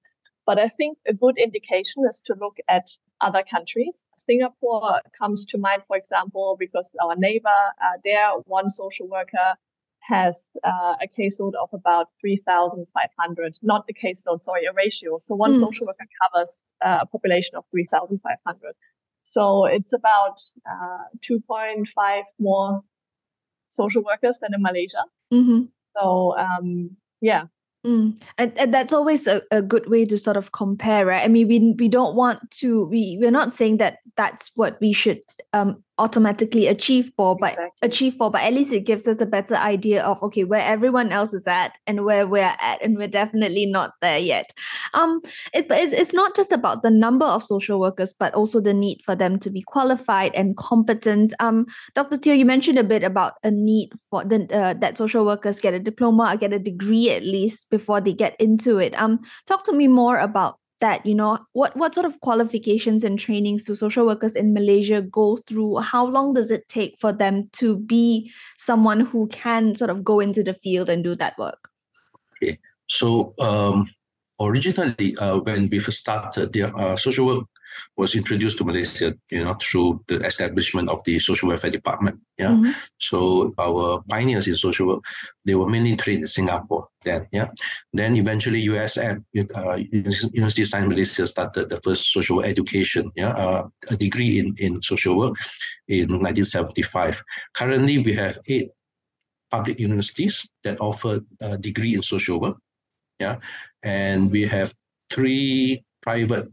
But 0.46 0.60
I 0.60 0.70
think 0.70 0.98
a 1.08 1.14
good 1.14 1.38
indication 1.38 2.04
is 2.10 2.22
to 2.26 2.36
look 2.40 2.58
at 2.68 2.90
other 3.22 3.44
countries. 3.50 4.04
Singapore 4.18 5.02
comes 5.18 5.46
to 5.48 5.58
mind, 5.58 5.84
for 5.88 5.96
example, 5.96 6.58
because 6.60 6.90
our 7.02 7.16
neighbor 7.16 7.50
uh, 7.82 7.98
there, 8.04 8.30
one 8.46 8.70
social 8.70 9.08
worker 9.08 9.56
has 10.02 10.44
uh, 10.66 10.96
a 11.02 11.08
caseload 11.18 11.54
of 11.56 11.70
about 11.72 12.08
3,500, 12.20 13.58
not 13.62 13.88
the 13.88 13.94
caseload, 13.94 14.44
sorry, 14.44 14.66
a 14.66 14.74
ratio. 14.74 15.18
So 15.20 15.36
one 15.36 15.56
mm. 15.56 15.60
social 15.60 15.88
worker 15.88 16.06
covers 16.22 16.62
uh, 16.86 17.00
a 17.02 17.06
population 17.06 17.56
of 17.56 17.64
3,500. 17.72 18.74
So 19.24 19.66
it's 19.66 19.94
about 19.94 20.42
uh, 20.70 21.06
2.5 21.22 22.22
more 22.40 22.82
social 23.70 24.04
workers 24.04 24.38
than 24.42 24.54
in 24.54 24.62
Malaysia. 24.62 25.04
Mm-hmm. 25.34 25.62
So 25.98 26.38
um, 26.38 26.98
yeah, 27.22 27.46
Mm. 27.86 28.22
And, 28.38 28.58
and 28.58 28.74
that's 28.74 28.94
always 28.94 29.28
a, 29.28 29.42
a 29.52 29.62
good 29.62 29.90
way 29.90 30.06
to 30.06 30.18
sort 30.18 30.38
of 30.38 30.54
compare, 30.54 31.06
right? 31.06 31.24
I 31.24 31.28
mean, 31.28 31.48
we 31.48 31.76
we 31.78 31.90
don't 31.90 32.16
want 32.16 32.50
to 32.60 32.86
we 32.86 33.18
we're 33.20 33.32
not 33.32 33.54
saying 33.54 33.78
that 33.78 33.98
that's 34.16 34.52
what 34.56 34.80
we 34.80 34.94
should 34.94 35.22
um 35.52 35.84
automatically 36.00 36.66
achieve 36.66 37.12
for 37.16 37.36
but 37.36 37.52
exactly. 37.52 37.88
achieve 37.88 38.16
for 38.16 38.32
but 38.32 38.42
at 38.42 38.52
least 38.52 38.74
it 38.74 38.86
gives 38.86 39.08
us 39.08 39.22
a 39.22 39.26
better 39.28 39.56
idea 39.56 40.04
of 40.04 40.22
okay 40.24 40.44
where 40.44 40.62
everyone 40.62 41.12
else 41.12 41.34
is 41.34 41.46
at 41.46 41.78
and 41.86 42.04
where 42.04 42.26
we're 42.26 42.56
at 42.60 42.82
and 42.82 42.98
we're 42.98 43.08
definitely 43.08 43.68
not 43.68 43.92
there 44.02 44.18
yet. 44.18 44.52
Um 44.96 45.22
it, 45.54 45.68
it's, 45.70 45.94
it's 45.94 46.14
not 46.14 46.36
just 46.36 46.52
about 46.52 46.82
the 46.82 46.90
number 46.90 47.26
of 47.26 47.44
social 47.44 47.80
workers 47.80 48.14
but 48.18 48.34
also 48.34 48.60
the 48.60 48.74
need 48.74 49.02
for 49.04 49.16
them 49.16 49.38
to 49.40 49.52
be 49.52 49.62
qualified 49.62 50.34
and 50.34 50.58
competent. 50.58 51.34
Um 51.40 51.68
dr 51.94 52.18
teoh 52.18 52.38
you 52.38 52.46
mentioned 52.46 52.80
a 52.80 52.84
bit 52.84 53.04
about 53.04 53.34
a 53.44 53.52
need 53.52 53.92
for 54.10 54.26
the 54.26 54.48
uh, 54.52 54.74
that 54.74 54.98
social 54.98 55.26
workers 55.26 55.62
get 55.62 55.76
a 55.76 55.80
diploma 55.80 56.34
or 56.34 56.38
get 56.38 56.54
a 56.54 56.60
degree 56.60 57.12
at 57.12 57.22
least 57.24 57.70
before 57.70 58.02
they 58.02 58.14
get 58.14 58.36
into 58.40 58.80
it. 58.80 59.00
Um 59.00 59.20
talk 59.46 59.64
to 59.66 59.74
me 59.74 59.88
more 59.88 60.18
about 60.18 60.58
that 60.84 61.06
you 61.06 61.16
know 61.16 61.40
what 61.54 61.76
what 61.78 61.96
sort 61.96 62.06
of 62.06 62.20
qualifications 62.20 63.06
and 63.06 63.18
trainings 63.18 63.64
do 63.64 63.74
social 63.74 64.06
workers 64.06 64.36
in 64.36 64.54
malaysia 64.54 65.02
go 65.02 65.38
through? 65.48 65.78
How 65.78 66.06
long 66.06 66.34
does 66.34 66.52
it 66.52 66.68
take 66.68 67.00
for 67.00 67.14
them 67.14 67.50
to 67.54 67.78
be 67.78 68.30
someone 68.58 69.00
who 69.00 69.28
can 69.28 69.76
sort 69.76 69.90
of 69.90 70.04
go 70.04 70.20
into 70.20 70.44
the 70.44 70.54
field 70.54 70.90
and 70.90 71.02
do 71.04 71.16
that 71.16 71.40
work? 71.40 71.70
Okay. 72.36 72.60
So 72.90 73.34
um 73.40 73.88
originally 74.42 75.16
uh, 75.18 75.38
when 75.40 75.70
we 75.70 75.80
first 75.80 76.00
started 76.00 76.52
the 76.52 76.64
uh, 76.76 76.98
social 76.98 77.28
work 77.28 77.48
was 77.98 78.16
introduced 78.16 78.58
to 78.58 78.64
Malaysia, 78.64 79.14
you 79.30 79.44
know, 79.44 79.56
through 79.62 80.04
the 80.08 80.20
establishment 80.22 80.90
of 80.90 81.04
the 81.06 81.20
social 81.20 81.50
welfare 81.50 81.72
department. 81.72 82.20
Yeah. 82.38 82.52
Mm-hmm. 82.52 82.72
So 83.00 83.54
our 83.58 84.04
pioneers 84.10 84.48
in 84.48 84.56
social 84.56 84.88
work, 84.88 85.04
they 85.46 85.56
were 85.56 85.70
mainly 85.70 85.96
trained 85.96 86.22
in 86.22 86.28
Singapore 86.28 86.88
then. 87.04 87.28
Yeah. 87.32 87.50
Then 87.94 88.16
eventually 88.18 88.66
USM, 88.68 89.24
uh, 89.56 89.76
University 89.76 90.62
of 90.62 90.68
Science 90.68 90.90
Malaysia 90.90 91.28
started 91.28 91.70
the 91.70 91.82
first 91.82 92.12
social 92.12 92.42
education, 92.44 93.12
yeah, 93.16 93.32
uh, 93.32 93.68
a 93.90 93.96
degree 93.96 94.40
in, 94.40 94.56
in 94.58 94.82
social 94.82 95.18
work 95.18 95.36
in 95.88 96.10
1975. 96.10 97.24
Currently 97.54 98.00
we 98.00 98.14
have 98.14 98.40
eight 98.48 98.70
public 99.52 99.80
universities 99.80 100.46
that 100.64 100.82
offer 100.82 101.20
a 101.42 101.58
degree 101.58 101.94
in 101.94 102.02
social 102.02 102.40
work. 102.40 102.58
Yeah. 103.20 103.38
And 103.84 104.32
we 104.32 104.42
have 104.48 104.74
three 105.12 105.84
private 106.02 106.50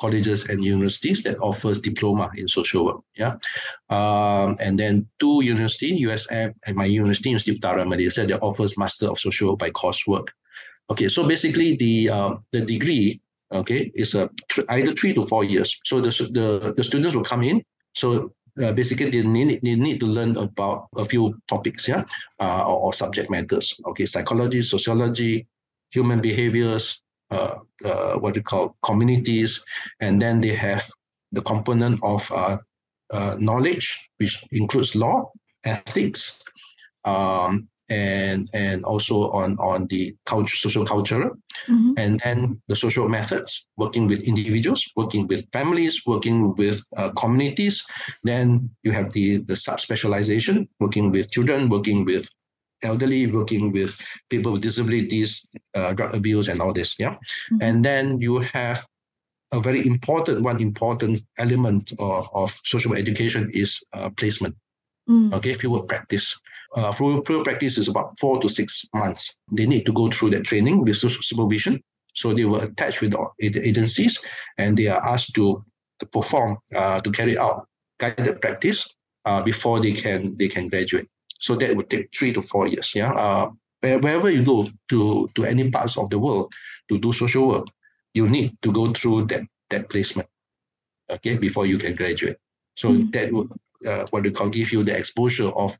colleges 0.00 0.48
and 0.48 0.64
universities 0.64 1.22
that 1.22 1.38
offers 1.38 1.78
diploma 1.78 2.30
in 2.36 2.48
social 2.48 2.84
work. 2.84 3.00
Yeah, 3.14 3.36
um, 3.90 4.56
and 4.58 4.78
then 4.78 5.06
two 5.20 5.44
university, 5.44 6.02
USM 6.04 6.54
and 6.66 6.76
my 6.76 6.86
university, 6.86 7.30
Institute 7.30 7.60
Utara 7.60 7.86
Malaysia, 7.86 8.26
that 8.26 8.42
offers 8.42 8.78
Master 8.78 9.08
of 9.10 9.20
Social 9.20 9.50
Work 9.50 9.58
by 9.58 9.70
coursework. 9.70 10.28
Okay, 10.90 11.08
so 11.08 11.26
basically 11.26 11.76
the 11.76 12.10
uh, 12.10 12.34
the 12.52 12.62
degree 12.64 13.20
okay 13.52 13.90
is 13.94 14.14
a 14.14 14.28
th- 14.50 14.66
either 14.70 14.94
three 14.94 15.14
to 15.14 15.24
four 15.24 15.44
years. 15.44 15.78
So 15.84 16.00
the 16.00 16.10
the, 16.32 16.74
the 16.76 16.84
students 16.84 17.14
will 17.14 17.26
come 17.26 17.42
in. 17.42 17.62
So 17.94 18.32
uh, 18.58 18.72
basically 18.72 19.10
they 19.10 19.22
need 19.22 19.60
they 19.62 19.76
need 19.76 20.00
to 20.00 20.06
learn 20.06 20.36
about 20.36 20.88
a 20.96 21.04
few 21.04 21.38
topics, 21.46 21.86
yeah, 21.86 22.04
uh, 22.40 22.64
or, 22.66 22.90
or 22.90 22.92
subject 22.92 23.30
matters. 23.30 23.74
Okay, 23.92 24.06
psychology, 24.06 24.62
sociology, 24.62 25.46
human 25.90 26.20
behaviors, 26.20 27.02
uh, 27.30 27.56
uh, 27.84 28.14
what 28.14 28.36
you 28.36 28.42
call 28.42 28.76
communities, 28.82 29.60
and 30.00 30.20
then 30.20 30.40
they 30.40 30.54
have 30.54 30.84
the 31.32 31.42
component 31.42 32.00
of 32.02 32.30
uh, 32.32 32.58
uh, 33.10 33.36
knowledge, 33.38 34.10
which 34.18 34.44
includes 34.52 34.94
law, 34.94 35.30
ethics, 35.64 36.40
um, 37.04 37.68
and 37.88 38.48
and 38.54 38.84
also 38.84 39.30
on 39.30 39.58
on 39.58 39.86
the 39.88 40.14
culture, 40.24 40.56
social 40.56 40.84
culture, 40.84 41.30
mm-hmm. 41.68 41.92
and 41.96 42.20
then 42.24 42.60
the 42.68 42.76
social 42.76 43.08
methods, 43.08 43.68
working 43.76 44.06
with 44.06 44.22
individuals, 44.22 44.84
working 44.96 45.26
with 45.26 45.48
families, 45.52 46.02
working 46.06 46.54
with 46.54 46.80
uh, 46.96 47.10
communities. 47.10 47.84
Then 48.22 48.70
you 48.84 48.92
have 48.92 49.12
the 49.12 49.38
the 49.38 49.54
subspecialization, 49.54 50.68
working 50.78 51.10
with 51.10 51.30
children, 51.30 51.68
working 51.68 52.04
with 52.04 52.28
elderly, 52.82 53.26
working 53.26 53.72
with 53.72 53.96
people 54.28 54.52
with 54.52 54.62
disabilities, 54.62 55.48
uh, 55.74 55.92
drug 55.92 56.14
abuse, 56.14 56.48
and 56.48 56.60
all 56.60 56.72
this. 56.72 56.96
Yeah, 56.98 57.14
mm-hmm. 57.14 57.58
and 57.60 57.84
then 57.84 58.20
you 58.20 58.38
have 58.38 58.86
a 59.52 59.60
very 59.60 59.86
important 59.86 60.42
one 60.42 60.60
important 60.60 61.20
element 61.38 61.92
of, 61.98 62.28
of 62.32 62.58
social 62.64 62.94
education 62.94 63.50
is 63.52 63.80
uh, 63.92 64.10
placement. 64.10 64.54
Mm. 65.08 65.32
Okay, 65.34 65.54
field 65.54 65.88
practice. 65.88 66.38
Uh, 66.76 66.92
field 66.92 67.24
practice 67.44 67.78
is 67.78 67.88
about 67.88 68.16
four 68.18 68.40
to 68.40 68.48
six 68.48 68.84
months. 68.94 69.40
They 69.50 69.66
need 69.66 69.86
to 69.86 69.92
go 69.92 70.08
through 70.08 70.30
that 70.30 70.44
training 70.44 70.84
with 70.84 70.96
supervision. 70.96 71.82
So 72.14 72.32
they 72.32 72.44
were 72.44 72.64
attached 72.64 73.00
with 73.00 73.12
the 73.12 73.60
agencies 73.66 74.20
and 74.58 74.76
they 74.76 74.86
are 74.86 75.02
asked 75.04 75.34
to, 75.34 75.64
to 75.98 76.06
perform, 76.06 76.58
uh, 76.74 77.00
to 77.00 77.10
carry 77.10 77.38
out 77.38 77.66
guided 77.98 78.40
practice 78.40 78.88
uh, 79.24 79.42
before 79.42 79.80
they 79.80 79.92
can 79.92 80.36
they 80.36 80.48
can 80.48 80.68
graduate. 80.68 81.08
So 81.40 81.56
that 81.56 81.74
would 81.74 81.90
take 81.90 82.14
three 82.16 82.32
to 82.32 82.42
four 82.42 82.68
years. 82.68 82.92
Yeah. 82.94 83.12
Uh, 83.12 83.50
wherever 83.80 84.30
you 84.30 84.44
go 84.44 84.68
to 84.88 85.28
to 85.34 85.44
any 85.44 85.70
parts 85.70 85.96
of 85.96 86.10
the 86.10 86.18
world 86.18 86.52
to 86.88 86.98
do 86.98 87.12
social 87.12 87.48
work, 87.48 87.66
you 88.14 88.28
need 88.28 88.56
to 88.62 88.72
go 88.72 88.92
through 88.92 89.26
that 89.26 89.42
that 89.70 89.88
placement. 89.88 90.28
Okay, 91.10 91.36
before 91.38 91.66
you 91.66 91.78
can 91.78 91.96
graduate. 91.96 92.36
So 92.76 92.90
mm-hmm. 92.90 93.10
that 93.10 93.32
would 93.32 93.50
uh, 93.86 94.06
what 94.10 94.22
they 94.22 94.30
call 94.30 94.48
give 94.48 94.72
you 94.72 94.84
the 94.84 94.96
exposure 94.96 95.48
of 95.48 95.76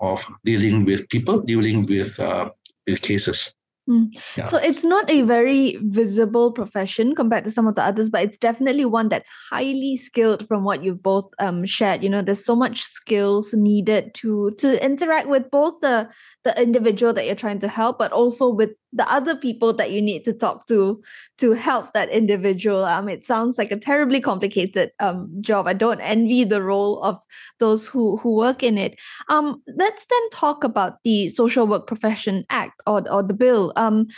of 0.00 0.24
dealing 0.44 0.84
with 0.84 1.08
people, 1.08 1.40
dealing 1.40 1.86
with 1.86 2.18
uh, 2.18 2.50
with 2.86 3.02
cases. 3.02 3.52
Mm. 3.90 4.16
Yeah. 4.36 4.46
So 4.46 4.56
it's 4.56 4.84
not 4.84 5.10
a 5.10 5.22
very 5.22 5.76
visible 5.82 6.52
profession 6.52 7.16
compared 7.16 7.42
to 7.44 7.50
some 7.50 7.66
of 7.66 7.74
the 7.74 7.82
others, 7.82 8.08
but 8.08 8.22
it's 8.22 8.36
definitely 8.36 8.84
one 8.84 9.08
that's 9.08 9.28
highly 9.50 9.96
skilled 9.96 10.46
from 10.46 10.62
what 10.62 10.84
you've 10.84 11.02
both 11.02 11.32
um, 11.40 11.66
shared. 11.66 12.04
You 12.04 12.08
know, 12.08 12.22
there's 12.22 12.44
so 12.44 12.54
much 12.54 12.82
skills 12.82 13.52
needed 13.52 14.14
to 14.14 14.52
to 14.58 14.82
interact 14.84 15.28
with 15.28 15.50
both 15.50 15.80
the 15.80 16.08
the 16.42 16.60
individual 16.60 17.12
that 17.12 17.26
you're 17.26 17.34
trying 17.34 17.58
to 17.58 17.68
help, 17.68 17.98
but 17.98 18.12
also 18.12 18.48
with 18.48 18.70
the 18.92 19.10
other 19.10 19.36
people 19.36 19.72
that 19.74 19.90
you 19.90 20.00
need 20.00 20.24
to 20.24 20.32
talk 20.32 20.66
to 20.66 21.02
to 21.38 21.52
help 21.52 21.92
that 21.92 22.08
individual. 22.08 22.84
Um, 22.84 23.08
it 23.08 23.26
sounds 23.26 23.58
like 23.58 23.70
a 23.70 23.76
terribly 23.76 24.20
complicated 24.20 24.90
um 25.00 25.30
job. 25.40 25.66
I 25.66 25.74
don't 25.74 26.00
envy 26.00 26.44
the 26.44 26.62
role 26.62 27.02
of 27.02 27.18
those 27.58 27.88
who 27.88 28.16
who 28.16 28.36
work 28.36 28.62
in 28.62 28.78
it. 28.78 28.98
Um, 29.28 29.62
let's 29.76 30.06
then 30.06 30.30
talk 30.30 30.64
about 30.64 31.02
the 31.04 31.28
Social 31.28 31.66
Work 31.66 31.86
Profession 31.86 32.44
Act 32.50 32.80
or 32.86 33.08
or 33.10 33.22
the 33.22 33.34
bill. 33.34 33.72
Um, 33.76 34.08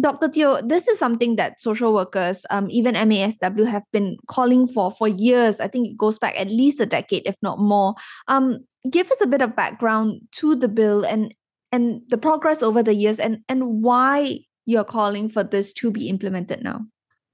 Dr. 0.00 0.28
Teoh, 0.28 0.66
this 0.66 0.88
is 0.88 0.98
something 0.98 1.36
that 1.36 1.60
social 1.60 1.92
workers, 1.92 2.46
um, 2.48 2.70
even 2.70 2.94
MASW, 2.94 3.66
have 3.66 3.84
been 3.92 4.16
calling 4.26 4.66
for 4.66 4.90
for 4.90 5.06
years. 5.06 5.60
I 5.60 5.68
think 5.68 5.88
it 5.88 5.98
goes 5.98 6.18
back 6.18 6.34
at 6.38 6.48
least 6.48 6.80
a 6.80 6.86
decade, 6.86 7.24
if 7.26 7.36
not 7.42 7.58
more. 7.58 7.94
Um, 8.26 8.60
give 8.90 9.10
us 9.10 9.20
a 9.20 9.26
bit 9.26 9.42
of 9.42 9.54
background 9.54 10.22
to 10.32 10.54
the 10.54 10.68
bill 10.68 11.04
and 11.04 11.34
and 11.72 12.02
the 12.08 12.18
progress 12.18 12.62
over 12.62 12.82
the 12.82 12.94
years 12.94 13.18
and 13.18 13.38
and 13.48 13.82
why 13.82 14.38
you're 14.64 14.84
calling 14.84 15.28
for 15.28 15.42
this 15.42 15.72
to 15.72 15.90
be 15.90 16.08
implemented 16.08 16.62
now 16.62 16.80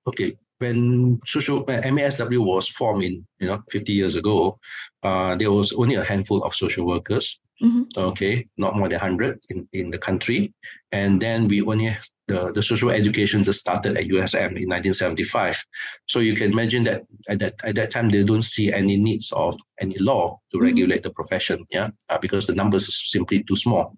okay 0.07 0.37
when 0.59 1.21
social 1.25 1.65
when 1.65 1.83
MASW 1.83 2.45
was 2.45 2.69
formed 2.69 3.05
in 3.05 3.27
you 3.39 3.47
know 3.47 3.63
50 3.71 3.93
years 3.93 4.17
ago, 4.17 4.59
uh, 5.03 5.37
there 5.37 5.53
was 5.53 5.73
only 5.73 5.95
a 5.95 6.05
handful 6.05 6.43
of 6.43 6.55
social 6.55 6.87
workers. 6.87 7.39
Mm-hmm. 7.63 7.83
Okay, 7.97 8.47
not 8.57 8.77
more 8.77 8.89
than 8.89 9.01
100 9.01 9.41
in, 9.51 9.69
in 9.73 9.91
the 9.91 9.99
country, 9.99 10.55
and 10.93 11.21
then 11.21 11.49
we 11.49 11.61
only 11.61 11.97
the, 12.29 12.53
the 12.53 12.63
social 12.63 12.91
education 12.91 13.43
just 13.43 13.59
started 13.59 13.97
at 13.97 14.07
USM 14.07 14.55
in 14.55 14.69
1975. 14.69 15.61
So 16.07 16.21
you 16.21 16.37
can 16.37 16.53
imagine 16.53 16.85
that 16.85 17.03
at 17.29 17.41
that 17.41 17.55
at 17.65 17.75
that 17.75 17.91
time 17.91 18.11
they 18.11 18.23
don't 18.23 18.43
see 18.43 18.73
any 18.73 18.97
needs 18.97 19.33
of 19.33 19.57
any 19.81 19.99
law 19.99 20.39
to 20.53 20.59
mm-hmm. 20.59 20.67
regulate 20.67 21.03
the 21.03 21.11
profession, 21.11 21.67
yeah, 21.71 21.91
uh, 22.09 22.19
because 22.19 22.47
the 22.47 22.55
numbers 22.55 22.89
are 22.89 22.93
simply 22.93 23.43
too 23.43 23.57
small. 23.57 23.97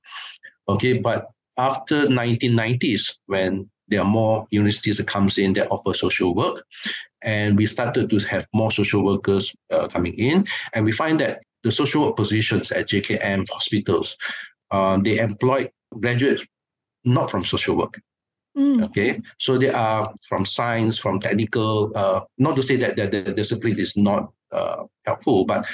Okay, 0.69 0.99
but 0.99 1.27
after 1.59 2.07
1990s, 2.07 3.19
when 3.27 3.69
there 3.89 4.01
are 4.01 4.07
more 4.07 4.47
universities 4.51 4.97
that 4.99 5.09
comes 5.09 5.37
in 5.37 5.53
that 5.55 5.71
offer 5.71 5.93
social 5.93 6.35
work, 6.35 6.65
and 7.23 7.59
we 7.59 7.67
started 7.67 8.09
to 8.09 8.19
have 8.21 8.47
more 8.55 8.71
social 8.71 9.05
workers 9.05 9.53
uh, 9.71 9.89
coming 9.89 10.15
in, 10.15 10.47
and 10.73 10.85
we 10.85 10.93
find 10.93 11.21
that 11.21 11.43
the 11.63 11.73
social 11.73 12.07
work 12.07 12.17
positions 12.17 12.73
at 12.73 12.89
JKM 12.89 13.49
hospitals, 13.51 14.17
uh, 14.71 14.99
they 14.99 15.19
employ 15.19 15.69
graduates 15.99 16.45
not 17.05 17.31
from 17.31 17.45
social 17.45 17.77
work. 17.77 18.01
Mm. 18.57 18.85
Okay, 18.85 19.21
so 19.39 19.57
they 19.59 19.71
are 19.71 20.13
from 20.29 20.45
science, 20.45 20.99
from 20.99 21.21
technical. 21.21 21.93
Uh, 21.95 22.23
not 22.39 22.57
to 22.57 22.63
say 22.63 22.77
that, 22.77 22.97
that 22.97 23.13
the 23.13 23.23
discipline 23.23 23.79
is 23.79 23.97
not 23.97 24.33
uh, 24.51 24.85
helpful, 25.07 25.45
but 25.45 25.65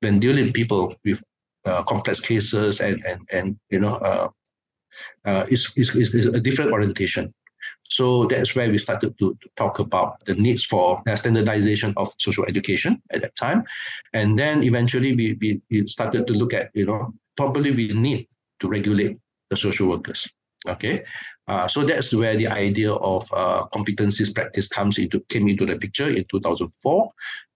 when 0.00 0.18
dealing 0.18 0.46
with 0.46 0.54
people 0.54 0.94
with 1.04 1.22
uh, 1.66 1.82
complex 1.82 2.20
cases 2.20 2.80
and 2.80 3.04
and 3.04 3.20
and 3.30 3.58
you 3.68 3.78
know 3.78 3.96
uh, 3.96 4.28
uh, 5.24 5.46
is, 5.50 5.72
is, 5.76 5.94
is 5.94 6.26
a 6.26 6.40
different 6.40 6.72
orientation. 6.72 7.32
So 7.88 8.24
that's 8.24 8.54
where 8.54 8.70
we 8.70 8.78
started 8.78 9.18
to, 9.18 9.36
to 9.40 9.48
talk 9.56 9.78
about 9.78 10.24
the 10.24 10.34
needs 10.34 10.64
for 10.64 11.02
standardization 11.14 11.92
of 11.96 12.14
social 12.18 12.44
education 12.46 13.02
at 13.10 13.22
that 13.22 13.36
time. 13.36 13.64
And 14.12 14.38
then 14.38 14.62
eventually 14.62 15.14
we, 15.14 15.36
we, 15.40 15.60
we 15.70 15.86
started 15.88 16.26
to 16.26 16.32
look 16.32 16.54
at, 16.54 16.70
you 16.74 16.86
know, 16.86 17.12
probably 17.36 17.70
we 17.70 17.92
need 17.92 18.28
to 18.60 18.68
regulate 18.68 19.18
the 19.50 19.56
social 19.56 19.88
workers. 19.88 20.28
Okay, 20.68 21.02
uh, 21.48 21.66
so 21.66 21.82
that's 21.82 22.14
where 22.14 22.36
the 22.36 22.46
idea 22.46 22.92
of 22.92 23.28
uh, 23.32 23.64
competencies 23.74 24.32
practice 24.32 24.68
comes 24.68 24.96
into 24.96 25.18
came 25.28 25.48
into 25.48 25.66
the 25.66 25.76
picture 25.76 26.08
in 26.08 26.24
2004. 26.30 27.10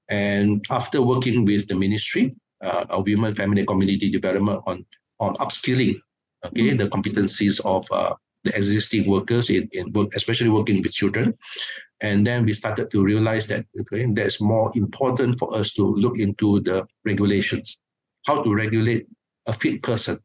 And 0.09 0.65
after 0.71 1.01
working 1.01 1.45
with 1.45 1.69
the 1.69 1.77
ministry 1.77 2.35
uh, 2.63 2.87
of 2.91 3.05
Women, 3.07 3.33
Family, 3.37 3.61
and 3.61 3.69
Community 3.69 4.11
Development 4.11 4.61
on 4.67 4.85
on 5.21 5.37
upskilling 5.37 6.01
okay, 6.47 6.63
mm-hmm. 6.63 6.77
the 6.77 6.89
competencies 6.89 7.61
of 7.65 7.87
uh, 7.91 8.15
the 8.47 8.57
existing 8.57 9.09
workers 9.11 9.51
in, 9.51 9.69
in 9.73 9.93
work, 9.93 10.15
especially 10.15 10.49
working 10.49 10.83
with 10.83 10.93
children. 10.93 11.37
And 12.01 12.27
then 12.27 12.45
we 12.45 12.53
started 12.53 12.91
to 12.91 13.03
realize 13.03 13.47
that 13.49 13.67
okay, 13.81 14.07
that's 14.13 14.41
more 14.41 14.73
important 14.75 15.39
for 15.39 15.55
us 15.55 15.73
to 15.75 15.83
look 15.83 16.19
into 16.19 16.61
the 16.61 16.87
regulations, 17.05 17.81
how 18.27 18.43
to 18.43 18.55
regulate 18.55 19.07
a 19.47 19.53
fit 19.53 19.83
person, 19.83 20.19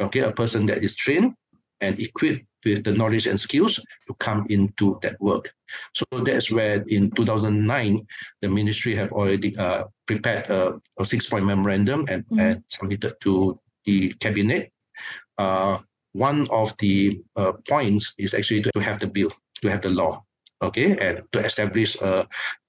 okay, 0.00 0.20
a 0.20 0.32
person 0.32 0.66
that 0.66 0.82
is 0.82 0.94
trained 0.94 1.34
and 1.80 1.98
equipped 2.00 2.44
with 2.64 2.82
the 2.82 2.92
knowledge 2.92 3.26
and 3.26 3.38
skills 3.38 3.76
to 4.08 4.14
come 4.18 4.44
into 4.50 4.98
that 5.02 5.20
work. 5.20 5.52
So 5.94 6.04
that's 6.10 6.50
where 6.50 6.82
in 6.88 7.10
2009, 7.12 8.06
the 8.42 8.48
ministry 8.48 8.96
have 8.96 9.12
already 9.12 9.56
uh, 9.56 9.84
prepared 10.06 10.50
a, 10.50 10.80
a 10.98 11.04
six-point 11.04 11.44
memorandum 11.44 12.06
and, 12.08 12.24
mm-hmm. 12.24 12.40
and 12.40 12.64
submitted 12.68 13.14
to 13.22 13.56
the 13.84 14.12
cabinet 14.14 14.72
uh, 15.38 15.78
one 16.16 16.48
of 16.50 16.76
the 16.78 17.20
uh, 17.36 17.52
points 17.68 18.14
is 18.18 18.34
actually 18.34 18.62
to 18.62 18.80
have 18.80 18.98
the 18.98 19.06
bill, 19.06 19.30
to 19.62 19.68
have 19.68 19.82
the 19.82 19.90
law, 19.90 20.24
okay, 20.62 20.96
and 20.98 21.22
to 21.32 21.38
establish 21.44 21.96
a 22.00 22.26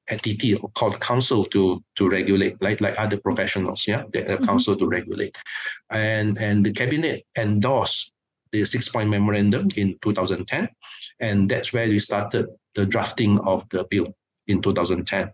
entity 0.10 0.58
called 0.76 1.00
council 1.00 1.46
to 1.46 1.84
to 1.96 2.10
regulate, 2.10 2.62
like 2.62 2.82
like 2.82 3.00
other 3.00 3.18
professionals, 3.18 3.88
yeah, 3.88 4.04
the 4.14 4.22
mm-hmm. 4.22 4.46
council 4.46 4.76
to 4.76 4.88
regulate, 4.88 5.36
and 5.90 6.38
and 6.38 6.66
the 6.66 6.72
cabinet 6.72 7.26
endorsed 7.38 8.12
the 8.52 8.66
six 8.66 8.90
point 8.90 9.10
memorandum 9.10 9.68
in 9.76 9.98
2010, 10.02 10.70
and 11.20 11.50
that's 11.50 11.74
where 11.74 11.88
we 11.88 12.00
started 12.00 12.48
the 12.76 12.86
drafting 12.86 13.40
of 13.40 13.68
the 13.70 13.86
bill 13.90 14.14
in 14.48 14.62
2010. 14.62 15.32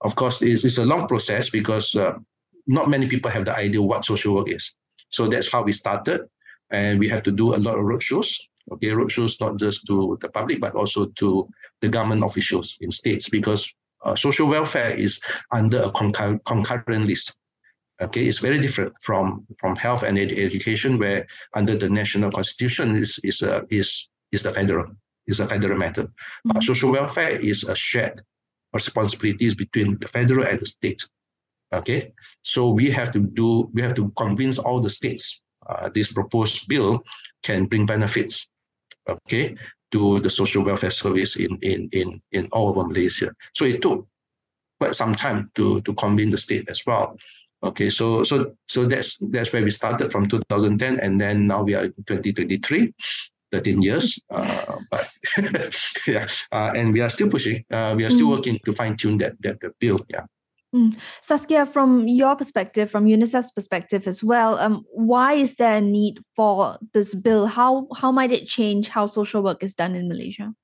Of 0.00 0.14
course, 0.16 0.42
it's 0.42 0.78
a 0.78 0.84
long 0.84 1.06
process 1.06 1.50
because 1.50 1.94
uh, 1.94 2.14
not 2.66 2.90
many 2.90 3.06
people 3.06 3.30
have 3.30 3.44
the 3.44 3.56
idea 3.56 3.80
what 3.80 4.04
social 4.04 4.34
work 4.34 4.50
is. 4.50 4.78
So 5.10 5.28
that's 5.28 5.50
how 5.50 5.62
we 5.62 5.72
started 5.72 6.22
and 6.72 6.98
we 6.98 7.08
have 7.08 7.22
to 7.22 7.30
do 7.30 7.54
a 7.54 7.60
lot 7.66 7.78
of 7.78 7.84
roadshows. 7.84 8.34
Okay, 8.72 8.88
roadshows 8.88 9.40
not 9.40 9.58
just 9.58 9.86
to 9.86 10.18
the 10.20 10.28
public 10.28 10.60
but 10.60 10.74
also 10.74 11.06
to 11.20 11.48
the 11.80 11.88
government 11.88 12.24
officials 12.24 12.78
in 12.80 12.90
states 12.90 13.28
because 13.28 13.72
uh, 14.04 14.16
social 14.16 14.48
welfare 14.48 14.90
is 14.90 15.20
under 15.52 15.80
a 15.80 15.90
concur- 15.90 16.40
concurrent 16.46 17.06
list. 17.06 17.38
Okay, 18.00 18.26
it's 18.26 18.38
very 18.38 18.58
different 18.58 18.92
from 19.02 19.46
from 19.60 19.76
health 19.76 20.02
and 20.02 20.18
ed- 20.18 20.32
education, 20.32 20.98
where 20.98 21.26
under 21.54 21.76
the 21.76 21.88
national 21.88 22.30
constitution 22.30 22.96
is 22.96 23.20
is 23.22 23.42
a, 23.42 23.64
is 23.70 24.10
is 24.32 24.42
the 24.42 24.52
federal 24.52 24.86
is 25.26 25.40
a 25.40 25.46
federal 25.46 25.78
matter. 25.78 26.04
Mm-hmm. 26.04 26.60
social 26.62 26.90
welfare 26.90 27.30
is 27.30 27.64
a 27.64 27.76
shared 27.76 28.22
responsibilities 28.72 29.54
between 29.54 29.98
the 29.98 30.08
federal 30.08 30.46
and 30.46 30.58
the 30.58 30.66
state. 30.66 31.02
Okay, 31.72 32.12
so 32.42 32.70
we 32.70 32.90
have 32.90 33.12
to 33.12 33.20
do 33.20 33.70
we 33.74 33.82
have 33.82 33.94
to 33.94 34.10
convince 34.16 34.58
all 34.58 34.80
the 34.80 34.90
states 34.90 35.44
uh, 35.66 35.88
this 35.94 36.12
proposed 36.12 36.68
bill 36.68 37.02
can 37.42 37.66
bring 37.66 37.86
benefits, 37.86 38.48
okay, 39.08 39.56
to 39.92 40.20
the 40.20 40.30
social 40.30 40.64
welfare 40.64 40.90
service 40.90 41.36
in 41.36 41.58
in 41.62 41.88
in 41.92 42.20
in 42.32 42.48
all 42.52 42.70
of 42.70 42.86
Malaysia. 42.88 43.32
So 43.54 43.64
it 43.64 43.82
took 43.82 44.06
quite 44.80 44.94
some 44.94 45.14
time 45.14 45.50
to 45.54 45.80
to 45.82 45.94
convene 45.94 46.30
the 46.30 46.38
state 46.38 46.68
as 46.68 46.84
well. 46.86 47.16
Okay, 47.62 47.90
so 47.90 48.24
so 48.24 48.54
so 48.68 48.86
that's 48.86 49.18
that's 49.30 49.52
where 49.52 49.62
we 49.62 49.70
started 49.70 50.10
from 50.10 50.26
2010, 50.26 50.98
and 50.98 51.20
then 51.20 51.46
now 51.46 51.62
we 51.62 51.74
are 51.74 51.84
in 51.84 51.94
2023. 52.06 52.92
13 53.52 53.82
years, 53.82 54.18
uh, 54.30 54.78
but 54.90 55.10
yeah, 56.06 56.26
uh, 56.52 56.72
and 56.74 56.94
we 56.94 57.02
are 57.02 57.10
still 57.10 57.28
pushing. 57.28 57.62
Uh, 57.70 57.92
we 57.94 58.02
are 58.02 58.08
still 58.08 58.26
mm. 58.28 58.36
working 58.36 58.58
to 58.64 58.72
fine 58.72 58.96
tune 58.96 59.18
that, 59.18 59.36
that 59.42 59.60
that 59.60 59.78
bill. 59.78 60.00
Yeah. 60.08 60.24
Mm. 60.74 60.96
Saskia, 61.20 61.66
from 61.66 62.08
your 62.08 62.34
perspective, 62.34 62.90
from 62.90 63.04
UNICEF's 63.04 63.52
perspective 63.52 64.06
as 64.06 64.24
well, 64.24 64.58
um, 64.58 64.84
why 64.92 65.34
is 65.34 65.54
there 65.56 65.76
a 65.76 65.80
need 65.82 66.20
for 66.34 66.78
this 66.94 67.14
bill? 67.14 67.46
How 67.46 67.88
how 67.94 68.10
might 68.10 68.32
it 68.32 68.46
change 68.46 68.88
how 68.88 69.04
social 69.04 69.42
work 69.42 69.62
is 69.62 69.74
done 69.74 69.94
in 69.94 70.08
Malaysia? 70.08 70.54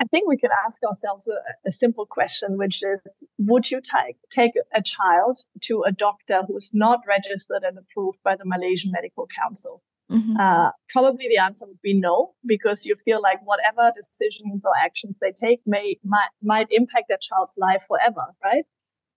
I 0.00 0.04
think 0.10 0.28
we 0.28 0.36
could 0.36 0.50
ask 0.66 0.82
ourselves 0.82 1.28
a, 1.28 1.68
a 1.68 1.72
simple 1.72 2.06
question, 2.06 2.58
which 2.58 2.82
is 2.82 3.00
Would 3.38 3.70
you 3.70 3.80
take, 3.80 4.16
take 4.30 4.52
a 4.74 4.82
child 4.82 5.38
to 5.62 5.84
a 5.86 5.92
doctor 5.92 6.42
who 6.46 6.56
is 6.56 6.70
not 6.74 7.00
registered 7.08 7.62
and 7.62 7.78
approved 7.78 8.18
by 8.22 8.36
the 8.36 8.44
Malaysian 8.44 8.92
Medical 8.92 9.26
Council? 9.26 9.82
Mm-hmm. 10.10 10.36
Uh, 10.38 10.70
probably 10.90 11.28
the 11.28 11.38
answer 11.38 11.66
would 11.66 11.80
be 11.82 11.94
no, 11.94 12.34
because 12.44 12.84
you 12.84 12.94
feel 13.04 13.20
like 13.22 13.40
whatever 13.44 13.90
decisions 13.94 14.62
or 14.64 14.72
actions 14.76 15.16
they 15.20 15.32
take 15.32 15.60
may 15.66 15.98
might, 16.04 16.28
might 16.42 16.68
impact 16.70 17.06
that 17.08 17.22
child's 17.22 17.54
life 17.56 17.82
forever, 17.88 18.26
right? 18.44 18.64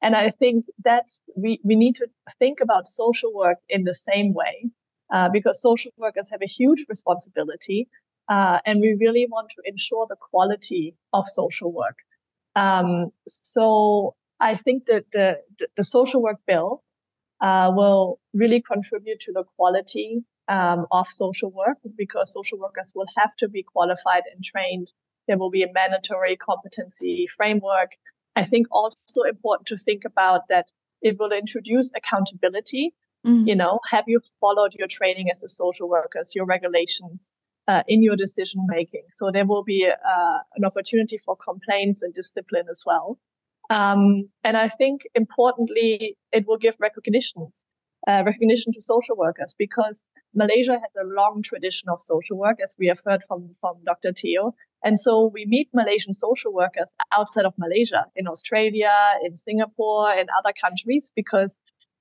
And 0.02 0.16
I 0.16 0.30
think 0.32 0.66
that's 0.84 1.22
we, 1.36 1.60
we 1.64 1.76
need 1.76 1.96
to 1.96 2.08
think 2.40 2.60
about 2.62 2.88
social 2.88 3.34
work 3.34 3.58
in 3.68 3.84
the 3.84 3.94
same 3.94 4.34
way, 4.34 4.70
uh, 5.14 5.30
because 5.30 5.62
social 5.62 5.92
workers 5.98 6.30
have 6.32 6.42
a 6.42 6.48
huge 6.48 6.86
responsibility 6.88 7.90
uh, 8.30 8.60
and 8.66 8.80
we 8.80 8.96
really 9.00 9.28
want 9.30 9.50
to 9.50 9.62
ensure 9.66 10.06
the 10.08 10.16
quality 10.16 10.96
of 11.14 11.26
social 11.28 11.72
work. 11.74 11.98
Um, 12.56 13.10
so 13.28 14.16
I 14.40 14.56
think 14.56 14.86
that 14.86 15.06
the, 15.12 15.38
the 15.76 15.84
social 15.84 16.22
work 16.22 16.38
bill 16.48 16.84
uh, 17.42 17.72
will 17.74 18.20
really 18.34 18.62
contribute 18.62 19.20
to 19.22 19.32
the 19.34 19.44
quality 19.56 20.24
um, 20.48 20.86
of 20.92 21.08
social 21.10 21.52
work 21.52 21.78
because 21.98 22.32
social 22.32 22.58
workers 22.60 22.92
will 22.96 23.08
have 23.18 23.36
to 23.38 23.48
be 23.48 23.64
qualified 23.64 24.24
and 24.34 24.44
trained. 24.44 24.94
There 25.28 25.38
will 25.38 25.52
be 25.52 25.64
a 25.64 25.72
mandatory 25.74 26.38
competency 26.38 27.28
framework. 27.36 27.92
I 28.40 28.46
think 28.46 28.68
also 28.72 29.22
important 29.28 29.68
to 29.68 29.78
think 29.78 30.04
about 30.06 30.42
that 30.50 30.68
it 31.02 31.18
will 31.20 31.32
introduce 31.32 31.92
accountability. 31.96 32.94
Mm-hmm. 33.26 33.48
You 33.48 33.56
know, 33.56 33.80
have 33.92 34.06
you 34.08 34.20
followed 34.40 34.74
your 34.78 34.88
training 34.88 35.28
as 35.32 35.44
a 35.44 35.50
social 35.50 35.90
worker, 35.90 36.24
your 36.34 36.46
regulations? 36.46 37.30
uh, 37.70 37.84
in 37.88 38.02
your 38.02 38.16
decision 38.16 38.66
making. 38.68 39.04
So 39.12 39.30
there 39.32 39.46
will 39.46 39.64
be 39.64 39.88
uh, 39.88 40.38
an 40.56 40.66
opportunity 40.66 41.20
for 41.24 41.36
complaints 41.36 42.02
and 42.02 42.14
discipline 42.14 42.66
as 42.70 42.82
well. 42.86 43.20
Um, 43.70 44.30
and 44.44 44.58
I 44.58 44.68
think 44.68 45.02
importantly, 45.14 46.18
it 46.32 46.48
will 46.48 46.58
give 46.58 46.76
recognitions, 46.80 47.64
uh, 48.08 48.24
recognition 48.26 48.74
to 48.74 48.82
social 48.82 49.16
workers 49.16 49.56
because 49.58 50.02
Malaysia 50.34 50.74
has 50.74 50.94
a 51.00 51.06
long 51.06 51.44
tradition 51.44 51.90
of 51.90 52.02
social 52.02 52.38
work, 52.38 52.58
as 52.64 52.76
we 52.80 52.88
have 52.88 53.00
heard 53.06 53.22
from, 53.28 53.56
from 53.62 53.76
Dr. 53.86 54.14
Teoh. 54.14 54.54
And 54.84 55.00
so 55.00 55.30
we 55.34 55.46
meet 55.46 55.70
Malaysian 55.74 56.14
social 56.14 56.54
workers 56.54 56.92
outside 57.12 57.46
of 57.46 57.54
Malaysia, 57.58 58.06
in 58.16 58.28
Australia, 58.28 58.92
in 59.26 59.36
Singapore, 59.36 60.14
in 60.14 60.28
other 60.38 60.54
countries, 60.60 61.12
because 61.16 61.58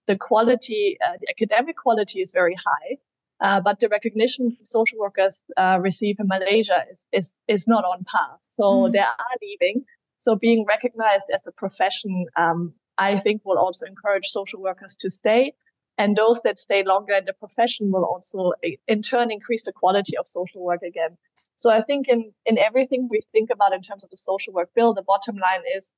the 0.07 0.17
quality, 0.17 0.97
uh, 1.05 1.17
the 1.21 1.29
academic 1.29 1.77
quality 1.77 2.21
is 2.21 2.33
very 2.33 2.55
high. 2.55 2.97
Uh, 3.41 3.61
but 3.61 3.79
the 3.79 3.89
recognition 3.89 4.57
social 4.65 4.99
workers 4.99 5.43
uh, 5.57 5.79
receive 5.81 6.17
in 6.19 6.27
Malaysia 6.27 6.85
is, 6.91 7.05
is, 7.13 7.31
is 7.47 7.69
not 7.69 7.85
on 7.85 8.05
par. 8.05 8.39
So 8.57 8.65
mm. 8.65 8.93
they 8.93 8.99
are 8.99 9.37
leaving. 9.41 9.85
So 10.19 10.35
being 10.35 10.65
recognized 10.69 11.27
as 11.33 11.47
a 11.47 11.53
profession, 11.53 12.27
um, 12.37 12.75
I 12.97 13.21
think 13.21 13.43
will 13.45 13.59
also 13.59 13.87
encourage 13.87 14.27
social 14.27 14.61
workers 14.61 14.97
to 15.01 15.11
stay. 15.11 15.53
And 15.99 16.17
those 16.17 16.43
that 16.43 16.59
stay 16.59 16.83
longer 16.85 17.15
in 17.15 17.25
the 17.25 17.33
profession 17.33 17.91
will 17.93 18.05
also 18.05 18.53
in 18.87 19.03
turn 19.03 19.31
increase 19.31 19.65
the 19.65 19.73
quality 19.73 20.17
of 20.17 20.27
social 20.27 20.63
work 20.63 20.83
again. 20.83 21.17
So 21.59 21.71
I 21.73 21.83
think 21.83 22.07
in, 22.09 22.33
in 22.47 22.57
everything 22.57 23.09
we 23.11 23.21
think 23.33 23.51
about 23.51 23.75
in 23.75 23.83
terms 23.83 24.05
of 24.05 24.11
the 24.11 24.17
social 24.17 24.53
work 24.53 24.71
bill, 24.77 24.95
the 24.95 25.03
bottom 25.03 25.37
line 25.37 25.63
is 25.77 25.91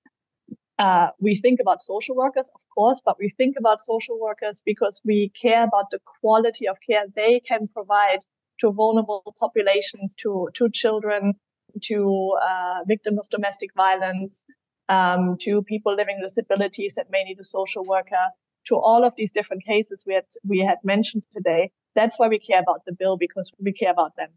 uh, 0.79 1.09
we 1.21 1.35
think 1.39 1.61
about 1.61 1.83
social 1.83 2.17
workers, 2.17 2.49
of 2.55 2.63
course, 2.75 3.03
but 3.05 3.17
we 3.19 3.29
think 3.29 3.57
about 3.59 3.85
social 3.85 4.19
workers 4.19 4.63
because 4.65 5.03
we 5.05 5.31
care 5.41 5.63
about 5.63 5.91
the 5.91 5.99
quality 6.23 6.67
of 6.67 6.79
care 6.89 7.05
they 7.15 7.41
can 7.47 7.69
provide 7.69 8.21
to 8.61 8.73
vulnerable 8.73 9.35
populations, 9.39 10.15
to 10.23 10.49
to 10.55 10.71
children, 10.71 11.35
to 11.83 11.99
uh, 12.43 12.79
victims 12.87 13.19
of 13.19 13.29
domestic 13.29 13.71
violence, 13.77 14.43
um, 14.89 15.37
to 15.43 15.63
people 15.63 15.95
living 15.95 16.17
with 16.23 16.31
disabilities 16.31 16.95
that 16.95 17.11
may 17.11 17.23
need 17.25 17.39
a 17.39 17.45
social 17.45 17.85
worker, 17.85 18.25
to 18.69 18.77
all 18.77 19.05
of 19.05 19.13
these 19.19 19.31
different 19.31 19.63
cases 19.67 20.05
we 20.07 20.15
had 20.15 20.29
we 20.43 20.61
had 20.61 20.79
mentioned 20.85 21.25
today. 21.31 21.71
That's 21.95 22.19
why 22.19 22.29
we 22.29 22.39
care 22.39 22.61
about 22.61 22.87
the 22.87 22.95
bill 22.95 23.19
because 23.19 23.53
we 23.59 23.73
care 23.75 23.93
about 23.93 24.17
them. 24.17 24.31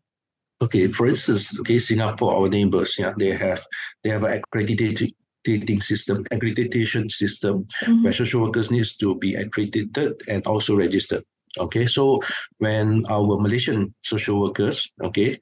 Okay, 0.64 0.88
for 0.88 1.08
instance, 1.08 1.60
okay, 1.60 1.78
Singapore, 1.78 2.40
our 2.40 2.48
neighbors, 2.48 2.96
yeah, 2.98 3.12
they 3.18 3.36
have 3.36 3.66
they 4.04 4.10
have 4.10 4.24
accredited 4.24 5.12
accrediting 5.44 5.82
system, 5.82 6.24
accreditation 6.32 7.12
system, 7.12 7.68
mm-hmm. 7.84 8.04
where 8.04 8.14
social 8.14 8.42
workers 8.42 8.72
needs 8.72 8.96
to 8.96 9.16
be 9.16 9.36
accredited 9.36 10.22
and 10.30 10.46
also 10.48 10.76
registered. 10.76 11.24
Okay, 11.60 11.86
so 11.86 12.22
when 12.60 13.06
our 13.10 13.38
Malaysian 13.38 13.94
social 14.02 14.40
workers, 14.40 14.88
okay, 15.04 15.38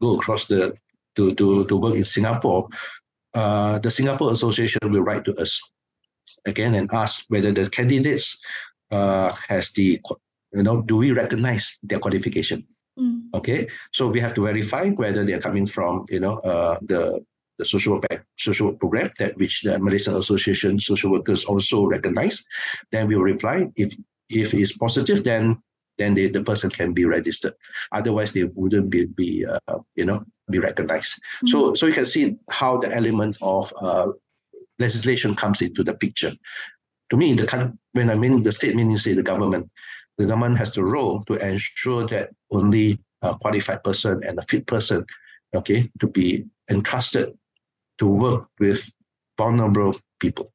go 0.00 0.16
across 0.16 0.46
the 0.46 0.72
to 1.16 1.34
to 1.34 1.66
to 1.66 1.76
work 1.76 1.94
in 1.94 2.04
Singapore, 2.04 2.68
uh, 3.34 3.78
the 3.78 3.90
Singapore 3.90 4.32
Association 4.32 4.80
will 4.88 5.02
write 5.04 5.24
to 5.26 5.36
us 5.36 5.60
again 6.46 6.74
and 6.74 6.88
ask 6.94 7.26
whether 7.28 7.52
the 7.52 7.68
candidates 7.68 8.40
uh, 8.90 9.32
has 9.48 9.70
the 9.72 10.00
you 10.56 10.62
know 10.62 10.80
do 10.80 10.96
we 10.96 11.12
recognize 11.12 11.76
their 11.82 11.98
qualification. 11.98 12.64
Mm. 12.98 13.28
Okay, 13.34 13.68
so 13.92 14.08
we 14.08 14.20
have 14.20 14.34
to 14.34 14.44
verify 14.44 14.90
whether 14.90 15.24
they 15.24 15.32
are 15.32 15.40
coming 15.40 15.66
from 15.66 16.04
you 16.10 16.20
know 16.20 16.36
uh, 16.38 16.78
the 16.82 17.24
the 17.58 17.64
social 17.64 17.94
work 17.94 18.26
social 18.38 18.68
work 18.68 18.78
program 18.80 19.10
that 19.18 19.36
which 19.38 19.62
the 19.62 19.78
Malaysian 19.78 20.16
Association 20.16 20.78
social 20.78 21.10
workers 21.10 21.44
also 21.44 21.86
recognize, 21.86 22.42
then 22.90 23.08
we 23.08 23.16
will 23.16 23.22
reply. 23.22 23.66
If 23.76 23.94
if 24.28 24.52
it's 24.54 24.76
positive, 24.76 25.24
then 25.24 25.62
then 25.98 26.14
the, 26.14 26.28
the 26.28 26.42
person 26.42 26.70
can 26.70 26.92
be 26.92 27.04
registered. 27.04 27.52
Otherwise, 27.92 28.32
they 28.32 28.44
wouldn't 28.44 28.90
be 28.90 29.06
be 29.06 29.46
uh, 29.46 29.78
you 29.94 30.04
know 30.04 30.24
be 30.50 30.58
recognized. 30.58 31.14
Mm-hmm. 31.14 31.48
So 31.48 31.74
so 31.74 31.86
you 31.86 31.94
can 31.94 32.06
see 32.06 32.36
how 32.50 32.78
the 32.78 32.94
element 32.94 33.36
of 33.40 33.72
uh, 33.80 34.08
legislation 34.78 35.34
comes 35.34 35.62
into 35.62 35.84
the 35.84 35.94
picture. 35.94 36.32
To 37.10 37.16
me, 37.16 37.34
the 37.34 37.72
when 37.92 38.10
I 38.10 38.16
mean 38.16 38.42
the 38.42 38.52
state, 38.52 38.74
meaning 38.74 38.96
say 38.98 39.12
the 39.12 39.22
government, 39.22 39.70
the 40.22 40.28
government 40.28 40.56
has 40.56 40.72
the 40.72 40.84
role 40.84 41.20
to 41.22 41.34
ensure 41.34 42.06
that 42.06 42.30
only 42.52 43.00
a 43.22 43.36
qualified 43.36 43.82
person 43.82 44.22
and 44.22 44.38
a 44.38 44.42
fit 44.42 44.64
person, 44.68 45.04
okay, 45.52 45.90
to 45.98 46.06
be 46.06 46.44
entrusted 46.70 47.36
to 47.98 48.06
work 48.06 48.48
with 48.60 48.88
vulnerable 49.36 49.96
people. 50.20 50.48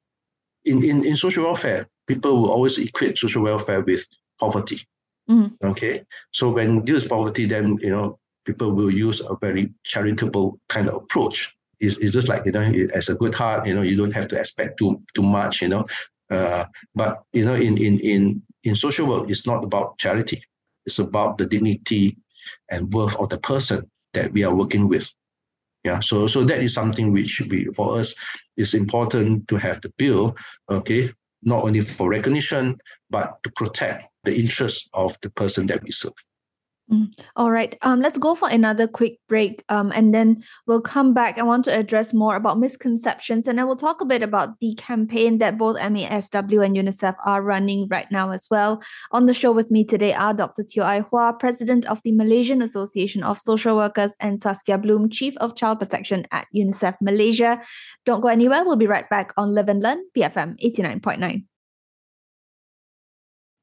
In, 0.63 0.81
in, 0.83 1.03
in 1.03 1.17
social 1.17 1.43
welfare, 1.43 1.89
people 2.07 2.41
will 2.41 2.49
always 2.49 2.77
equate 2.77 3.17
social 3.17 3.43
welfare 3.43 3.81
with 3.81 4.07
poverty. 4.39 4.87
Mm. 5.29 5.51
Okay. 5.61 6.05
So 6.31 6.49
when 6.49 6.85
there 6.85 6.95
is 6.95 7.03
poverty, 7.03 7.45
then 7.45 7.77
you 7.81 7.89
know 7.89 8.19
people 8.45 8.71
will 8.71 8.89
use 8.89 9.19
a 9.19 9.35
very 9.41 9.73
charitable 9.83 10.61
kind 10.69 10.87
of 10.87 10.95
approach. 10.95 11.53
It's, 11.81 11.97
it's 11.97 12.13
just 12.13 12.29
like 12.29 12.45
you 12.45 12.53
know, 12.53 12.61
as 12.93 13.09
a 13.09 13.15
good 13.15 13.35
heart, 13.35 13.67
you 13.67 13.75
know, 13.75 13.81
you 13.81 13.97
don't 13.97 14.13
have 14.13 14.29
to 14.29 14.39
expect 14.39 14.79
too 14.79 15.01
too 15.13 15.23
much, 15.23 15.61
you 15.61 15.67
know. 15.67 15.85
Uh, 16.29 16.65
but 16.95 17.23
you 17.33 17.43
know, 17.43 17.55
in 17.55 17.77
in 17.77 17.99
in 17.99 18.41
in 18.67 18.75
social 18.75 19.07
work, 19.07 19.29
it's 19.29 19.47
not 19.47 19.63
about 19.63 19.97
charity. 19.97 20.43
It's 20.85 20.99
about 20.99 21.37
the 21.37 21.45
dignity 21.45 22.17
and 22.69 22.93
worth 22.93 23.15
of 23.15 23.29
the 23.29 23.37
person 23.37 23.89
that 24.13 24.31
we 24.31 24.43
are 24.43 24.55
working 24.55 24.87
with. 24.87 25.11
Yeah, 25.83 25.99
so 25.99 26.27
so 26.27 26.43
that 26.43 26.61
is 26.61 26.73
something 26.73 27.11
which 27.13 27.41
we 27.49 27.65
for 27.75 27.99
us 27.99 28.13
is 28.57 28.73
important 28.73 29.47
to 29.47 29.55
have 29.55 29.79
the 29.81 29.89
bill, 29.97 30.35
okay, 30.69 31.13
not 31.43 31.63
only 31.63 31.81
for 31.81 32.09
recognition 32.09 32.77
but 33.09 33.37
to 33.43 33.49
protect 33.51 34.05
the 34.23 34.35
interests 34.37 34.89
of 34.93 35.15
the 35.21 35.29
person 35.29 35.67
that 35.67 35.83
we 35.83 35.91
serve. 35.91 36.19
Mm. 36.91 37.11
All 37.35 37.51
right. 37.51 37.77
Um, 37.81 37.99
let's 37.99 38.17
go 38.17 38.33
for 38.33 38.49
another 38.49 38.87
quick 38.87 39.19
break. 39.27 39.63
Um, 39.67 39.91
and 39.93 40.13
then 40.13 40.41
we'll 40.67 40.79
come 40.79 41.13
back. 41.13 41.37
I 41.37 41.43
want 41.43 41.65
to 41.65 41.77
address 41.77 42.13
more 42.13 42.37
about 42.37 42.59
misconceptions, 42.59 43.47
and 43.47 43.59
I 43.59 43.65
will 43.65 43.75
talk 43.75 43.99
a 43.99 44.05
bit 44.05 44.23
about 44.23 44.57
the 44.61 44.73
campaign 44.75 45.39
that 45.39 45.57
both 45.57 45.77
MASW 45.77 46.65
and 46.65 46.77
UNICEF 46.77 47.15
are 47.25 47.41
running 47.41 47.87
right 47.89 48.09
now 48.09 48.31
as 48.31 48.47
well. 48.49 48.81
On 49.11 49.25
the 49.25 49.33
show 49.33 49.51
with 49.51 49.69
me 49.69 49.83
today 49.83 50.13
are 50.13 50.33
Dr. 50.33 50.63
Teoh 50.63 50.83
Ai 50.83 50.99
Hua, 51.01 51.33
President 51.33 51.85
of 51.87 52.01
the 52.03 52.13
Malaysian 52.13 52.61
Association 52.61 53.21
of 53.21 53.39
Social 53.39 53.75
Workers, 53.75 54.15
and 54.21 54.39
Saskia 54.39 54.77
Blume, 54.77 55.09
Chief 55.09 55.35
of 55.37 55.57
Child 55.57 55.79
Protection 55.79 56.25
at 56.31 56.47
UNICEF 56.55 56.95
Malaysia. 57.01 57.61
Don't 58.05 58.21
go 58.21 58.29
anywhere. 58.29 58.63
We'll 58.63 58.77
be 58.77 58.87
right 58.87 59.09
back 59.09 59.33
on 59.35 59.53
Live 59.53 59.67
and 59.67 59.83
Learn, 59.83 59.99
BFM 60.15 60.55
89.9. 60.63 61.43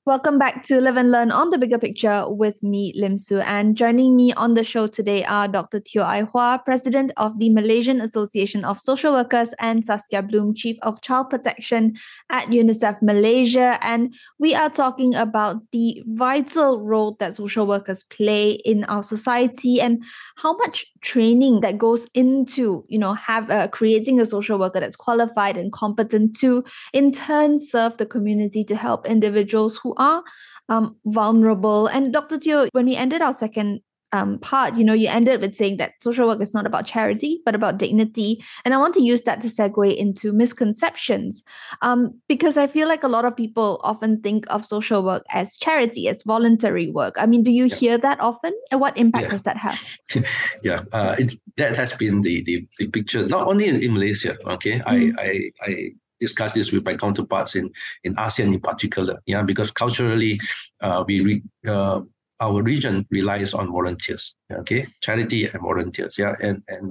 Welcome 0.07 0.39
back 0.39 0.63
to 0.65 0.83
Live 0.83 0.99
and 0.99 1.11
Learn 1.11 1.33
on 1.33 1.49
the 1.49 1.57
Bigger 1.57 1.79
Picture 1.79 2.27
with 2.29 2.63
me, 2.63 2.93
Lim 2.95 3.17
Su. 3.17 3.41
And 3.41 3.75
joining 3.75 4.15
me 4.15 4.35
on 4.35 4.53
the 4.53 4.63
show 4.63 4.87
today 4.87 5.25
are 5.25 5.49
Dr. 5.49 5.81
Teoh 5.81 6.05
Ai 6.05 6.25
Hua, 6.25 6.59
President 6.59 7.11
of 7.17 7.39
the 7.39 7.49
Malaysian 7.49 8.03
Association 8.03 8.67
of 8.67 8.79
Social 8.79 9.15
Workers, 9.15 9.55
and 9.61 9.83
Saskia 9.83 10.21
Blume, 10.21 10.55
Chief 10.55 10.77
of 10.83 11.01
Child 11.01 11.31
Protection 11.31 11.97
at 12.29 12.49
UNICEF 12.49 13.01
Malaysia. 13.01 13.79
And 13.81 14.15
we 14.39 14.55
are 14.55 14.69
talking 14.69 15.15
about 15.15 15.63
the 15.73 16.03
vital 16.09 16.83
role 16.83 17.17
that 17.19 17.37
social 17.37 17.67
workers 17.67 18.05
play 18.05 18.61
in 18.67 18.85
our 18.85 19.03
society 19.03 19.81
and 19.81 20.05
how 20.37 20.55
much 20.59 20.85
training 21.01 21.61
that 21.61 21.79
goes 21.79 22.07
into, 22.13 22.85
you 22.89 22.99
know, 22.99 23.15
have 23.15 23.51
uh, 23.51 23.69
creating 23.69 24.21
a 24.21 24.27
social 24.27 24.59
worker 24.59 24.81
that's 24.81 24.97
qualified 24.97 25.57
and 25.57 25.73
competent 25.73 26.37
to, 26.41 26.63
in 26.93 27.11
turn, 27.11 27.59
serve 27.59 27.97
the 27.97 28.05
community 28.05 28.63
to 28.65 28.77
help 28.77 29.07
individuals 29.07 29.79
who 29.83 29.94
are 29.97 30.23
um, 30.69 30.97
vulnerable. 31.05 31.87
And 31.87 32.13
Dr. 32.13 32.39
Teoh, 32.39 32.69
when 32.73 32.87
we 32.87 32.97
ended 32.97 33.23
our 33.23 33.35
second 33.35 33.81
um, 34.15 34.39
part, 34.39 34.77
you 34.77 34.85
know, 34.85 34.93
you 34.93 35.09
ended 35.09 35.41
with 35.41 35.57
saying 35.57 35.79
that 35.79 35.95
social 36.01 36.29
work 36.29 36.41
is 36.41 36.55
not 36.55 36.67
about 36.67 36.87
charity, 36.87 37.41
but 37.45 37.55
about 37.55 37.79
dignity. 37.79 38.43
And 38.65 38.73
I 38.73 38.77
want 38.77 38.95
to 38.95 39.03
use 39.03 39.23
that 39.23 39.41
to 39.41 39.49
segue 39.49 39.95
into 39.95 40.33
misconceptions, 40.33 41.43
um, 41.83 42.21
because 42.29 42.57
I 42.57 42.69
feel 42.69 42.87
like 42.87 43.03
a 43.03 43.09
lot 43.09 43.25
of 43.25 43.37
people 43.37 43.81
often 43.83 44.21
think 44.23 44.47
of 44.51 44.65
social 44.65 45.03
work 45.03 45.25
as 45.31 45.57
charity, 45.59 46.09
as 46.09 46.23
voluntary 46.23 46.91
work. 46.91 47.17
I 47.19 47.27
mean, 47.27 47.43
do 47.43 47.51
you 47.51 47.65
yeah. 47.65 47.75
hear 47.75 47.99
that 47.99 48.21
often? 48.21 48.55
And 48.71 48.81
what 48.81 48.97
impact 48.97 49.25
yeah. 49.25 49.31
does 49.31 49.43
that 49.43 49.57
have? 49.57 49.83
yeah, 50.63 50.83
uh, 50.93 51.17
it, 51.19 51.35
that 51.57 51.75
has 51.75 51.93
been 51.95 52.21
the, 52.21 52.43
the, 52.45 52.69
the 52.79 52.87
picture, 52.87 53.27
not 53.27 53.49
only 53.49 53.67
in, 53.67 53.83
in 53.83 53.93
Malaysia, 53.95 54.37
okay? 54.47 54.79
Mm. 54.79 55.15
I, 55.19 55.23
I, 55.23 55.51
I 55.63 55.93
discuss 56.27 56.53
this 56.53 56.73
with 56.73 56.85
my 56.89 56.97
counterparts 57.05 57.53
in, 57.61 57.67
in 58.07 58.15
ASEAN 58.27 58.55
in 58.55 58.61
particular. 58.61 59.15
Yeah, 59.27 59.43
because 59.43 59.71
culturally, 59.71 60.35
uh, 60.81 61.05
we 61.07 61.21
re, 61.21 61.43
uh, 61.67 62.01
our 62.41 62.63
region 62.63 63.07
relies 63.11 63.55
on 63.55 63.73
volunteers. 63.79 64.35
Okay, 64.61 64.87
charity 65.01 65.41
and 65.47 65.61
volunteers. 65.71 66.19
Yeah, 66.19 66.35
and 66.47 66.63
and 66.69 66.87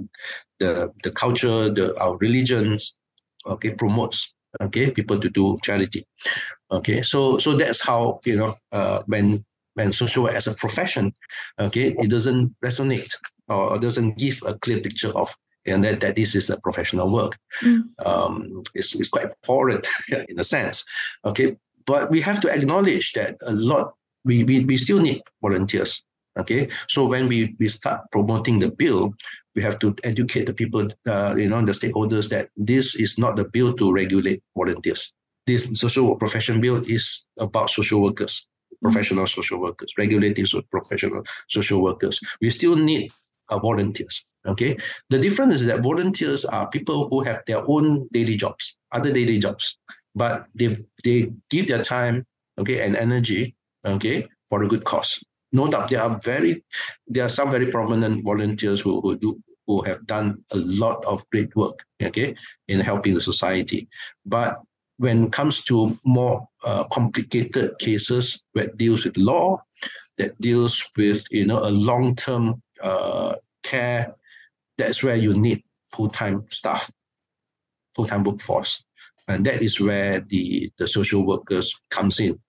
the 0.60 0.72
the 1.04 1.12
culture, 1.12 1.60
the 1.78 1.86
our 2.04 2.16
religions, 2.18 2.98
okay, 3.46 3.72
promotes 3.72 4.34
okay 4.62 4.92
people 4.92 5.20
to 5.20 5.30
do 5.30 5.58
charity. 5.64 6.06
Okay, 6.72 7.02
so 7.02 7.38
so 7.44 7.58
that's 7.58 7.82
how 7.82 8.20
you 8.26 8.38
know 8.38 8.56
uh, 8.72 9.00
when 9.08 9.44
when 9.76 9.92
social 9.92 10.24
work 10.24 10.36
as 10.36 10.48
a 10.48 10.54
profession, 10.54 11.12
okay, 11.60 11.96
it 12.04 12.10
doesn't 12.10 12.54
resonate 12.64 13.14
or 13.50 13.80
doesn't 13.80 14.18
give 14.18 14.40
a 14.46 14.54
clear 14.60 14.80
picture 14.80 15.12
of 15.18 15.36
and 15.66 15.84
that, 15.84 16.00
that 16.02 16.16
this 16.16 16.36
is 16.36 16.50
a 16.50 16.60
professional 16.62 17.12
work. 17.12 17.38
Mm. 17.62 17.84
Um, 18.06 18.64
it's, 18.74 18.96
it's 18.96 19.10
quite 19.10 19.30
foreign 19.44 19.82
in 20.30 20.40
a 20.40 20.44
sense. 20.44 20.84
Okay, 21.26 21.56
but 21.86 22.10
we 22.12 22.22
have 22.22 22.42
to 22.42 22.50
acknowledge 22.50 23.14
that 23.14 23.38
a 23.46 23.54
lot 23.54 23.94
we, 24.26 24.44
we, 24.44 24.66
we 24.66 24.78
still 24.78 25.00
need 25.00 25.22
volunteers. 25.42 26.04
Okay, 26.38 26.70
so 26.90 27.06
when 27.06 27.28
we, 27.28 27.56
we 27.60 27.70
start 27.70 28.02
promoting 28.12 28.58
the 28.58 28.72
bill, 28.72 29.14
we 29.56 29.62
have 29.62 29.78
to 29.80 29.96
educate 30.04 30.46
the 30.46 30.54
people, 30.54 30.88
uh, 31.08 31.36
you 31.38 31.48
know, 31.48 31.64
the 31.64 31.74
stakeholders 31.74 32.28
that 32.30 32.50
this 32.58 32.96
is 32.96 33.20
not 33.20 33.36
the 33.36 33.44
bill 33.44 33.74
to 33.76 33.94
regulate 33.94 34.42
volunteers. 34.58 35.14
This 35.46 35.68
social 35.80 36.16
profession 36.16 36.60
bill 36.60 36.82
is 36.88 37.28
about 37.40 37.70
social 37.70 38.02
workers, 38.02 38.48
mm. 38.74 38.82
professional 38.82 39.28
social 39.28 39.60
workers, 39.62 39.94
regulating 39.98 40.48
so 40.48 40.62
professional 40.72 41.24
social 41.50 41.84
workers. 41.84 42.20
We 42.42 42.50
still 42.50 42.76
need 42.76 43.12
uh, 43.50 43.60
volunteers. 43.60 44.26
Okay, 44.46 44.78
the 45.10 45.20
difference 45.20 45.62
is 45.62 45.68
that 45.68 45.84
volunteers 45.84 46.44
are 46.44 46.70
people 46.70 47.08
who 47.10 47.22
have 47.22 47.44
their 47.48 47.64
own 47.68 48.08
daily 48.12 48.36
jobs, 48.36 48.78
other 48.92 49.12
daily 49.12 49.40
jobs, 49.40 49.78
but 50.16 50.48
they 50.56 50.78
they 51.04 51.32
give 51.50 51.68
their 51.68 51.82
time, 51.82 52.26
okay, 52.60 52.86
and 52.86 52.96
energy, 52.96 53.56
okay, 53.86 54.28
for 54.50 54.64
a 54.64 54.68
good 54.68 54.84
cause. 54.84 55.24
No 55.54 55.68
doubt, 55.68 55.90
there 55.90 56.02
are 56.02 56.20
very 56.24 56.64
there 57.08 57.26
are 57.26 57.30
some 57.30 57.50
very 57.52 57.72
prominent 57.72 58.24
volunteers 58.24 58.82
who, 58.82 59.00
who 59.02 59.18
do 59.18 59.40
who 59.68 59.82
have 59.84 60.06
done 60.06 60.44
a 60.52 60.58
lot 60.58 61.06
of 61.06 61.24
great 61.30 61.56
work, 61.56 61.80
okay, 62.02 62.36
in 62.68 62.80
helping 62.80 63.14
the 63.14 63.22
society. 63.22 63.88
But 64.26 64.62
when 64.98 65.26
it 65.26 65.32
comes 65.32 65.64
to 65.66 65.98
more 66.04 66.48
uh, 66.66 66.84
complicated 66.86 67.78
cases 67.80 68.44
that 68.56 68.78
deals 68.78 69.06
with 69.06 69.16
law, 69.18 69.64
that 70.18 70.40
deals 70.42 70.84
with 70.98 71.26
you 71.32 71.46
know 71.46 71.60
a 71.60 71.72
long-term 71.72 72.62
uh, 72.82 73.36
care 73.64 74.14
that's 74.78 75.04
where 75.04 75.16
you 75.16 75.34
need 75.34 75.64
full-time 75.94 76.46
staff, 76.50 76.92
full-time 77.96 78.24
workforce. 78.24 78.84
And 79.28 79.46
that 79.46 79.62
is 79.62 79.80
where 79.80 80.20
the, 80.22 80.72
the 80.78 80.88
social 80.88 81.26
workers 81.26 81.74
comes 81.90 82.20
in. 82.20 82.40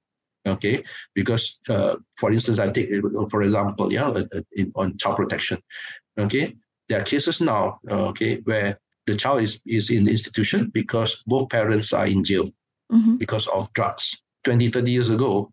Okay, 0.46 0.84
because 1.14 1.58
uh, 1.70 1.96
for 2.18 2.30
instance, 2.30 2.58
I 2.58 2.70
take 2.70 2.90
for 3.30 3.42
example, 3.42 3.90
yeah, 3.90 4.08
uh, 4.08 4.24
uh, 4.34 4.42
in, 4.52 4.70
on 4.76 4.98
child 4.98 5.16
protection. 5.16 5.58
Okay, 6.18 6.54
there 6.88 7.00
are 7.00 7.04
cases 7.04 7.40
now, 7.40 7.78
okay, 7.88 8.40
where 8.44 8.78
the 9.06 9.16
child 9.16 9.42
is, 9.42 9.62
is 9.66 9.90
in 9.90 10.04
the 10.04 10.10
institution 10.10 10.70
because 10.72 11.22
both 11.26 11.48
parents 11.48 11.92
are 11.92 12.06
in 12.06 12.24
jail 12.24 12.50
mm-hmm. 12.92 13.16
because 13.16 13.46
of 13.48 13.72
drugs. 13.72 14.22
20, 14.44 14.70
30 14.70 14.90
years 14.90 15.08
ago, 15.08 15.50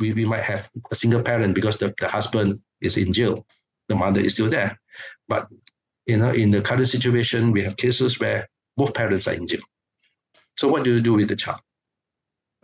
we, 0.00 0.12
we 0.12 0.24
might 0.24 0.42
have 0.42 0.68
a 0.90 0.94
single 0.94 1.22
parent 1.22 1.54
because 1.54 1.76
the, 1.76 1.94
the 2.00 2.08
husband 2.08 2.60
is 2.80 2.96
in 2.96 3.12
jail, 3.12 3.46
the 3.88 3.94
mother 3.94 4.20
is 4.20 4.34
still 4.34 4.48
there. 4.48 4.78
But 5.28 5.48
you 6.06 6.16
know, 6.16 6.30
in 6.30 6.50
the 6.50 6.60
current 6.60 6.88
situation, 6.88 7.52
we 7.52 7.62
have 7.62 7.76
cases 7.76 8.20
where 8.20 8.48
both 8.76 8.94
parents 8.94 9.26
are 9.28 9.34
in 9.34 9.46
jail. 9.46 9.62
So 10.56 10.68
what 10.68 10.84
do 10.84 10.94
you 10.94 11.00
do 11.00 11.14
with 11.14 11.28
the 11.28 11.36
child? 11.36 11.60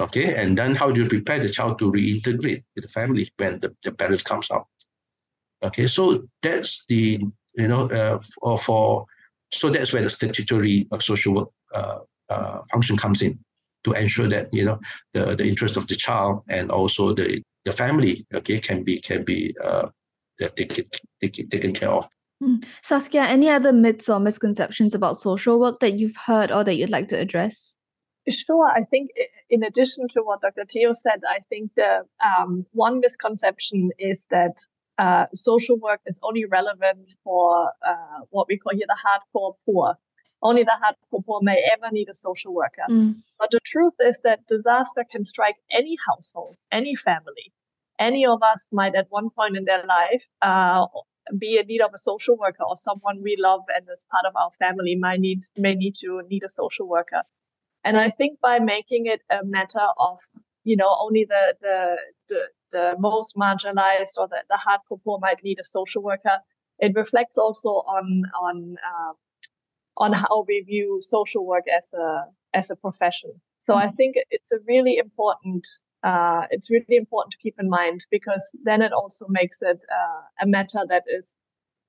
Okay, 0.01 0.35
and 0.35 0.57
then 0.57 0.75
how 0.75 0.91
do 0.91 1.03
you 1.03 1.09
prepare 1.09 1.39
the 1.39 1.49
child 1.49 1.79
to 1.79 1.93
reintegrate 1.93 2.65
with 2.75 2.85
the 2.85 2.89
family 2.89 3.31
when 3.37 3.61
the, 3.61 3.75
the 3.83 3.93
parents 3.93 4.23
comes 4.23 4.51
out? 4.51 4.67
Okay, 5.63 5.87
so 5.87 6.25
that's 6.43 6.87
the 6.89 7.21
you 7.55 7.69
know 7.69 7.85
uh, 7.91 8.19
for, 8.41 8.59
for 8.59 9.07
so 9.53 9.69
that's 9.69 9.93
where 9.93 10.03
the 10.03 10.09
statutory 10.09 10.89
uh, 10.91 10.99
social 11.01 11.35
work 11.35 11.49
uh, 11.75 11.99
uh, 12.31 12.61
function 12.73 12.97
comes 12.97 13.21
in 13.21 13.39
to 13.85 13.93
ensure 13.93 14.29
that 14.29 14.49
you 14.55 14.65
know 14.65 14.79
the, 15.13 15.35
the 15.35 15.47
interest 15.47 15.77
of 15.77 15.87
the 15.87 15.97
child 15.97 16.45
and 16.49 16.71
also 16.71 17.13
the 17.13 17.43
the 17.67 17.73
family 17.73 18.27
okay 18.33 18.59
can 18.59 18.83
be 18.83 19.01
can 19.01 19.23
be 19.23 19.55
uh, 19.63 19.89
taken, 20.57 20.85
taken, 21.21 21.49
taken 21.51 21.75
care 21.75 21.91
of. 21.91 22.09
Saskia, 22.83 23.23
any 23.23 23.49
other 23.49 23.73
myths 23.73 24.09
or 24.09 24.19
misconceptions 24.19 24.95
about 24.95 25.19
social 25.19 25.61
work 25.61 25.81
that 25.81 25.99
you've 25.99 26.17
heard 26.17 26.51
or 26.51 26.65
that 26.65 26.75
you'd 26.75 26.91
like 26.91 27.09
to 27.09 27.19
address? 27.19 27.75
Sure. 28.29 28.67
I 28.67 28.85
think, 28.85 29.11
in 29.49 29.63
addition 29.63 30.07
to 30.15 30.21
what 30.23 30.41
Dr. 30.41 30.65
Teoh 30.65 30.97
said, 30.97 31.21
I 31.29 31.41
think 31.49 31.73
the 31.77 32.05
um, 32.25 32.67
one 32.73 33.01
misconception 33.01 33.91
is 33.99 34.27
that 34.31 34.67
uh, 34.99 35.27
social 35.35 35.77
work 35.79 36.01
is 36.07 36.21
only 36.23 36.45
relevant 36.45 37.15
for 37.25 37.73
uh, 37.87 38.21
what 38.31 38.47
we 38.49 38.59
call 38.59 38.73
here 38.75 38.87
the 38.87 38.97
hardcore 38.97 39.55
poor. 39.65 39.95
Only 40.43 40.63
the 40.63 40.77
hardcore 40.83 41.25
poor 41.25 41.41
may 41.43 41.63
ever 41.73 41.93
need 41.93 42.09
a 42.11 42.15
social 42.15 42.55
worker. 42.55 42.85
Mm. 42.91 43.17
But 43.39 43.51
the 43.51 43.61
truth 43.65 43.95
is 44.01 44.21
that 44.25 44.47
disaster 44.49 45.05
can 45.11 45.25
strike 45.25 45.57
any 45.71 45.97
household, 46.07 46.57
any 46.71 46.95
family. 46.97 47.53
Any 47.99 48.27
of 48.27 48.43
us 48.43 48.67
might, 48.73 48.95
at 48.95 49.07
one 49.11 49.29
point 49.31 49.57
in 49.57 49.65
their 49.65 49.85
life, 49.87 50.25
uh, 50.41 50.87
be 51.39 51.59
in 51.59 51.67
need 51.67 51.81
of 51.81 51.93
a 51.95 51.99
social 51.99 52.37
worker 52.37 52.65
or 52.69 52.77
someone 52.77 53.23
we 53.23 53.37
love 53.39 53.63
and 53.75 53.87
is 53.93 54.05
part 54.11 54.25
of 54.27 54.35
our 54.37 54.51
family 54.59 54.97
might 54.97 55.21
need 55.21 55.45
may 55.57 55.75
need 55.75 55.95
to 55.97 56.23
need 56.29 56.43
a 56.45 56.49
social 56.49 56.89
worker. 56.89 57.23
And 57.85 57.97
I 57.97 58.11
think 58.11 58.41
by 58.41 58.59
making 58.59 59.07
it 59.07 59.23
a 59.31 59.45
matter 59.45 59.87
of, 59.99 60.21
you 60.65 60.77
know, 60.77 60.95
only 61.01 61.25
the 61.25 61.55
the 61.61 61.97
the, 62.29 62.41
the 62.73 62.95
most 62.99 63.37
marginalized 63.37 64.19
or 64.19 64.29
the, 64.29 64.43
the 64.49 64.59
hardcore 64.67 65.01
poor 65.05 65.19
might 65.21 65.43
need 65.43 65.59
a 65.61 65.65
social 65.65 66.03
worker, 66.03 66.39
it 66.79 66.93
reflects 66.95 67.39
also 67.39 67.69
on 67.69 68.23
on 68.43 68.77
uh, 68.91 69.13
on 69.97 70.13
how 70.13 70.45
we 70.47 70.61
view 70.61 70.99
social 71.01 71.47
work 71.47 71.65
as 71.69 71.93
a 71.93 72.25
as 72.55 72.71
a 72.71 72.77
profession. 72.77 73.33
So 73.59 73.75
I 73.75 73.87
mm-hmm. 73.87 73.97
think 73.97 74.17
it's 74.31 74.53
a 74.53 74.59
really 74.67 74.97
important 74.97 75.67
uh, 76.03 76.47
it's 76.51 76.71
really 76.71 76.97
important 76.97 77.33
to 77.33 77.39
keep 77.39 77.57
in 77.61 77.69
mind 77.69 78.05
because 78.11 78.51
then 78.65 78.83
it 78.83 78.93
also 78.93 79.27
makes 79.29 79.59
it 79.61 79.85
uh, 79.91 80.23
a 80.43 80.47
matter 80.47 80.81
that 80.89 81.05
is 81.07 81.33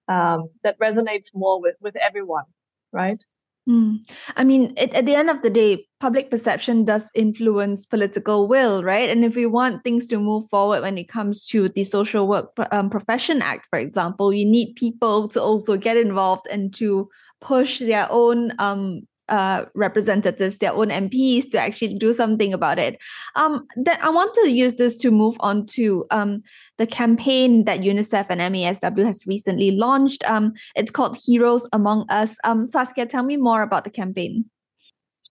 um, 0.08 0.50
that 0.64 0.80
resonates 0.80 1.30
more 1.34 1.62
with 1.62 1.76
with 1.82 1.96
everyone, 1.96 2.46
right? 2.92 3.24
Mm. 3.70 4.00
I 4.36 4.44
mean, 4.44 4.74
it, 4.76 4.94
at 4.96 5.06
the 5.06 5.14
end 5.14 5.30
of 5.30 5.44
the 5.44 5.50
day, 5.50 5.86
public 6.00 6.32
perception 6.32 6.84
does 6.84 7.10
influence 7.14 7.86
political 7.86 8.48
will, 8.48 8.84
right? 8.84 9.08
And 9.08 9.24
if 9.24 9.36
we 9.36 9.46
want 9.46 9.84
things 9.84 10.08
to 10.08 10.18
move 10.18 10.50
forward 10.50 10.82
when 10.82 10.98
it 10.98 11.08
comes 11.08 11.46
to 11.48 11.70
the 11.70 11.84
Social 11.84 12.28
Work 12.28 12.54
um, 12.72 12.90
Profession 12.90 13.42
Act, 13.42 13.68
for 13.70 13.78
example, 13.78 14.34
you 14.34 14.46
need 14.46 14.74
people 14.76 15.28
to 15.30 15.42
also 15.42 15.78
get 15.78 15.96
involved 15.96 16.48
and 16.48 16.74
to 16.76 17.08
push 17.40 17.80
their 17.80 18.08
own 18.10 18.54
um, 18.58 19.04
uh, 19.32 19.66
representatives, 19.74 20.58
their 20.58 20.74
own 20.74 20.90
MPs, 20.90 21.50
to 21.52 21.60
actually 21.60 21.96
do 21.96 22.14
something 22.14 22.54
about 22.54 22.78
it. 22.78 23.00
Um, 23.36 23.66
that 23.78 24.04
I 24.04 24.10
want 24.10 24.36
to 24.36 24.52
use 24.52 24.76
this 24.76 24.96
to 24.98 25.10
move 25.10 25.36
on 25.40 25.66
to 25.78 26.06
um, 26.12 26.44
the 26.78 26.86
campaign 26.86 27.66
that 27.66 27.80
UNICEF 27.80 28.28
and 28.30 28.42
MASW 28.42 29.06
has 29.06 29.26
recently 29.26 29.72
launched. 29.72 30.30
Um, 30.30 30.54
it's 30.76 30.92
called 30.92 31.18
Heroes 31.26 31.68
Among 31.74 32.06
Us. 32.10 32.36
Um, 32.44 32.66
Saskia, 32.66 33.06
tell 33.06 33.24
me 33.24 33.38
more 33.38 33.62
about 33.64 33.86
the 33.86 33.90
campaign. 33.90 34.46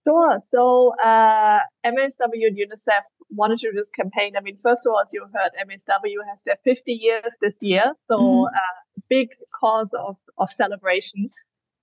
Sure. 0.07 0.41
So 0.51 0.95
uh, 1.05 1.61
MASW 1.85 2.47
and 2.47 2.57
UNICEF 2.57 3.03
wanted 3.31 3.59
to 3.59 3.71
do 3.71 3.77
this 3.77 3.91
campaign. 3.91 4.33
I 4.37 4.41
mean, 4.41 4.57
first 4.57 4.87
of 4.87 4.93
all, 4.93 5.01
as 5.01 5.11
you 5.13 5.25
heard, 5.33 5.51
MSW 5.63 6.17
has 6.29 6.43
their 6.45 6.59
50 6.65 6.93
years 6.93 7.37
this 7.41 7.55
year, 7.61 7.93
so 8.09 8.19
mm-hmm. 8.19 8.55
uh, 8.55 9.03
big 9.09 9.29
cause 9.59 9.91
of 9.93 10.17
of 10.39 10.53
celebration. 10.53 11.31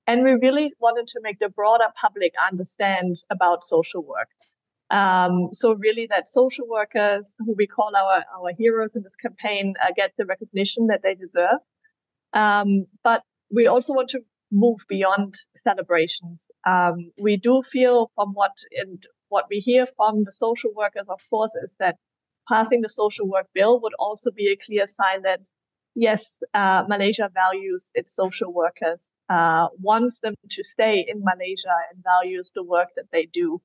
And 0.08 0.24
we 0.24 0.32
really 0.32 0.74
wanted 0.80 1.08
to 1.08 1.20
make 1.22 1.40
the 1.40 1.50
broader 1.50 1.88
public 2.02 2.34
understand 2.50 3.18
about 3.30 3.66
social 3.66 4.02
work. 4.02 4.30
Um, 4.90 5.50
so 5.52 5.74
really 5.74 6.08
that 6.10 6.30
social 6.30 6.66
workers 6.66 7.36
who 7.40 7.54
we 7.58 7.68
call 7.68 7.92
our, 7.94 8.24
our 8.40 8.54
heroes 8.58 8.96
in 8.96 9.04
this 9.04 9.18
campaign 9.18 9.74
uh, 9.84 9.92
get 9.94 10.14
the 10.18 10.26
recognition 10.26 10.88
that 10.88 11.02
they 11.04 11.14
deserve. 11.14 11.60
Um, 12.34 12.86
but 13.04 13.24
we 13.54 13.68
also 13.68 13.94
want 13.94 14.10
to 14.12 14.22
move 14.50 14.86
beyond 14.88 15.36
celebrations. 15.58 16.46
Um, 16.66 17.12
we 17.22 17.36
do 17.36 17.64
feel 17.70 18.10
from 18.16 18.30
what 18.34 18.56
and 18.72 19.04
what 19.28 19.46
we 19.50 19.58
hear 19.58 19.86
from 19.98 20.24
the 20.24 20.32
social 20.32 20.72
workers, 20.74 21.08
of 21.10 21.20
course, 21.30 21.54
is 21.62 21.76
that 21.80 21.98
passing 22.48 22.80
the 22.80 22.90
social 22.90 23.28
work 23.28 23.48
bill 23.54 23.82
would 23.82 23.94
also 24.00 24.32
be 24.32 24.48
a 24.48 24.66
clear 24.66 24.88
sign 24.88 25.24
that 25.24 25.42
yes, 25.96 26.40
uh, 26.54 26.84
Malaysia 26.88 27.30
values 27.34 27.90
its 27.94 28.16
social 28.16 28.54
workers 28.54 29.04
uh, 29.30 29.68
wants 29.82 30.20
them 30.20 30.36
to 30.50 30.64
stay 30.64 31.06
in 31.08 31.24
Malaysia 31.24 31.76
and 31.92 32.04
values 32.04 32.52
the 32.56 32.64
work 32.64 32.90
that 32.96 33.12
they 33.12 33.26
do. 33.26 33.62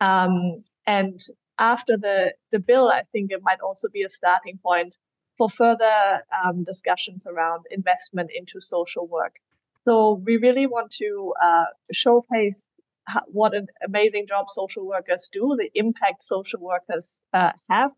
Um, 0.00 0.62
and 0.86 1.20
after 1.58 1.96
the, 1.96 2.34
the 2.52 2.58
bill, 2.58 2.88
I 2.88 3.02
think 3.12 3.32
it 3.32 3.40
might 3.42 3.60
also 3.60 3.88
be 3.88 4.02
a 4.02 4.08
starting 4.08 4.58
point 4.62 4.96
for 5.36 5.48
further 5.48 6.22
um, 6.44 6.64
discussions 6.64 7.26
around 7.26 7.64
investment 7.70 8.30
into 8.34 8.60
social 8.60 9.06
work. 9.06 9.36
So 9.84 10.20
we 10.24 10.36
really 10.36 10.66
want 10.66 10.90
to 10.98 11.32
uh, 11.42 11.64
showcase 11.92 12.64
how, 13.04 13.22
what 13.26 13.54
an 13.54 13.68
amazing 13.84 14.26
job 14.26 14.50
social 14.50 14.86
workers 14.86 15.30
do, 15.32 15.56
the 15.58 15.70
impact 15.74 16.24
social 16.24 16.60
workers 16.60 17.14
uh, 17.32 17.52
have. 17.70 17.92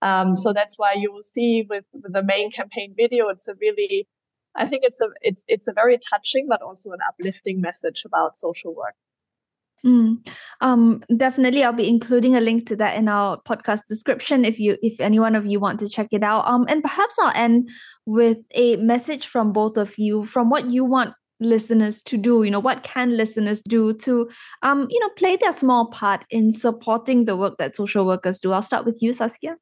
Um, 0.00 0.36
so 0.36 0.52
that's 0.52 0.78
why 0.78 0.94
you 0.96 1.12
will 1.12 1.22
see 1.22 1.66
with, 1.68 1.84
with 1.92 2.12
the 2.12 2.22
main 2.22 2.50
campaign 2.52 2.94
video, 2.96 3.28
it's 3.28 3.48
a 3.48 3.54
really 3.54 4.06
I 4.56 4.66
think 4.66 4.84
it's 4.84 5.00
a 5.00 5.06
it's 5.20 5.44
it's 5.48 5.68
a 5.68 5.72
very 5.72 5.98
touching 5.98 6.46
but 6.48 6.62
also 6.62 6.92
an 6.92 6.98
uplifting 7.08 7.60
message 7.60 8.02
about 8.04 8.38
social 8.38 8.74
work. 8.74 8.94
Mm. 9.84 10.26
Um, 10.62 11.04
definitely, 11.14 11.62
I'll 11.62 11.72
be 11.72 11.88
including 11.88 12.34
a 12.36 12.40
link 12.40 12.66
to 12.68 12.76
that 12.76 12.96
in 12.96 13.06
our 13.06 13.38
podcast 13.42 13.82
description 13.86 14.44
if 14.44 14.58
you 14.58 14.78
if 14.82 14.98
any 14.98 15.18
one 15.18 15.34
of 15.34 15.44
you 15.44 15.60
want 15.60 15.80
to 15.80 15.88
check 15.88 16.08
it 16.12 16.22
out. 16.22 16.46
Um, 16.46 16.64
and 16.68 16.82
perhaps 16.82 17.16
I'll 17.20 17.32
end 17.34 17.68
with 18.06 18.38
a 18.52 18.76
message 18.76 19.26
from 19.26 19.52
both 19.52 19.76
of 19.76 19.98
you 19.98 20.24
from 20.24 20.48
what 20.48 20.70
you 20.70 20.84
want 20.84 21.14
listeners 21.40 22.00
to 22.00 22.16
do 22.16 22.44
you 22.44 22.50
know 22.50 22.60
what 22.60 22.84
can 22.84 23.16
listeners 23.16 23.60
do 23.60 23.92
to 23.92 24.30
um 24.62 24.86
you 24.88 25.00
know 25.00 25.08
play 25.16 25.36
their 25.36 25.52
small 25.52 25.90
part 25.90 26.24
in 26.30 26.52
supporting 26.52 27.24
the 27.24 27.36
work 27.36 27.56
that 27.58 27.74
social 27.74 28.06
workers 28.06 28.38
do 28.38 28.52
i'll 28.52 28.62
start 28.62 28.86
with 28.86 28.98
you 29.02 29.12
saskia 29.12 29.56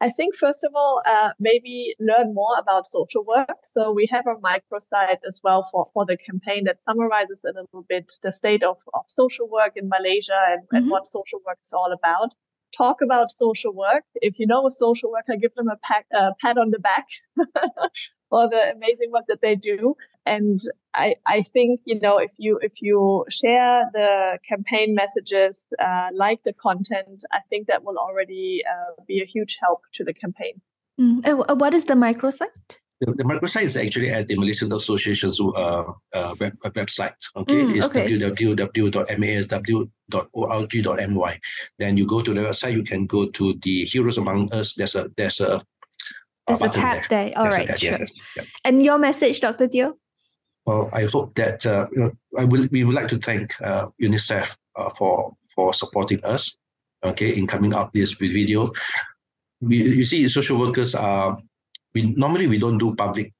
I 0.00 0.10
think, 0.10 0.34
first 0.34 0.64
of 0.64 0.72
all, 0.74 1.02
uh, 1.06 1.30
maybe 1.38 1.94
learn 2.00 2.34
more 2.34 2.58
about 2.58 2.86
social 2.86 3.24
work. 3.24 3.58
So 3.62 3.92
we 3.92 4.08
have 4.10 4.26
a 4.26 4.34
microsite 4.34 5.20
as 5.26 5.40
well 5.42 5.68
for, 5.70 5.88
for 5.94 6.04
the 6.04 6.16
campaign 6.16 6.64
that 6.64 6.82
summarizes 6.82 7.44
a 7.44 7.52
little 7.58 7.86
bit 7.88 8.12
the 8.22 8.32
state 8.32 8.64
of, 8.64 8.76
of 8.92 9.04
social 9.06 9.48
work 9.48 9.72
in 9.76 9.88
Malaysia 9.88 10.38
and, 10.48 10.62
mm-hmm. 10.62 10.76
and 10.76 10.90
what 10.90 11.06
social 11.06 11.40
work 11.46 11.58
is 11.64 11.72
all 11.72 11.92
about. 11.92 12.34
Talk 12.76 13.00
about 13.02 13.30
social 13.30 13.72
work. 13.72 14.04
If 14.16 14.38
you 14.38 14.46
know 14.46 14.66
a 14.66 14.70
social 14.70 15.10
worker, 15.10 15.36
give 15.40 15.54
them 15.54 15.68
a 15.68 15.76
pat, 15.76 16.04
pat 16.40 16.58
on 16.58 16.70
the 16.70 16.78
back 16.78 17.06
for 18.30 18.48
the 18.48 18.72
amazing 18.74 19.10
work 19.12 19.24
that 19.28 19.40
they 19.40 19.54
do. 19.54 19.96
And 20.26 20.60
I, 20.94 21.16
I 21.26 21.42
think, 21.42 21.80
you 21.84 22.00
know, 22.00 22.18
if 22.18 22.32
you, 22.38 22.58
if 22.62 22.80
you 22.80 23.26
share 23.28 23.90
the 23.92 24.38
campaign 24.48 24.94
messages, 24.94 25.64
uh, 25.78 26.08
like 26.14 26.42
the 26.44 26.54
content, 26.54 27.24
I 27.30 27.40
think 27.50 27.66
that 27.68 27.84
will 27.84 27.98
already 27.98 28.62
uh, 28.68 29.02
be 29.06 29.20
a 29.20 29.26
huge 29.26 29.58
help 29.60 29.82
to 29.94 30.04
the 30.04 30.14
campaign. 30.14 30.60
Mm. 31.00 31.58
what 31.58 31.74
is 31.74 31.86
the 31.86 31.94
microsite? 31.94 32.78
The, 33.00 33.12
the 33.12 33.24
microsite 33.24 33.62
is 33.62 33.76
actually 33.76 34.10
at 34.10 34.28
the 34.28 34.36
Malaysian 34.36 34.72
Association's 34.72 35.40
uh, 35.40 35.84
uh, 36.12 36.34
web, 36.38 36.56
website. 36.62 37.14
Okay, 37.36 37.54
mm, 37.54 37.76
it's 37.76 37.86
okay. 37.86 38.06
www.masw.org.my. 38.08 38.60
Then 41.78 41.96
you 41.96 42.06
go 42.06 42.22
to 42.22 42.32
the 42.32 42.40
website. 42.40 42.74
You 42.74 42.84
can 42.84 43.06
go 43.06 43.26
to 43.30 43.54
the 43.62 43.84
Heroes 43.84 44.18
Among 44.18 44.52
Us. 44.52 44.74
There's 44.74 44.94
a 44.94 45.10
there's 45.16 45.40
a 45.40 45.60
there's 46.46 46.62
a 46.62 46.68
tab 46.68 47.08
there. 47.08 47.30
there. 47.30 47.38
All 47.38 47.46
right, 47.46 47.66
tab, 47.66 47.78
sure. 47.78 47.98
Yeah, 48.36 48.44
And 48.64 48.84
your 48.84 48.98
message, 48.98 49.40
Dr. 49.40 49.66
Teoh? 49.66 49.94
Well, 50.66 50.88
I 50.92 51.04
hope 51.04 51.34
that 51.34 51.66
uh, 51.66 51.88
you 51.92 51.98
know, 51.98 52.12
I 52.38 52.44
will. 52.44 52.68
We 52.70 52.84
would 52.84 52.94
like 52.94 53.08
to 53.08 53.18
thank 53.18 53.60
uh, 53.60 53.88
UNICEF 54.00 54.54
uh, 54.76 54.90
for 54.90 55.34
for 55.54 55.74
supporting 55.74 56.24
us. 56.24 56.56
Okay, 57.04 57.36
in 57.36 57.46
coming 57.46 57.74
up 57.74 57.92
this 57.92 58.12
video, 58.12 58.72
we 59.60 59.76
you 59.82 60.04
see, 60.04 60.28
social 60.28 60.58
workers 60.58 60.94
are. 60.94 61.38
We 61.94 62.02
normally 62.02 62.46
we 62.46 62.58
don't 62.58 62.78
do 62.78 62.94
public 62.94 63.32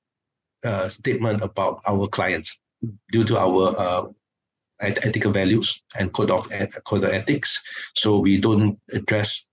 uh, 0.64 0.88
statement 0.88 1.42
about 1.42 1.80
our 1.86 2.06
clients 2.08 2.60
due 3.12 3.24
to 3.24 3.38
our 3.38 3.74
uh, 3.78 4.02
ethical 4.80 5.32
values 5.32 5.80
and 5.94 6.12
code 6.12 6.30
of 6.30 6.48
code 6.84 7.04
of 7.04 7.12
ethics. 7.12 7.60
So 7.94 8.18
we 8.18 8.40
don't 8.40 8.78
address 8.92 9.48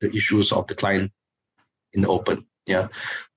the 0.00 0.14
issues 0.14 0.52
of 0.52 0.66
the 0.66 0.74
client 0.74 1.12
in 1.92 2.02
the 2.02 2.08
open. 2.08 2.46
Yeah. 2.66 2.88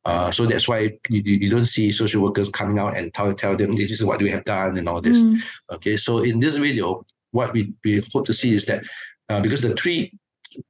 Uh, 0.05 0.31
so 0.31 0.45
that's 0.45 0.67
why 0.67 0.97
you, 1.09 1.21
you 1.21 1.49
don't 1.49 1.65
see 1.65 1.91
social 1.91 2.23
workers 2.23 2.49
coming 2.49 2.79
out 2.79 2.97
and 2.97 3.13
tell, 3.13 3.33
tell 3.33 3.55
them 3.55 3.75
this 3.75 3.91
is 3.91 4.03
what 4.03 4.21
we 4.21 4.29
have 4.31 4.43
done 4.45 4.77
and 4.77 4.89
all 4.89 5.01
this. 5.01 5.19
Mm. 5.19 5.37
Okay. 5.71 5.97
So 5.97 6.19
in 6.19 6.39
this 6.39 6.57
video, 6.57 7.05
what 7.31 7.53
we, 7.53 7.73
we 7.83 8.01
hope 8.11 8.25
to 8.25 8.33
see 8.33 8.53
is 8.55 8.65
that 8.65 8.83
uh, 9.29 9.39
because 9.39 9.61
the 9.61 9.75
three 9.75 10.11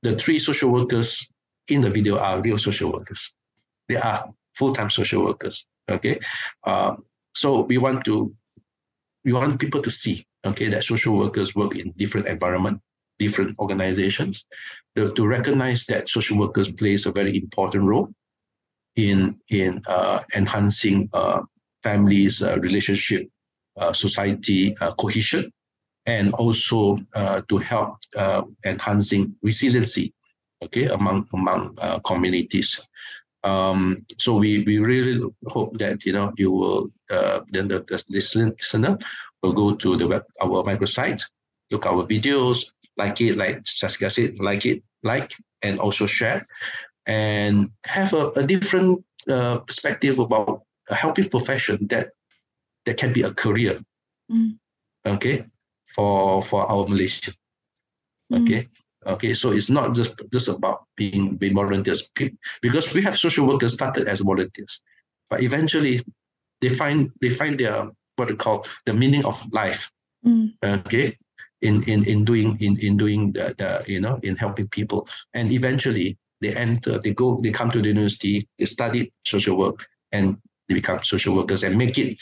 the 0.02 0.16
three 0.18 0.40
social 0.40 0.70
workers 0.72 1.32
in 1.70 1.82
the 1.82 1.90
video 1.90 2.18
are 2.18 2.42
real 2.42 2.58
social 2.58 2.92
workers. 2.92 3.34
They 3.90 3.98
are 3.98 4.32
full-time 4.56 4.90
social 4.90 5.26
workers. 5.26 5.68
Okay. 5.90 6.20
Uh, 6.64 6.96
so 7.34 7.62
we 7.62 7.78
want 7.78 8.06
to 8.06 8.34
we 9.26 9.34
want 9.34 9.60
people 9.60 9.82
to 9.82 9.92
see 9.92 10.26
okay 10.46 10.70
that 10.70 10.84
social 10.84 11.18
workers 11.18 11.54
work 11.56 11.76
in 11.76 11.92
different 11.98 12.28
environment 12.28 12.80
different 13.20 13.60
organizations 13.60 14.48
to, 14.96 15.14
to 15.14 15.28
recognize 15.28 15.86
that 15.86 16.08
social 16.08 16.38
workers 16.40 16.72
plays 16.72 17.06
a 17.06 17.12
very 17.12 17.36
important 17.36 17.84
role 17.84 18.10
in 18.96 19.38
in 19.50 19.82
uh, 19.88 20.20
enhancing 20.36 21.10
uh, 21.14 21.42
families' 21.84 22.42
uh, 22.42 22.58
relationship, 22.60 23.30
uh, 23.78 23.94
society 23.94 24.76
uh, 24.82 24.94
cohesion, 24.96 25.52
and 26.06 26.34
also 26.34 26.98
to 27.48 27.58
help 27.58 27.98
enhancing 28.66 29.36
resiliency, 29.44 30.14
okay, 30.64 30.86
among 30.88 31.28
among 31.34 31.76
communities. 32.06 32.80
Um, 33.44 34.06
so 34.18 34.36
we 34.36 34.64
we 34.64 34.80
really 34.80 35.22
hope 35.48 35.78
that 35.78 36.06
you 36.06 36.12
know 36.12 36.34
you 36.38 36.52
will 36.52 36.92
then 37.52 37.68
the, 37.68 37.86
the 37.88 38.04
listener 38.10 38.98
will 39.42 39.54
go 39.54 39.76
to 39.76 39.98
the 39.98 40.08
web 40.08 40.24
our 40.42 40.64
microsite, 40.64 41.24
look 41.72 41.86
our 41.86 42.06
videos, 42.06 42.66
like 42.98 43.22
it, 43.22 43.38
like 43.38 43.62
Saskia 43.66 44.10
said, 44.10 44.40
like 44.40 44.66
it, 44.66 44.84
like, 45.04 45.34
and 45.62 45.80
also 45.80 46.06
share 46.06 46.46
and 47.10 47.72
have 47.86 48.14
a, 48.14 48.30
a 48.36 48.44
different 48.46 49.04
uh, 49.28 49.60
perspective 49.60 50.20
about 50.20 50.62
a 50.90 50.96
helping 50.96 51.28
profession 51.30 51.88
that 51.90 52.10
that 52.86 52.98
can 52.98 53.12
be 53.12 53.24
a 53.24 53.34
career. 53.34 53.80
Mm. 54.32 54.58
Okay, 55.06 55.46
for 55.96 56.42
for 56.42 56.70
our 56.70 56.88
Malaysia. 56.88 57.32
Mm. 58.32 58.44
Okay. 58.44 58.68
Okay, 59.06 59.34
so 59.34 59.52
it's 59.52 59.70
not 59.70 59.96
just 59.96 60.14
just 60.32 60.50
about 60.50 60.84
being 60.98 61.38
being 61.38 61.56
volunteers 61.56 62.12
because 62.62 62.94
we 62.94 63.02
have 63.02 63.18
social 63.18 63.48
workers 63.48 63.74
started 63.74 64.08
as 64.08 64.20
volunteers, 64.20 64.82
but 65.30 65.42
eventually 65.42 66.02
they 66.60 66.70
find 66.70 67.12
they 67.22 67.30
find 67.30 67.60
their 67.60 67.90
what 68.18 68.28
they 68.28 68.36
call 68.36 68.66
the 68.86 68.94
meaning 68.94 69.24
of 69.24 69.42
life. 69.54 69.90
Mm. 70.26 70.52
Okay, 70.64 71.18
in 71.62 71.82
in 71.84 72.04
in 72.04 72.26
doing 72.26 72.58
in 72.60 72.78
in 72.80 72.98
doing 72.98 73.32
the, 73.32 73.56
the 73.58 73.84
you 73.88 74.02
know 74.02 74.20
in 74.22 74.36
helping 74.36 74.68
people, 74.68 75.08
and 75.34 75.52
eventually 75.54 76.18
they 76.42 76.54
enter, 76.56 77.00
they 77.00 77.14
go, 77.14 77.40
they 77.42 77.52
come 77.52 77.70
to 77.72 77.82
the 77.82 77.90
university, 77.90 78.48
they 78.58 78.66
study 78.66 79.12
social 79.26 79.58
work, 79.58 79.86
and 80.12 80.38
they 80.68 80.76
become 80.76 81.04
social 81.04 81.36
workers 81.36 81.64
and 81.64 81.78
make 81.78 81.98
it, 81.98 82.18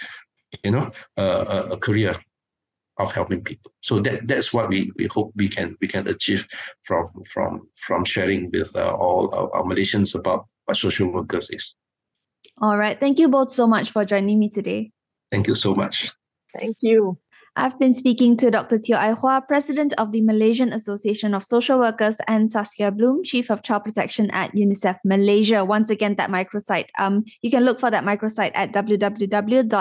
you 0.63 0.71
know, 0.71 0.91
a, 1.17 1.69
a 1.71 1.77
career 1.77 2.15
of 2.99 3.11
helping 3.11 3.43
people. 3.43 3.71
So 3.81 3.99
that 3.99 4.27
that's 4.27 4.53
what 4.53 4.69
we, 4.69 4.91
we 4.97 5.05
hope 5.07 5.31
we 5.35 5.49
can 5.49 5.75
we 5.81 5.87
can 5.87 6.07
achieve 6.07 6.47
from 6.83 7.09
from 7.31 7.67
from 7.75 8.05
sharing 8.05 8.51
with 8.51 8.75
uh, 8.75 8.91
all 8.95 9.33
our, 9.33 9.55
our 9.55 9.63
Malaysians 9.63 10.15
about 10.15 10.45
what 10.65 10.77
social 10.77 11.11
workers 11.11 11.49
is. 11.49 11.75
All 12.59 12.77
right. 12.77 12.99
Thank 12.99 13.19
you 13.19 13.27
both 13.29 13.51
so 13.51 13.67
much 13.67 13.91
for 13.91 14.03
joining 14.05 14.39
me 14.39 14.49
today. 14.49 14.91
Thank 15.31 15.47
you 15.47 15.55
so 15.55 15.75
much. 15.75 16.11
Thank 16.57 16.77
you. 16.81 17.17
I've 17.59 17.79
been 17.79 17.95
speaking 17.95 18.37
to 18.37 18.51
Dr. 18.51 18.77
Teoh 18.77 18.97
Ai 18.97 19.13
Hua, 19.13 19.41
President 19.41 19.91
of 19.97 20.11
the 20.11 20.21
Malaysian 20.21 20.71
Association 20.71 21.33
of 21.33 21.43
Social 21.43 21.79
Workers, 21.79 22.17
and 22.27 22.51
Saskia 22.51 22.91
Blume, 22.91 23.23
Chief 23.23 23.49
of 23.49 23.63
Child 23.63 23.83
Protection 23.83 24.29
at 24.29 24.53
UNICEF 24.53 24.99
Malaysia. 25.03 25.65
Once 25.65 25.89
again, 25.89 26.13
that 26.17 26.29
microsite. 26.29 26.89
Um, 26.99 27.23
you 27.41 27.49
can 27.49 27.65
look 27.65 27.79
for 27.79 27.89
that 27.89 28.03
microsite 28.03 28.51
at 28.53 28.73
www.masw.org. 28.73 29.73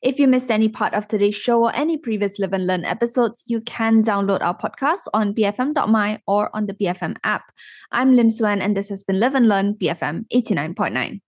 If 0.00 0.18
you 0.18 0.26
missed 0.26 0.50
any 0.50 0.70
part 0.70 0.94
of 0.94 1.06
today's 1.06 1.36
show 1.36 1.64
or 1.64 1.76
any 1.76 1.98
previous 1.98 2.38
Live 2.38 2.54
and 2.54 2.66
Learn 2.66 2.86
episodes, 2.86 3.44
you 3.46 3.60
can 3.60 4.02
download 4.02 4.40
our 4.40 4.56
podcast 4.56 5.06
on 5.12 5.34
bfm.my 5.34 6.22
or 6.26 6.48
on 6.56 6.64
the 6.64 6.72
BFM 6.72 7.16
app. 7.24 7.52
I'm 7.92 8.14
Lim 8.14 8.28
Suen, 8.28 8.62
and 8.62 8.74
this 8.74 8.88
has 8.88 9.02
been 9.02 9.20
Live 9.20 9.34
and 9.34 9.48
Learn 9.48 9.74
BFM 9.74 10.24
89.9. 10.32 11.20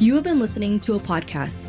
You 0.00 0.16
have 0.16 0.24
been 0.24 0.40
listening 0.40 0.80
to 0.80 0.94
a 0.94 0.98
podcast 0.98 1.68